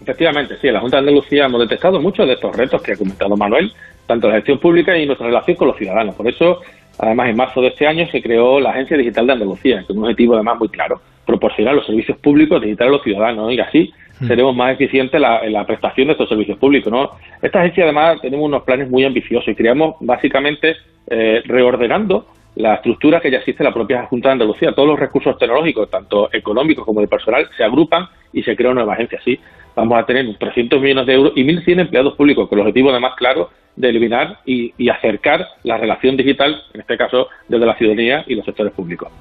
Efectivamente, 0.00 0.56
sí, 0.60 0.68
en 0.68 0.74
la 0.74 0.80
Junta 0.80 0.98
de 0.98 1.00
Andalucía 1.00 1.46
hemos 1.46 1.60
detectado 1.60 2.00
muchos 2.00 2.26
de 2.26 2.34
estos 2.34 2.54
retos 2.54 2.82
que 2.82 2.92
ha 2.92 2.96
comentado 2.96 3.34
Manuel, 3.36 3.72
tanto 4.06 4.28
la 4.28 4.36
gestión 4.36 4.58
pública 4.58 4.96
y 4.96 5.06
nuestra 5.06 5.26
relación 5.26 5.56
con 5.56 5.68
los 5.68 5.76
ciudadanos. 5.76 6.14
Por 6.14 6.28
eso, 6.28 6.60
además, 6.98 7.28
en 7.28 7.36
marzo 7.36 7.60
de 7.60 7.68
este 7.68 7.86
año 7.86 8.06
se 8.08 8.22
creó 8.22 8.60
la 8.60 8.70
Agencia 8.70 8.96
Digital 8.96 9.26
de 9.26 9.32
Andalucía, 9.34 9.84
con 9.86 9.98
un 9.98 10.04
objetivo 10.04 10.34
además 10.34 10.58
muy 10.58 10.68
claro, 10.68 11.00
proporcionar 11.26 11.74
los 11.74 11.86
servicios 11.86 12.18
públicos 12.18 12.62
digitales 12.62 12.90
a 12.90 12.96
los 12.96 13.02
ciudadanos 13.02 13.52
y 13.52 13.60
así 13.60 13.92
hmm. 14.20 14.26
seremos 14.26 14.56
más 14.56 14.74
eficientes 14.74 15.20
en 15.42 15.52
la 15.52 15.66
prestación 15.66 16.08
de 16.08 16.12
estos 16.12 16.28
servicios 16.28 16.58
públicos. 16.58 16.92
¿no? 16.92 17.10
Esta 17.42 17.60
agencia 17.60 17.84
además 17.84 18.20
tenemos 18.20 18.46
unos 18.46 18.62
planes 18.62 18.90
muy 18.90 19.04
ambiciosos 19.04 19.48
y 19.48 19.54
creamos 19.54 19.96
básicamente 20.00 20.76
eh, 21.08 21.42
reordenando 21.44 22.26
la 22.56 22.74
estructura 22.76 23.20
que 23.20 23.30
ya 23.30 23.38
existe 23.38 23.62
en 23.62 23.66
la 23.66 23.74
propia 23.74 24.04
Junta 24.06 24.30
de 24.30 24.32
Andalucía. 24.32 24.72
Todos 24.72 24.88
los 24.88 24.98
recursos 24.98 25.36
tecnológicos, 25.38 25.90
tanto 25.90 26.30
económicos 26.32 26.84
como 26.84 27.00
de 27.00 27.06
personal, 27.06 27.48
se 27.56 27.62
agrupan 27.62 28.08
y 28.32 28.42
se 28.42 28.56
crea 28.56 28.70
una 28.70 28.80
nueva 28.80 28.94
agencia. 28.94 29.18
Así 29.20 29.38
vamos 29.76 29.98
a 30.02 30.06
tener 30.06 30.26
300 30.36 30.80
millones 30.80 31.06
de 31.06 31.12
euros 31.12 31.32
y 31.36 31.44
1.100 31.44 31.82
empleados 31.82 32.16
públicos, 32.16 32.48
con 32.48 32.58
el 32.58 32.66
objetivo 32.66 32.90
además 32.90 33.12
claro 33.16 33.50
de 33.76 33.90
eliminar 33.90 34.38
y, 34.46 34.72
acercar 34.88 35.46
la 35.62 35.76
relación 35.76 36.16
digital, 36.16 36.62
en 36.72 36.80
este 36.80 36.96
caso 36.96 37.26
desde 37.46 37.66
la 37.66 37.76
ciudadanía 37.76 38.24
y 38.26 38.34
los 38.34 38.44
sectores 38.46 38.72
públicos. 38.72 39.12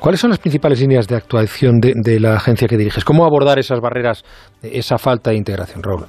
¿Cuáles 0.00 0.18
son 0.18 0.30
las 0.30 0.38
principales 0.38 0.80
líneas 0.80 1.06
de 1.06 1.16
actuación 1.16 1.78
de, 1.78 1.92
de, 1.94 2.20
la 2.20 2.36
agencia 2.36 2.66
que 2.66 2.78
diriges? 2.78 3.04
¿Cómo 3.04 3.26
abordar 3.26 3.58
esas 3.58 3.80
barreras, 3.80 4.24
esa 4.62 4.96
falta 4.96 5.30
de 5.30 5.36
integración, 5.36 5.82
Raúl? 5.82 6.06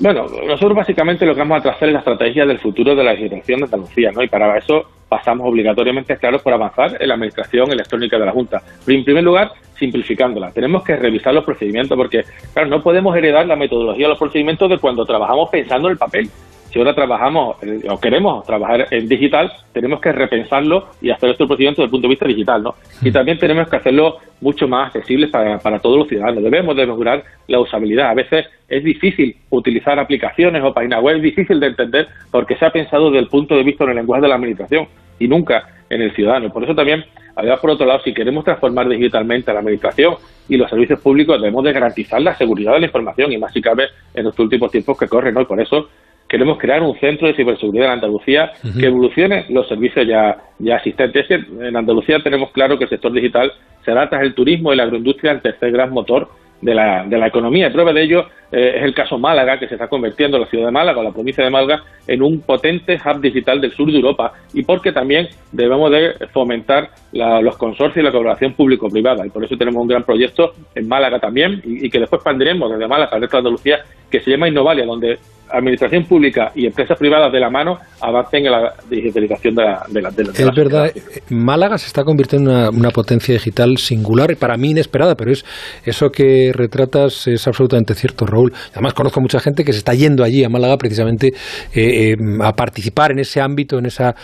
Bueno, 0.00 0.26
nosotros 0.46 0.76
básicamente 0.76 1.26
lo 1.26 1.34
que 1.34 1.40
vamos 1.40 1.58
a 1.58 1.62
trazar 1.62 1.88
es 1.88 1.94
la 1.94 2.00
estrategia 2.00 2.44
del 2.44 2.58
futuro 2.58 2.94
de 2.94 3.04
la 3.04 3.12
legislación 3.14 3.60
de 3.60 3.64
Andalucía, 3.64 4.10
¿no? 4.12 4.22
Y 4.22 4.28
para 4.28 4.56
eso 4.58 4.84
pasamos 5.10 5.46
obligatoriamente, 5.46 6.16
claro, 6.16 6.38
por 6.38 6.54
avanzar 6.54 6.96
en 7.00 7.08
la 7.08 7.14
administración 7.14 7.70
electrónica 7.72 8.16
de 8.16 8.24
la 8.24 8.32
Junta. 8.32 8.62
en 8.86 9.04
primer 9.04 9.24
lugar, 9.24 9.50
simplificándola. 9.74 10.52
Tenemos 10.52 10.84
que 10.84 10.94
revisar 10.94 11.34
los 11.34 11.44
procedimientos 11.44 11.96
porque, 11.96 12.22
claro, 12.54 12.68
no 12.68 12.80
podemos 12.80 13.16
heredar 13.16 13.44
la 13.46 13.56
metodología 13.56 14.06
de 14.06 14.10
los 14.10 14.18
procedimientos 14.18 14.70
de 14.70 14.78
cuando 14.78 15.04
trabajamos 15.04 15.50
pensando 15.50 15.88
en 15.88 15.92
el 15.92 15.98
papel 15.98 16.30
si 16.70 16.78
ahora 16.78 16.94
trabajamos 16.94 17.62
eh, 17.62 17.80
o 17.88 17.98
queremos 17.98 18.44
trabajar 18.46 18.86
en 18.90 19.08
digital, 19.08 19.52
tenemos 19.72 20.00
que 20.00 20.12
repensarlo 20.12 20.88
y 21.00 21.10
hacer 21.10 21.30
estos 21.30 21.46
procedimientos 21.46 21.82
desde 21.82 21.86
el 21.86 21.90
punto 21.90 22.06
de 22.06 22.10
vista 22.10 22.26
digital, 22.26 22.62
¿no? 22.62 22.74
Y 23.02 23.10
también 23.10 23.38
tenemos 23.38 23.68
que 23.68 23.76
hacerlo 23.76 24.18
mucho 24.40 24.68
más 24.68 24.88
accesible 24.88 25.28
para, 25.28 25.58
para 25.58 25.78
todos 25.78 25.98
los 25.98 26.08
ciudadanos. 26.08 26.42
Debemos 26.42 26.76
de 26.76 26.86
mejorar 26.86 27.24
la 27.48 27.60
usabilidad. 27.60 28.10
A 28.10 28.14
veces 28.14 28.46
es 28.68 28.84
difícil 28.84 29.36
utilizar 29.50 29.98
aplicaciones 29.98 30.62
o 30.62 30.72
páginas 30.72 31.02
web, 31.02 31.16
es 31.16 31.22
difícil 31.22 31.58
de 31.58 31.66
entender 31.66 32.08
porque 32.30 32.56
se 32.56 32.64
ha 32.64 32.70
pensado 32.70 33.10
desde 33.10 33.24
el 33.24 33.28
punto 33.28 33.56
de 33.56 33.64
vista 33.64 33.84
del 33.84 33.96
lenguaje 33.96 34.22
de 34.22 34.28
la 34.28 34.36
administración 34.36 34.86
y 35.18 35.28
nunca 35.28 35.66
en 35.90 36.02
el 36.02 36.14
ciudadano. 36.14 36.50
Por 36.50 36.64
eso 36.64 36.74
también, 36.74 37.04
además, 37.36 37.60
por 37.60 37.70
otro 37.70 37.86
lado, 37.86 38.00
si 38.02 38.14
queremos 38.14 38.44
transformar 38.44 38.88
digitalmente 38.88 39.50
a 39.50 39.54
la 39.54 39.60
administración 39.60 40.14
y 40.48 40.56
los 40.56 40.70
servicios 40.70 41.00
públicos, 41.00 41.40
debemos 41.40 41.64
de 41.64 41.72
garantizar 41.72 42.22
la 42.22 42.36
seguridad 42.36 42.72
de 42.74 42.80
la 42.80 42.86
información 42.86 43.32
y 43.32 43.38
más 43.38 43.52
si 43.52 43.60
cabe 43.60 43.88
en 44.14 44.24
los 44.24 44.38
últimos 44.38 44.70
tiempos 44.70 44.98
que 44.98 45.08
corren, 45.08 45.34
¿no? 45.34 45.42
Y 45.42 45.46
por 45.46 45.60
eso 45.60 45.88
queremos 46.30 46.58
crear 46.58 46.80
un 46.80 46.96
centro 47.00 47.26
de 47.26 47.34
ciberseguridad 47.34 47.86
en 47.86 47.92
Andalucía 47.94 48.52
que 48.78 48.86
evolucione 48.86 49.46
los 49.48 49.66
servicios 49.66 50.06
ya, 50.06 50.36
ya 50.60 50.76
existentes. 50.76 51.28
Es 51.28 51.28
que 51.28 51.66
en 51.66 51.76
Andalucía 51.76 52.20
tenemos 52.22 52.52
claro 52.52 52.78
que 52.78 52.84
el 52.84 52.90
sector 52.90 53.12
digital 53.12 53.52
será 53.84 54.08
tras 54.08 54.22
el 54.22 54.32
turismo 54.32 54.72
y 54.72 54.76
la 54.76 54.84
agroindustria 54.84 55.32
el 55.32 55.42
tercer 55.42 55.72
gran 55.72 55.90
motor 55.90 56.28
de 56.60 56.72
la, 56.72 57.04
de 57.04 57.18
la 57.18 57.26
economía. 57.26 57.66
Y 57.66 57.72
prueba 57.72 57.92
de 57.92 58.04
ello 58.04 58.26
eh, 58.52 58.74
es 58.76 58.84
el 58.84 58.94
caso 58.94 59.18
Málaga, 59.18 59.58
que 59.58 59.66
se 59.66 59.74
está 59.74 59.88
convirtiendo 59.88 60.38
la 60.38 60.46
ciudad 60.46 60.66
de 60.66 60.70
Málaga 60.70 61.00
o 61.00 61.02
la 61.02 61.10
provincia 61.10 61.42
de 61.42 61.50
Málaga 61.50 61.82
en 62.06 62.22
un 62.22 62.42
potente 62.42 62.96
hub 63.04 63.20
digital 63.20 63.60
del 63.60 63.72
sur 63.72 63.90
de 63.90 63.96
Europa 63.96 64.32
y 64.54 64.62
porque 64.62 64.92
también 64.92 65.28
debemos 65.50 65.90
de 65.90 66.14
fomentar 66.32 66.90
los 67.12 67.56
consorcios 67.56 67.96
y 67.96 68.04
la 68.04 68.12
colaboración 68.12 68.52
público-privada. 68.52 69.26
Y 69.26 69.30
por 69.30 69.44
eso 69.44 69.56
tenemos 69.56 69.82
un 69.82 69.88
gran 69.88 70.04
proyecto 70.04 70.52
en 70.76 70.86
Málaga 70.86 71.18
también 71.18 71.60
y, 71.64 71.90
que 71.90 71.98
después 71.98 72.20
expandiremos 72.20 72.70
desde 72.70 72.86
Málaga 72.86 73.16
al 73.16 73.22
resto 73.22 73.36
de 73.36 73.40
Andalucía, 73.40 73.80
que 74.08 74.20
se 74.20 74.30
llama 74.30 74.48
Innovalia, 74.48 74.86
donde 74.86 75.18
administración 75.52 76.04
pública 76.04 76.52
y 76.54 76.66
empresas 76.66 76.98
privadas 76.98 77.32
de 77.32 77.40
la 77.40 77.50
mano 77.50 77.78
avancen 78.00 78.46
en 78.46 78.52
la 78.52 78.74
digitalización 78.88 79.54
de 79.54 79.62
la, 79.62 79.82
de 79.88 80.02
la, 80.02 80.10
de 80.10 80.22
Es 80.22 80.50
verdad, 80.54 80.86
eh, 80.86 81.22
Málaga 81.30 81.78
se 81.78 81.86
está 81.86 82.04
convirtiendo 82.04 82.50
en 82.68 82.76
una, 82.76 82.90
potencia 82.90 83.34
digital 83.34 83.76
singular, 83.78 84.36
para 84.36 84.56
mí 84.56 84.70
inesperada, 84.70 85.14
pero 85.14 85.30
es 85.30 85.44
eso 85.84 86.10
que 86.10 86.50
retratas 86.52 87.26
es 87.28 87.46
absolutamente 87.46 87.94
cierto, 87.94 88.26
Raúl. 88.26 88.52
Además, 88.72 88.94
conozco 88.94 89.20
mucha 89.20 89.40
gente 89.40 89.64
que 89.64 89.72
se 89.72 89.78
está 89.78 89.94
yendo 89.94 90.24
allí 90.24 90.44
a 90.44 90.48
Málaga 90.48 90.76
precisamente 90.76 91.28
eh, 91.74 92.12
eh, 92.12 92.16
a 92.42 92.52
participar 92.52 93.12
en 93.12 93.20
ese 93.20 93.40
ámbito, 93.40 93.78
en 93.78 93.86
esa, 93.86 94.14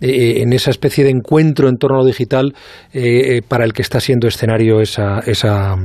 en 0.00 0.52
esa 0.52 0.70
especie 0.70 1.04
de 1.04 1.10
encuentro 1.10 1.68
en 1.68 1.76
torno 1.76 1.98
a 1.98 2.00
lo 2.00 2.06
digital 2.06 2.54
para 3.48 3.64
el 3.64 3.72
que 3.72 3.82
está 3.82 4.00
siendo 4.00 4.26
escenario 4.26 4.80
esa, 4.80 5.20
esa, 5.20 5.76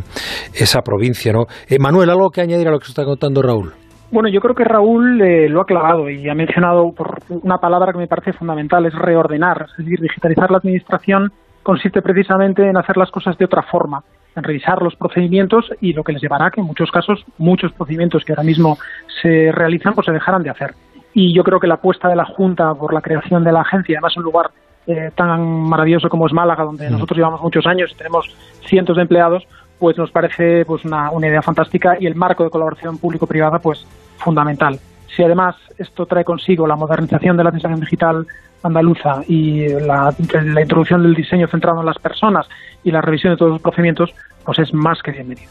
esa 0.54 0.82
provincia. 0.82 1.32
¿no? 1.32 1.46
Manuel, 1.80 2.10
¿algo 2.10 2.30
que 2.30 2.42
añadir 2.42 2.68
a 2.68 2.72
lo 2.72 2.80
que 2.80 2.86
se 2.86 2.92
está 2.92 3.04
contando 3.04 3.42
Raúl? 3.42 3.81
Bueno, 4.12 4.28
yo 4.28 4.42
creo 4.42 4.54
que 4.54 4.66
Raúl 4.66 5.22
eh, 5.22 5.48
lo 5.48 5.62
ha 5.62 5.66
clavado 5.66 6.10
y 6.10 6.28
ha 6.28 6.36
mencionado 6.36 6.92
por 6.92 7.20
una 7.30 7.60
palabra 7.60 7.94
que 7.94 7.98
me 7.98 8.08
parece 8.08 8.34
fundamental, 8.34 8.86
es 8.86 8.94
reordenar. 8.94 9.68
Es 9.72 9.78
decir, 9.78 10.02
digitalizar 10.02 10.52
la 10.52 10.58
administración 10.58 11.32
consiste 11.64 12.02
precisamente 12.02 12.68
en 12.68 12.76
hacer 12.76 12.98
las 12.98 13.10
cosas 13.10 13.38
de 13.38 13.46
otra 13.46 13.62
forma, 13.62 14.04
en 14.36 14.44
revisar 14.44 14.82
los 14.82 14.96
procedimientos 14.98 15.72
y 15.80 15.94
lo 15.94 16.04
que 16.04 16.12
les 16.12 16.22
llevará 16.22 16.48
a 16.48 16.52
que 16.52 16.60
en 16.60 16.68
muchos 16.68 16.92
casos 16.92 17.24
muchos 17.38 17.72
procedimientos 17.72 18.26
que 18.26 18.34
ahora 18.34 18.44
mismo 18.44 18.78
se 19.22 19.52
realizan 19.54 19.94
pues 19.94 20.06
se 20.06 20.12
dejarán 20.12 20.44
de 20.44 20.50
hacer. 20.50 20.74
Y 21.14 21.34
yo 21.34 21.44
creo 21.46 21.60
que 21.62 21.68
la 21.68 21.76
apuesta 21.76 22.10
de 22.10 22.16
la 22.18 22.26
Junta 22.26 22.74
por 22.74 22.94
la 22.94 23.02
creación 23.02 23.46
de 23.46 23.54
la 23.54 23.62
agencia, 23.62 23.98
además 23.98 24.18
un 24.18 24.24
lugar 24.24 24.52
eh, 24.88 25.12
tan 25.16 25.42
maravilloso 25.70 26.10
como 26.10 26.26
es 26.26 26.34
Málaga, 26.34 26.64
donde 26.64 26.90
nosotros 26.90 27.18
llevamos 27.18 27.42
muchos 27.42 27.66
años 27.66 27.92
y 27.92 27.96
tenemos 27.96 28.28
cientos 28.66 28.96
de 28.98 29.04
empleados, 29.04 29.48
pues 29.82 29.98
nos 29.98 30.12
parece 30.12 30.64
pues 30.64 30.86
una, 30.86 31.10
una 31.10 31.28
idea 31.28 31.42
fantástica 31.42 31.98
y 32.00 32.06
el 32.06 32.14
marco 32.14 32.44
de 32.44 32.52
colaboración 32.52 33.00
público-privada 33.00 33.58
pues 33.58 33.84
fundamental. 34.18 34.80
Si 35.16 35.24
además 35.24 35.56
esto 35.76 36.06
trae 36.06 36.24
consigo 36.24 36.68
la 36.68 36.76
modernización 36.76 37.36
de 37.36 37.44
la 37.44 37.50
administración 37.50 37.82
digital 37.82 38.28
andaluza 38.62 39.24
y 39.28 39.68
la, 39.70 40.14
la, 40.46 40.62
introducción 40.62 41.02
del 41.02 41.16
diseño 41.16 41.48
centrado 41.48 41.80
en 41.80 41.88
las 41.88 41.98
personas 41.98 42.46
y 42.84 42.92
la 42.92 43.02
revisión 43.02 43.34
de 43.34 43.38
todos 43.38 43.54
los 43.54 43.62
procedimientos, 43.62 44.12
pues 44.46 44.60
es 44.60 44.72
más 44.72 45.02
que 45.02 45.14
bienvenido. 45.14 45.50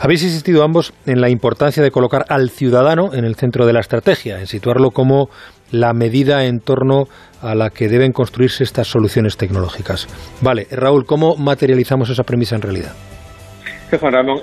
Habéis 0.00 0.22
insistido 0.22 0.64
ambos 0.64 0.94
en 1.04 1.20
la 1.20 1.28
importancia 1.28 1.82
de 1.82 1.90
colocar 1.90 2.24
al 2.30 2.48
ciudadano 2.48 3.12
en 3.12 3.26
el 3.26 3.34
centro 3.34 3.66
de 3.66 3.74
la 3.74 3.80
estrategia, 3.80 4.40
en 4.40 4.46
situarlo 4.46 4.92
como 4.92 5.28
la 5.70 5.92
medida 5.92 6.46
en 6.46 6.60
torno 6.60 7.04
a 7.42 7.54
la 7.54 7.68
que 7.68 7.88
deben 7.88 8.12
construirse 8.12 8.64
estas 8.64 8.88
soluciones 8.88 9.36
tecnológicas. 9.36 10.08
Vale, 10.40 10.68
Raúl, 10.70 11.04
¿cómo 11.04 11.36
materializamos 11.36 12.08
esa 12.08 12.22
premisa 12.22 12.56
en 12.56 12.62
realidad? 12.62 12.92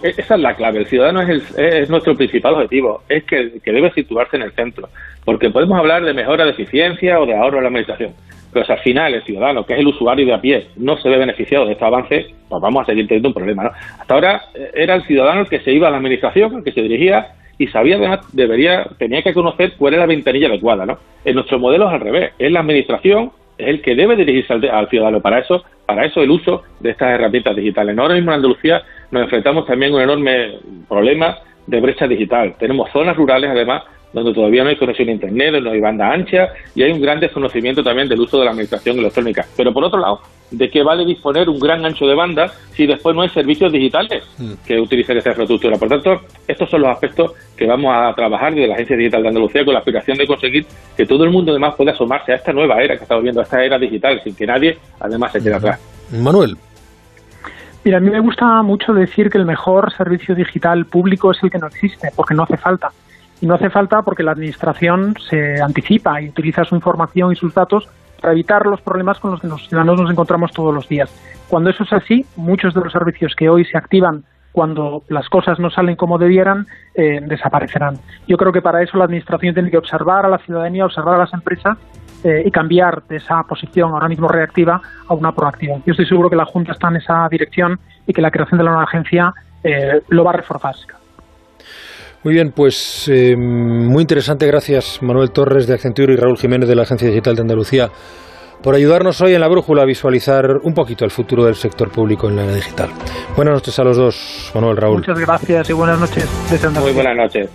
E-, 0.04 0.14
esa 0.18 0.36
es 0.36 0.42
la 0.42 0.56
clave. 0.56 0.80
El 0.80 0.86
ciudadano 0.88 1.22
es, 1.22 1.90
nuestro 1.90 2.16
principal 2.16 2.56
objetivo, 2.56 3.02
es 3.10 3.24
que, 3.24 3.60
debe 3.66 3.92
situarse 3.94 4.38
en 4.38 4.44
el 4.44 4.52
centro. 4.54 4.90
Porque 5.26 5.50
podemos 5.50 5.78
hablar 5.78 6.04
de 6.04 6.14
mejora 6.14 6.46
de 6.46 6.52
eficiencia 6.52 7.20
o 7.20 7.26
de 7.26 7.36
ahorro 7.36 7.58
en 7.58 7.64
la 7.64 7.70
administración. 7.70 8.14
Pero 8.52 8.66
si 8.66 8.72
al 8.72 8.80
final 8.80 9.14
el 9.14 9.24
ciudadano, 9.24 9.64
que 9.64 9.74
es 9.74 9.80
el 9.80 9.88
usuario 9.88 10.26
de 10.26 10.34
a 10.34 10.42
pie, 10.42 10.68
no 10.78 10.98
se 10.98 11.10
ve 11.10 11.18
beneficiado 11.18 11.66
de 11.66 11.74
este 11.74 11.86
avance, 11.86 12.28
pues 12.48 12.62
vamos 12.62 12.82
a 12.82 12.86
seguir 12.86 13.08
teniendo 13.08 13.30
un 13.30 13.34
problema. 13.36 13.64
¿no? 13.64 13.72
Hasta 14.00 14.14
ahora 14.14 14.42
eh, 14.56 14.72
era 14.74 14.96
el 14.96 15.04
ciudadano 15.04 15.42
el 15.42 15.50
que 15.50 15.60
se 15.60 15.72
iba 15.72 15.88
a 15.88 15.92
la 15.92 15.98
administración, 15.98 16.56
el 16.56 16.64
que 16.64 16.72
se 16.72 16.82
dirigía 16.82 17.28
y 17.60 17.68
sabía 17.68 17.98
además, 17.98 18.22
debería, 18.34 18.88
tenía 18.98 19.22
que 19.22 19.34
conocer 19.34 19.74
cuál 19.78 19.94
era 19.94 20.04
la 20.04 20.08
ventanilla 20.08 20.48
adecuada. 20.48 20.86
¿no? 20.86 20.98
En 21.26 21.36
nuestro 21.36 21.60
modelo 21.60 21.88
es 21.88 21.94
al 21.94 22.00
revés. 22.00 22.34
Es 22.40 22.52
la 22.52 22.62
administración 22.62 23.32
es 23.60 23.68
el 23.68 23.82
que 23.82 23.94
debe 23.94 24.16
dirigirse 24.16 24.54
al, 24.54 24.90
ciudadano. 24.90 25.22
Para 25.22 25.40
eso, 25.40 25.64
para 25.86 26.06
eso 26.06 26.22
el 26.22 26.32
uso 26.32 26.64
de 26.80 26.92
estas 26.92 27.10
herramientas 27.10 27.56
digitales. 27.56 27.98
Ahora 27.98 28.16
mismo 28.16 28.32
en 28.32 28.38
Andalucía 28.38 28.82
nos 29.12 29.24
enfrentamos 29.24 29.66
también 29.66 29.92
a 29.92 29.98
un 29.98 30.02
enorme 30.02 30.60
problema 30.88 31.38
de 31.68 31.82
brecha 31.82 32.08
digital. 32.08 32.56
Tenemos 32.58 32.90
zonas 32.92 33.16
rurales, 33.18 33.50
además, 33.52 33.84
donde 34.14 34.34
todavía 34.34 34.64
no 34.64 34.70
hay 34.70 34.76
conexión 34.76 35.10
a 35.10 35.12
Internet, 35.12 35.62
no 35.62 35.72
hay 35.72 35.80
banda 35.80 36.12
ancha 36.12 36.50
y 36.76 36.84
hay 36.84 36.92
un 36.92 37.02
gran 37.02 37.20
desconocimiento 37.20 37.84
también 37.84 38.08
del 38.08 38.20
uso 38.20 38.40
de 38.40 38.46
la 38.46 38.52
administración 38.52 39.00
electrónica. 39.00 39.46
Pero 39.56 39.74
por 39.74 39.84
otro 39.84 40.00
lado, 40.00 40.22
¿de 40.52 40.70
qué 40.70 40.84
vale 40.84 41.06
disponer 41.06 41.48
un 41.50 41.60
gran 41.60 41.86
ancho 41.86 42.08
de 42.08 42.16
banda 42.16 42.52
si 42.74 42.88
después 42.88 43.16
no 43.16 43.22
hay 43.22 43.30
servicios 43.30 43.72
digitales 43.72 44.24
mm. 44.38 44.54
que 44.66 44.80
utilicen 44.80 45.18
esa 45.18 45.30
infraestructura? 45.30 45.78
Por 45.78 45.90
tanto, 45.90 46.22
estos 46.48 46.70
son 46.70 46.82
los 46.82 46.90
aspectos 46.90 47.34
que 47.56 47.68
vamos 47.68 47.94
a 47.96 48.14
trabajar 48.16 48.54
desde 48.54 48.68
la 48.68 48.74
Agencia 48.76 48.98
Digital 48.98 49.22
de 49.22 49.28
Andalucía 49.30 49.64
con 49.64 49.74
la 49.74 49.80
aspiración 49.80 50.18
de 50.18 50.28
conseguir 50.28 50.66
que 50.98 51.06
todo 51.06 51.24
el 51.24 51.30
mundo 51.30 51.52
además 51.52 51.76
pueda 51.76 51.92
asomarse 51.92 52.32
a 52.32 52.36
esta 52.36 52.54
nueva 52.54 52.82
era 52.82 52.96
que 52.98 53.04
estamos 53.04 53.24
viendo, 53.24 53.42
a 53.42 53.44
esta 53.44 53.64
era 53.64 53.78
digital, 53.78 54.20
sin 54.24 54.36
que 54.36 54.48
nadie 54.48 54.78
además 55.00 55.32
se 55.32 55.40
quede 55.40 55.56
atrás. 55.56 55.80
Manuel. 56.12 56.58
Mira, 57.84 57.98
a 57.98 58.02
mí 58.02 58.10
me 58.10 58.20
gusta 58.20 58.62
mucho 58.62 58.94
decir 58.94 59.30
que 59.30 59.38
el 59.38 59.46
mejor 59.46 59.94
servicio 59.94 60.36
digital 60.36 60.86
público 60.86 61.32
es 61.32 61.42
el 61.44 61.50
que 61.50 61.60
no 61.60 61.68
existe, 61.68 62.10
porque 62.16 62.34
no 62.34 62.44
hace 62.44 62.58
falta. 62.58 62.92
Y 63.42 63.46
no 63.46 63.56
hace 63.56 63.70
falta 63.70 64.02
porque 64.02 64.24
la 64.24 64.32
Administración 64.32 65.16
se 65.30 65.62
anticipa 65.62 66.22
y 66.22 66.30
utiliza 66.30 66.64
su 66.64 66.76
información 66.76 67.32
y 67.32 67.36
sus 67.36 67.54
datos 67.54 67.88
para 68.20 68.34
evitar 68.34 68.66
los 68.66 68.82
problemas 68.82 69.20
con 69.20 69.32
los 69.32 69.42
que 69.42 69.48
los 69.48 69.68
ciudadanos 69.68 70.02
nos 70.02 70.12
encontramos 70.12 70.52
todos 70.52 70.74
los 70.74 70.88
días. 70.90 71.10
Cuando 71.48 71.70
eso 71.70 71.84
es 71.84 71.94
así, 71.94 72.26
muchos 72.36 72.74
de 72.74 72.82
los 72.82 72.92
servicios 72.92 73.34
que 73.36 73.50
hoy 73.50 73.66
se 73.66 73.78
activan 73.78 74.24
cuando 74.52 75.04
las 75.10 75.30
cosas 75.30 75.60
no 75.60 75.70
salen 75.70 75.96
como 75.96 76.18
debieran, 76.18 76.66
eh, 76.96 77.22
desaparecerán. 77.22 77.98
Yo 78.28 78.36
creo 78.36 78.52
que 78.52 78.62
para 78.62 78.82
eso 78.82 78.98
la 78.98 79.06
Administración 79.06 79.54
tiene 79.54 79.72
que 79.72 79.78
observar 79.78 80.26
a 80.26 80.30
la 80.30 80.40
ciudadanía, 80.40 80.86
observar 80.86 81.16
a 81.16 81.20
las 81.20 81.34
empresas 81.34 81.78
eh, 82.24 82.44
y 82.46 82.52
cambiar 82.52 83.04
de 83.04 83.18
esa 83.18 83.42
posición 83.44 83.92
ahora 83.92 84.10
mismo 84.10 84.28
reactiva 84.28 84.82
a 85.08 85.14
una 85.14 85.32
proactiva. 85.32 85.78
Yo 85.86 85.92
estoy 85.92 86.08
seguro 86.08 86.30
que 86.30 86.36
la 86.36 86.46
Junta 86.46 86.74
está 86.74 86.90
en 86.90 86.98
esa 86.98 87.28
dirección 87.30 87.80
y 88.06 88.14
que 88.14 88.22
la 88.22 88.32
creación 88.32 88.58
de 88.58 88.64
la 88.64 88.72
nueva 88.72 88.84
agencia 88.84 89.34
eh, 89.64 90.02
lo 90.10 90.24
va 90.24 90.32
a 90.32 90.38
reforzar. 90.38 90.76
Muy 92.24 92.34
bien, 92.34 92.52
pues 92.52 93.10
eh, 93.12 93.36
muy 93.38 94.02
interesante. 94.02 94.46
Gracias 94.46 95.02
Manuel 95.02 95.32
Torres 95.32 95.68
de 95.68 95.76
Accenture 95.76 96.14
y 96.14 96.18
Raúl 96.18 96.38
Jiménez 96.38 96.68
de 96.68 96.76
la 96.76 96.84
Agencia 96.84 97.08
Digital 97.08 97.36
de 97.36 97.42
Andalucía 97.42 97.90
por 98.62 98.76
ayudarnos 98.76 99.22
hoy 99.22 99.34
en 99.34 99.42
la 99.42 99.48
brújula 99.48 99.84
a 99.84 99.86
visualizar 99.86 100.58
un 100.64 100.74
poquito 100.74 101.06
el 101.06 101.12
futuro 101.12 101.46
del 101.46 101.56
sector 101.56 101.90
público 101.90 102.28
en 102.28 102.36
la 102.36 102.44
era 102.44 102.54
digital. 102.54 102.90
Buenas 103.36 103.54
noches 103.54 103.80
a 103.80 103.84
los 103.84 103.96
dos, 103.96 104.52
Manuel, 104.54 104.76
Raúl. 104.76 104.98
Muchas 104.98 105.20
gracias 105.20 105.70
y 105.70 105.74
buenas 105.74 106.00
noches. 106.00 106.28
Muy 106.82 106.92
buenas 106.92 107.16
noches. 107.16 107.50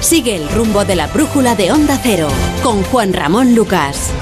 Sigue 0.00 0.36
el 0.36 0.48
rumbo 0.50 0.84
de 0.84 0.96
la 0.96 1.06
brújula 1.08 1.54
de 1.54 1.72
Onda 1.72 1.98
Cero 2.02 2.28
con 2.62 2.82
Juan 2.84 3.12
Ramón 3.12 3.54
Lucas. 3.54 4.12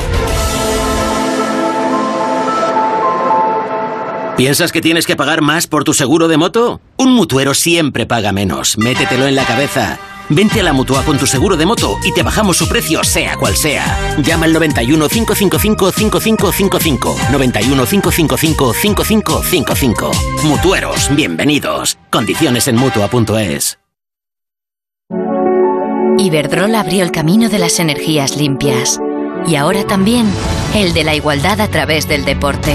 ¿Piensas 4.36 4.70
que 4.70 4.82
tienes 4.82 5.06
que 5.06 5.16
pagar 5.16 5.40
más 5.40 5.66
por 5.66 5.84
tu 5.84 5.94
seguro 5.94 6.28
de 6.28 6.36
moto? 6.36 6.82
Un 6.98 7.14
mutuero 7.14 7.54
siempre 7.54 8.04
paga 8.04 8.32
menos. 8.32 8.76
Métetelo 8.76 9.26
en 9.26 9.34
la 9.34 9.46
cabeza. 9.46 9.98
Vente 10.28 10.60
a 10.60 10.62
la 10.62 10.74
mutua 10.74 11.02
con 11.04 11.16
tu 11.16 11.26
seguro 11.26 11.56
de 11.56 11.64
moto 11.64 11.96
y 12.04 12.12
te 12.12 12.22
bajamos 12.22 12.58
su 12.58 12.68
precio, 12.68 13.02
sea 13.02 13.36
cual 13.36 13.56
sea. 13.56 14.14
Llama 14.18 14.44
al 14.44 14.52
91 14.52 15.08
555 15.08 15.90
5555. 15.90 17.16
91 17.32 17.86
555 17.86 18.74
5555. 18.74 20.10
Mutueros, 20.44 21.08
bienvenidos. 21.16 21.96
Condiciones 22.10 22.68
en 22.68 22.76
mutua.es. 22.76 23.78
Iberdrola 26.18 26.80
abrió 26.80 27.02
el 27.04 27.10
camino 27.10 27.48
de 27.48 27.58
las 27.58 27.80
energías 27.80 28.36
limpias. 28.36 29.00
Y 29.46 29.56
ahora 29.56 29.86
también 29.86 30.26
el 30.74 30.92
de 30.92 31.04
la 31.04 31.14
igualdad 31.14 31.58
a 31.62 31.68
través 31.68 32.06
del 32.06 32.26
deporte 32.26 32.74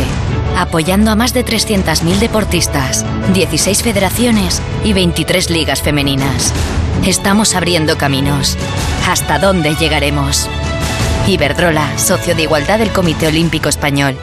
apoyando 0.58 1.12
a 1.12 1.16
más 1.16 1.34
de 1.34 1.45
300.000 1.45 2.20
deportistas, 2.20 3.06
16 3.34 3.84
federaciones 3.84 4.62
y 4.84 4.93
23 4.93 5.49
ligas 5.49 5.82
femeninas. 5.82 6.54
Estamos 7.06 7.56
abriendo 7.56 7.97
caminos. 7.97 8.58
¿Hasta 9.08 9.39
dónde 9.39 9.76
llegaremos? 9.76 10.49
Iberdrola, 11.28 11.97
socio 11.97 12.36
de 12.36 12.43
igualdad 12.43 12.80
del 12.80 12.91
Comité 12.91 13.28
Olímpico 13.28 13.70
Español. 13.70 14.16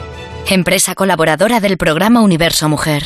Empresa 0.47 0.95
colaboradora 0.95 1.59
del 1.59 1.77
programa 1.77 2.21
Universo 2.21 2.69
Mujer. 2.69 3.05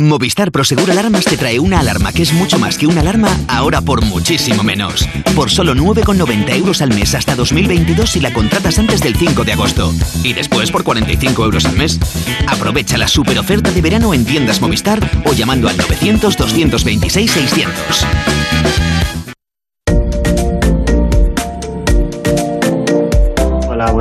Movistar 0.00 0.50
Prosegur 0.50 0.90
Alarmas 0.90 1.26
te 1.26 1.36
trae 1.36 1.60
una 1.60 1.78
alarma 1.78 2.10
que 2.10 2.22
es 2.22 2.32
mucho 2.32 2.58
más 2.58 2.78
que 2.78 2.86
una 2.86 3.02
alarma, 3.02 3.28
ahora 3.48 3.82
por 3.82 4.02
muchísimo 4.02 4.62
menos. 4.62 5.06
Por 5.36 5.50
solo 5.50 5.74
9,90 5.74 6.56
euros 6.56 6.80
al 6.80 6.94
mes 6.94 7.14
hasta 7.14 7.36
2022 7.36 8.08
si 8.08 8.20
la 8.20 8.32
contratas 8.32 8.78
antes 8.78 9.02
del 9.02 9.14
5 9.14 9.44
de 9.44 9.52
agosto. 9.52 9.92
Y 10.24 10.32
después 10.32 10.70
por 10.70 10.84
45 10.84 11.44
euros 11.44 11.66
al 11.66 11.76
mes. 11.76 12.00
Aprovecha 12.46 12.96
la 12.96 13.08
super 13.08 13.38
oferta 13.38 13.70
de 13.70 13.82
verano 13.82 14.14
en 14.14 14.24
tiendas 14.24 14.62
Movistar 14.62 14.98
o 15.26 15.34
llamando 15.34 15.68
al 15.68 15.76
900 15.76 16.34
226 16.34 17.30
600. 17.30 18.06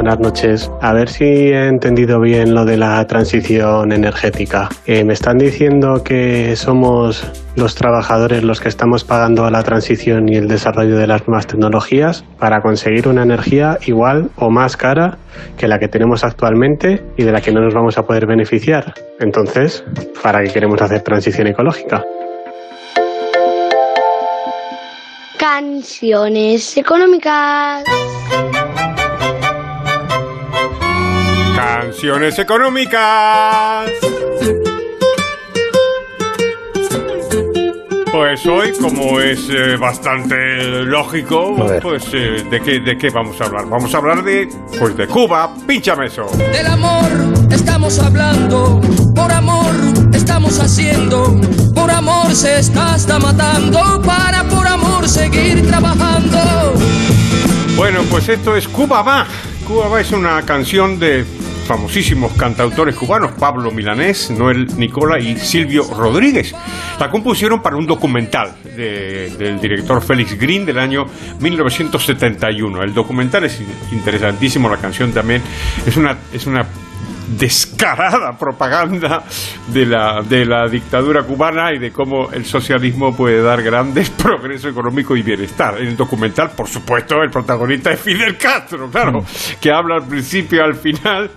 Buenas 0.09 0.33
noches. 0.33 0.71
A 0.81 0.93
ver 0.93 1.07
si 1.07 1.23
he 1.23 1.67
entendido 1.67 2.19
bien 2.19 2.55
lo 2.55 2.65
de 2.65 2.77
la 2.77 3.05
transición 3.05 3.91
energética. 3.91 4.69
Eh, 4.87 5.03
me 5.03 5.13
están 5.13 5.37
diciendo 5.37 6.03
que 6.03 6.55
somos 6.55 7.31
los 7.55 7.75
trabajadores 7.75 8.43
los 8.43 8.59
que 8.59 8.69
estamos 8.69 9.03
pagando 9.03 9.47
la 9.51 9.61
transición 9.61 10.27
y 10.27 10.37
el 10.37 10.47
desarrollo 10.47 10.97
de 10.97 11.05
las 11.05 11.27
nuevas 11.27 11.45
tecnologías 11.45 12.23
para 12.39 12.61
conseguir 12.61 13.07
una 13.07 13.21
energía 13.21 13.77
igual 13.85 14.31
o 14.35 14.49
más 14.49 14.77
cara 14.77 15.19
que 15.57 15.67
la 15.67 15.77
que 15.77 15.87
tenemos 15.87 16.23
actualmente 16.23 17.03
y 17.15 17.23
de 17.23 17.31
la 17.31 17.41
que 17.41 17.51
no 17.51 17.61
nos 17.61 17.75
vamos 17.75 17.97
a 17.99 18.03
poder 18.03 18.25
beneficiar. 18.25 18.95
Entonces, 19.19 19.83
¿para 20.23 20.41
qué 20.41 20.49
queremos 20.51 20.81
hacer 20.81 21.01
transición 21.01 21.47
ecológica? 21.47 22.03
Canciones 25.37 26.77
económicas. 26.77 27.83
Canciones 31.59 32.39
económicas. 32.39 33.91
Pues 38.13 38.45
hoy, 38.45 38.71
como 38.79 39.19
es 39.19 39.49
eh, 39.49 39.75
bastante 39.75 40.85
lógico, 40.85 41.57
pues 41.81 42.05
eh, 42.13 42.45
¿de, 42.49 42.61
qué, 42.61 42.79
¿de 42.79 42.97
qué 42.97 43.09
vamos 43.09 43.41
a 43.41 43.43
hablar? 43.43 43.65
Vamos 43.67 43.93
a 43.93 43.97
hablar 43.97 44.23
de, 44.23 44.47
pues 44.79 44.95
de 44.95 45.05
Cuba, 45.07 45.53
pínchame 45.67 46.05
eso. 46.05 46.27
Del 46.37 46.65
amor 46.65 47.03
estamos 47.51 47.99
hablando, 47.99 48.79
por 49.13 49.29
amor 49.29 49.75
estamos 50.13 50.61
haciendo, 50.61 51.41
por 51.75 51.91
amor 51.91 52.33
se 52.35 52.59
está 52.59 52.93
hasta 52.93 53.19
matando, 53.19 54.01
para 54.05 54.45
por 54.45 54.65
amor 54.65 55.09
seguir 55.09 55.67
trabajando. 55.67 56.39
Bueno, 57.75 57.99
pues 58.09 58.29
esto 58.29 58.55
es 58.55 58.65
Cuba 58.65 59.01
va. 59.01 59.27
Cuba 59.67 59.89
va 59.89 60.01
es 60.01 60.11
una 60.13 60.41
canción 60.43 60.97
de 60.97 61.25
famosísimos 61.69 62.33
cantautores 62.33 62.95
cubanos, 62.95 63.33
Pablo 63.33 63.69
Milanés, 63.69 64.31
Noel 64.31 64.65
Nicola 64.75 65.19
y 65.19 65.37
Silvio 65.37 65.83
Rodríguez. 65.95 66.55
La 66.99 67.11
compusieron 67.11 67.61
para 67.61 67.75
un 67.77 67.85
documental 67.85 68.55
de- 68.75 69.29
del 69.37 69.61
director 69.61 70.01
Félix 70.01 70.35
Green 70.35 70.65
del 70.65 70.79
año 70.79 71.05
1971. 71.39 72.81
El 72.81 72.91
documental 72.95 73.43
es 73.43 73.61
interesantísimo, 73.91 74.67
la 74.67 74.77
canción 74.77 75.11
también 75.11 75.43
es 75.85 75.95
una, 75.95 76.17
es 76.33 76.47
una 76.47 76.65
descarada 77.37 78.35
propaganda 78.35 79.21
de 79.67 79.85
la, 79.85 80.23
de 80.27 80.45
la 80.47 80.67
dictadura 80.67 81.21
cubana 81.21 81.71
y 81.71 81.77
de 81.77 81.91
cómo 81.91 82.31
el 82.31 82.43
socialismo 82.45 83.15
puede 83.15 83.43
dar 83.43 83.61
grandes 83.61 84.09
progreso 84.23 84.69
económico 84.69 85.15
y 85.15 85.21
bienestar. 85.21 85.79
En 85.79 85.89
el 85.89 85.95
documental, 85.95 86.49
por 86.57 86.67
supuesto, 86.67 87.21
el 87.21 87.29
protagonista 87.29 87.91
es 87.91 87.99
Fidel 87.99 88.35
Castro, 88.37 88.89
claro, 88.89 89.19
que 89.61 89.71
habla 89.71 89.97
al 89.97 90.07
principio 90.07 90.57
y 90.57 90.61
al 90.63 90.73
final 90.73 91.29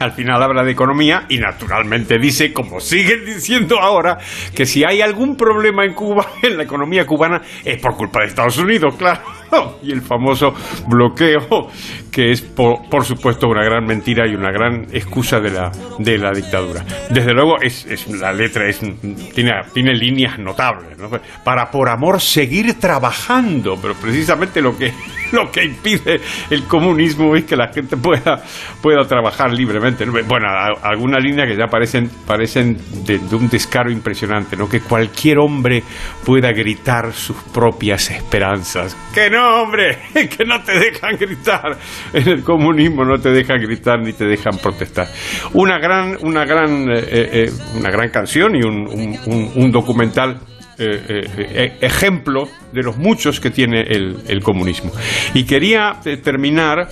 al 0.00 0.12
final 0.12 0.42
habla 0.42 0.64
de 0.64 0.72
economía 0.72 1.26
y 1.28 1.38
naturalmente 1.38 2.18
dice, 2.18 2.52
como 2.52 2.80
siguen 2.80 3.24
diciendo 3.26 3.78
ahora, 3.78 4.18
que 4.54 4.64
si 4.64 4.82
hay 4.82 5.02
algún 5.02 5.36
problema 5.36 5.84
en 5.84 5.92
Cuba, 5.92 6.26
en 6.42 6.56
la 6.56 6.64
economía 6.64 7.06
cubana, 7.06 7.42
es 7.64 7.80
por 7.80 7.96
culpa 7.96 8.20
de 8.20 8.26
Estados 8.26 8.56
Unidos, 8.58 8.96
claro. 8.96 9.20
Y 9.82 9.92
el 9.92 10.02
famoso 10.02 10.52
bloqueo, 10.88 11.68
que 12.12 12.32
es 12.32 12.42
por, 12.42 12.88
por 12.90 13.04
supuesto 13.04 13.48
una 13.48 13.64
gran 13.64 13.84
mentira 13.86 14.26
y 14.28 14.34
una 14.34 14.50
gran 14.50 14.86
excusa 14.92 15.40
de 15.40 15.50
la, 15.50 15.72
de 15.98 16.18
la 16.18 16.32
dictadura. 16.32 16.84
Desde 17.08 17.32
luego, 17.32 17.60
es, 17.60 17.86
es 17.86 18.06
la 18.08 18.32
letra 18.32 18.68
es, 18.68 18.80
tiene, 19.34 19.52
tiene 19.72 19.94
líneas 19.94 20.38
notables. 20.38 20.98
¿no? 20.98 21.08
Para 21.44 21.70
por 21.70 21.88
amor 21.88 22.20
seguir 22.20 22.78
trabajando, 22.78 23.78
pero 23.80 23.94
precisamente 23.94 24.60
lo 24.60 24.76
que 24.76 24.92
lo 25.32 25.50
que 25.50 25.64
impide 25.64 26.20
el 26.50 26.64
comunismo 26.64 27.34
es 27.36 27.44
que 27.44 27.56
la 27.56 27.68
gente 27.72 27.96
pueda, 27.96 28.42
pueda 28.82 29.04
trabajar 29.06 29.52
libremente. 29.52 30.04
¿no? 30.04 30.12
Bueno, 30.26 30.48
a- 30.48 30.78
algunas 30.82 31.22
líneas 31.22 31.48
que 31.48 31.56
ya 31.56 31.68
parecen, 31.68 32.10
parecen 32.26 32.76
de, 33.06 33.18
de 33.18 33.36
un 33.36 33.48
descaro 33.48 33.90
impresionante, 33.90 34.56
¿no? 34.56 34.68
Que 34.68 34.80
cualquier 34.80 35.38
hombre 35.38 35.82
pueda 36.26 36.50
gritar 36.52 37.12
sus 37.12 37.36
propias 37.54 38.10
esperanzas. 38.10 38.96
¡Que 39.14 39.30
no, 39.30 39.39
hombre! 39.40 39.98
¡Que 40.14 40.44
no 40.44 40.62
te 40.62 40.78
dejan 40.78 41.16
gritar! 41.16 41.76
En 42.12 42.28
el 42.28 42.42
comunismo 42.42 43.04
no 43.04 43.18
te 43.18 43.30
dejan 43.30 43.58
gritar 43.58 44.00
ni 44.00 44.12
te 44.12 44.24
dejan 44.24 44.58
protestar. 44.58 45.08
Una 45.54 45.78
gran, 45.78 46.16
una 46.22 46.44
gran, 46.44 46.90
eh, 46.90 47.02
eh, 47.10 47.50
una 47.78 47.90
gran 47.90 48.10
canción 48.10 48.54
y 48.56 48.62
un, 48.62 49.70
documental 49.70 50.40
eh, 50.82 51.04
eh, 51.08 51.24
eh, 51.36 51.76
ejemplo 51.82 52.48
de 52.72 52.82
los 52.82 52.96
muchos 52.96 53.38
que 53.38 53.50
tiene 53.50 53.82
el, 53.82 54.40
comunismo. 54.42 54.90
Y 55.34 55.44
quería 55.44 56.00
eh, 56.06 56.16
terminar 56.16 56.88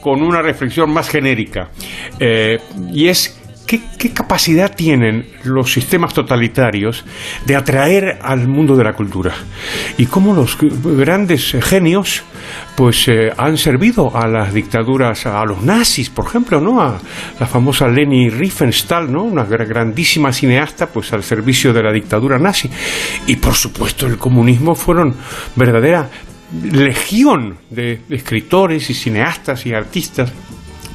con 0.00 0.22
una 0.22 0.40
reflexión 0.42 0.92
más 0.92 1.08
genérica, 1.08 1.70
eh, 2.20 2.58
y 2.92 3.08
es 3.08 3.41
¿Qué, 3.66 3.80
capacidad 4.12 4.74
tienen 4.74 5.26
los 5.44 5.72
sistemas 5.72 6.12
totalitarios 6.12 7.04
de 7.46 7.56
atraer 7.56 8.18
al 8.20 8.46
mundo 8.46 8.76
de 8.76 8.84
la 8.84 8.92
cultura? 8.92 9.32
Y 9.96 10.06
cómo 10.06 10.34
los 10.34 10.58
grandes 10.60 11.56
genios 11.62 12.22
pues 12.76 13.08
eh, 13.08 13.30
han 13.36 13.56
servido 13.56 14.14
a 14.14 14.26
las 14.26 14.52
dictaduras, 14.52 15.24
a 15.26 15.44
los 15.44 15.62
nazis, 15.62 16.10
por 16.10 16.26
ejemplo, 16.26 16.60
¿no? 16.60 16.82
A 16.82 17.00
la 17.40 17.46
famosa 17.46 17.86
Leni 17.88 18.28
Riefenstahl, 18.28 19.10
¿no? 19.10 19.22
Una 19.22 19.46
gra- 19.46 19.66
grandísima 19.66 20.32
cineasta, 20.32 20.86
pues 20.88 21.12
al 21.12 21.22
servicio 21.22 21.72
de 21.72 21.82
la 21.82 21.92
dictadura 21.92 22.38
nazi. 22.38 22.68
Y 23.26 23.36
por 23.36 23.54
supuesto 23.54 24.06
el 24.06 24.18
comunismo 24.18 24.74
fueron 24.74 25.14
verdadera 25.56 26.10
legión 26.62 27.56
de 27.70 28.00
escritores 28.10 28.90
y 28.90 28.94
cineastas 28.94 29.64
y 29.64 29.72
artistas 29.72 30.30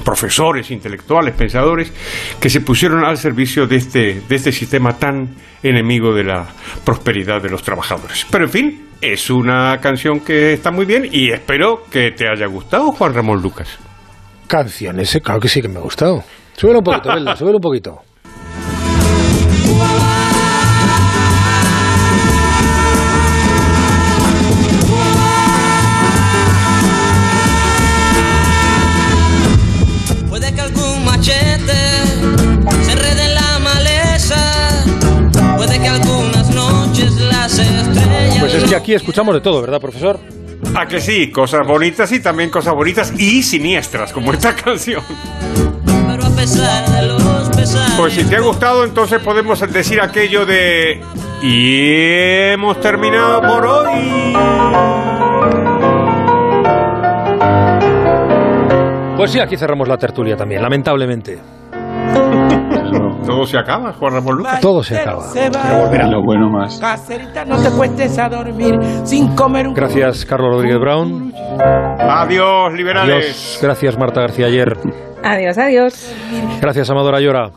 profesores, 0.07 0.71
intelectuales, 0.71 1.35
pensadores, 1.35 1.91
que 2.39 2.49
se 2.49 2.61
pusieron 2.61 3.03
al 3.03 3.17
servicio 3.17 3.67
de 3.67 3.75
este, 3.75 4.21
de 4.21 4.35
este 4.37 4.53
sistema 4.53 4.93
tan 4.93 5.35
enemigo 5.61 6.15
de 6.15 6.23
la 6.23 6.47
prosperidad 6.85 7.41
de 7.41 7.49
los 7.49 7.61
trabajadores. 7.61 8.25
Pero 8.31 8.45
en 8.45 8.49
fin, 8.49 8.87
es 9.01 9.29
una 9.29 9.77
canción 9.81 10.21
que 10.21 10.53
está 10.53 10.71
muy 10.71 10.85
bien 10.85 11.09
y 11.11 11.31
espero 11.31 11.83
que 11.91 12.11
te 12.11 12.25
haya 12.25 12.47
gustado, 12.47 12.93
Juan 12.93 13.13
Ramón 13.13 13.41
Lucas. 13.41 13.67
Canción, 14.47 14.97
ese, 15.01 15.19
claro 15.19 15.41
que 15.41 15.49
sí 15.49 15.61
que 15.61 15.67
me 15.67 15.79
ha 15.79 15.81
gustado. 15.81 16.23
Súbelo 16.55 16.79
un 16.79 16.85
poquito, 16.85 17.09
Belda, 17.13 17.35
súbelo 17.35 17.57
un 17.57 17.63
poquito. 17.63 18.06
Que 38.67 38.75
aquí 38.75 38.93
escuchamos 38.93 39.33
de 39.33 39.41
todo, 39.41 39.61
¿verdad, 39.61 39.79
profesor? 39.79 40.19
A 40.75 40.87
que 40.87 40.99
sí, 40.99 41.31
cosas 41.31 41.65
bonitas 41.65 42.11
y 42.11 42.19
también 42.19 42.49
cosas 42.49 42.73
bonitas 42.73 43.13
y 43.17 43.43
siniestras, 43.43 44.11
como 44.11 44.33
esta 44.33 44.55
canción. 44.63 45.03
Pero 45.85 46.25
a 46.25 46.29
pesar 46.35 46.89
de 46.89 47.07
los 47.07 47.49
pesares. 47.49 47.93
Pues 47.97 48.13
si 48.13 48.23
te 48.25 48.35
ha 48.35 48.41
gustado, 48.41 48.83
entonces 48.83 49.21
podemos 49.21 49.59
decir 49.71 50.01
aquello 50.01 50.45
de... 50.45 51.01
Y 51.41 52.51
hemos 52.51 52.79
terminado 52.81 53.41
por 53.41 53.65
hoy. 53.65 54.33
Pues 59.15 59.31
sí, 59.31 59.39
aquí 59.39 59.55
cerramos 59.55 59.87
la 59.87 59.97
tertulia 59.97 60.35
también, 60.35 60.61
lamentablemente. 60.61 61.37
Todo 63.27 63.45
se 63.45 63.57
acaba, 63.57 63.93
Juan 63.93 64.13
Ramón 64.13 64.37
Lucas. 64.37 64.61
Todo 64.61 64.81
se 64.81 64.97
acaba. 64.97 65.23
Pero 65.33 65.85
volverá. 65.85 66.07
Lo 66.07 66.23
bueno 66.23 66.49
más. 66.49 66.79
Caserita, 66.79 67.45
no 67.45 67.61
te 67.61 67.69
cuestes 67.71 68.17
a 68.17 68.29
dormir 68.29 68.79
sin 69.03 69.35
comer 69.35 69.67
un 69.67 69.73
Gracias, 69.73 70.25
Carlos 70.25 70.55
Rodríguez 70.55 70.79
Brown. 70.79 71.33
Adiós, 71.99 72.73
liberales. 72.73 73.25
Adiós. 73.25 73.59
Gracias, 73.61 73.97
Marta 73.97 74.21
García 74.21 74.47
Ayer. 74.47 74.77
Adiós, 75.23 75.57
adiós. 75.57 76.15
Gracias, 76.61 76.89
Amadora 76.89 77.19
Llora. 77.19 77.51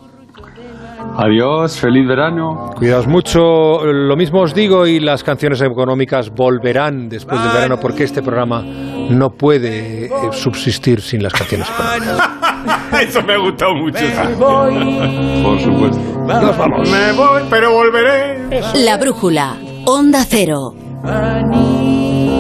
Adiós, 1.16 1.78
feliz 1.78 2.06
verano. 2.06 2.70
Cuidaos 2.76 3.06
mucho. 3.06 3.84
Lo 3.84 4.16
mismo 4.16 4.40
os 4.40 4.54
digo 4.54 4.86
y 4.86 5.00
las 5.00 5.22
canciones 5.22 5.60
económicas 5.60 6.30
volverán 6.30 7.08
después 7.08 7.42
del 7.42 7.52
verano 7.52 7.78
porque 7.80 8.04
este 8.04 8.22
programa 8.22 8.62
no 8.62 9.30
puede 9.30 10.06
eh, 10.06 10.10
subsistir 10.32 11.00
sin 11.00 11.22
las 11.22 11.32
canciones 11.32 11.68
económicas. 11.68 12.30
Eso 13.08 13.22
me 13.22 13.34
ha 13.34 13.38
gustado 13.38 13.74
mucho. 13.74 13.98
Por 15.42 15.60
supuesto. 15.60 15.98
Nos 16.26 16.56
vamos. 16.56 16.88
Me 16.90 17.12
voy, 17.12 17.42
pero 17.48 17.72
volveré. 17.72 18.60
La 18.74 18.96
brújula. 18.96 19.56
Onda 19.86 20.24
Cero. 20.28 20.74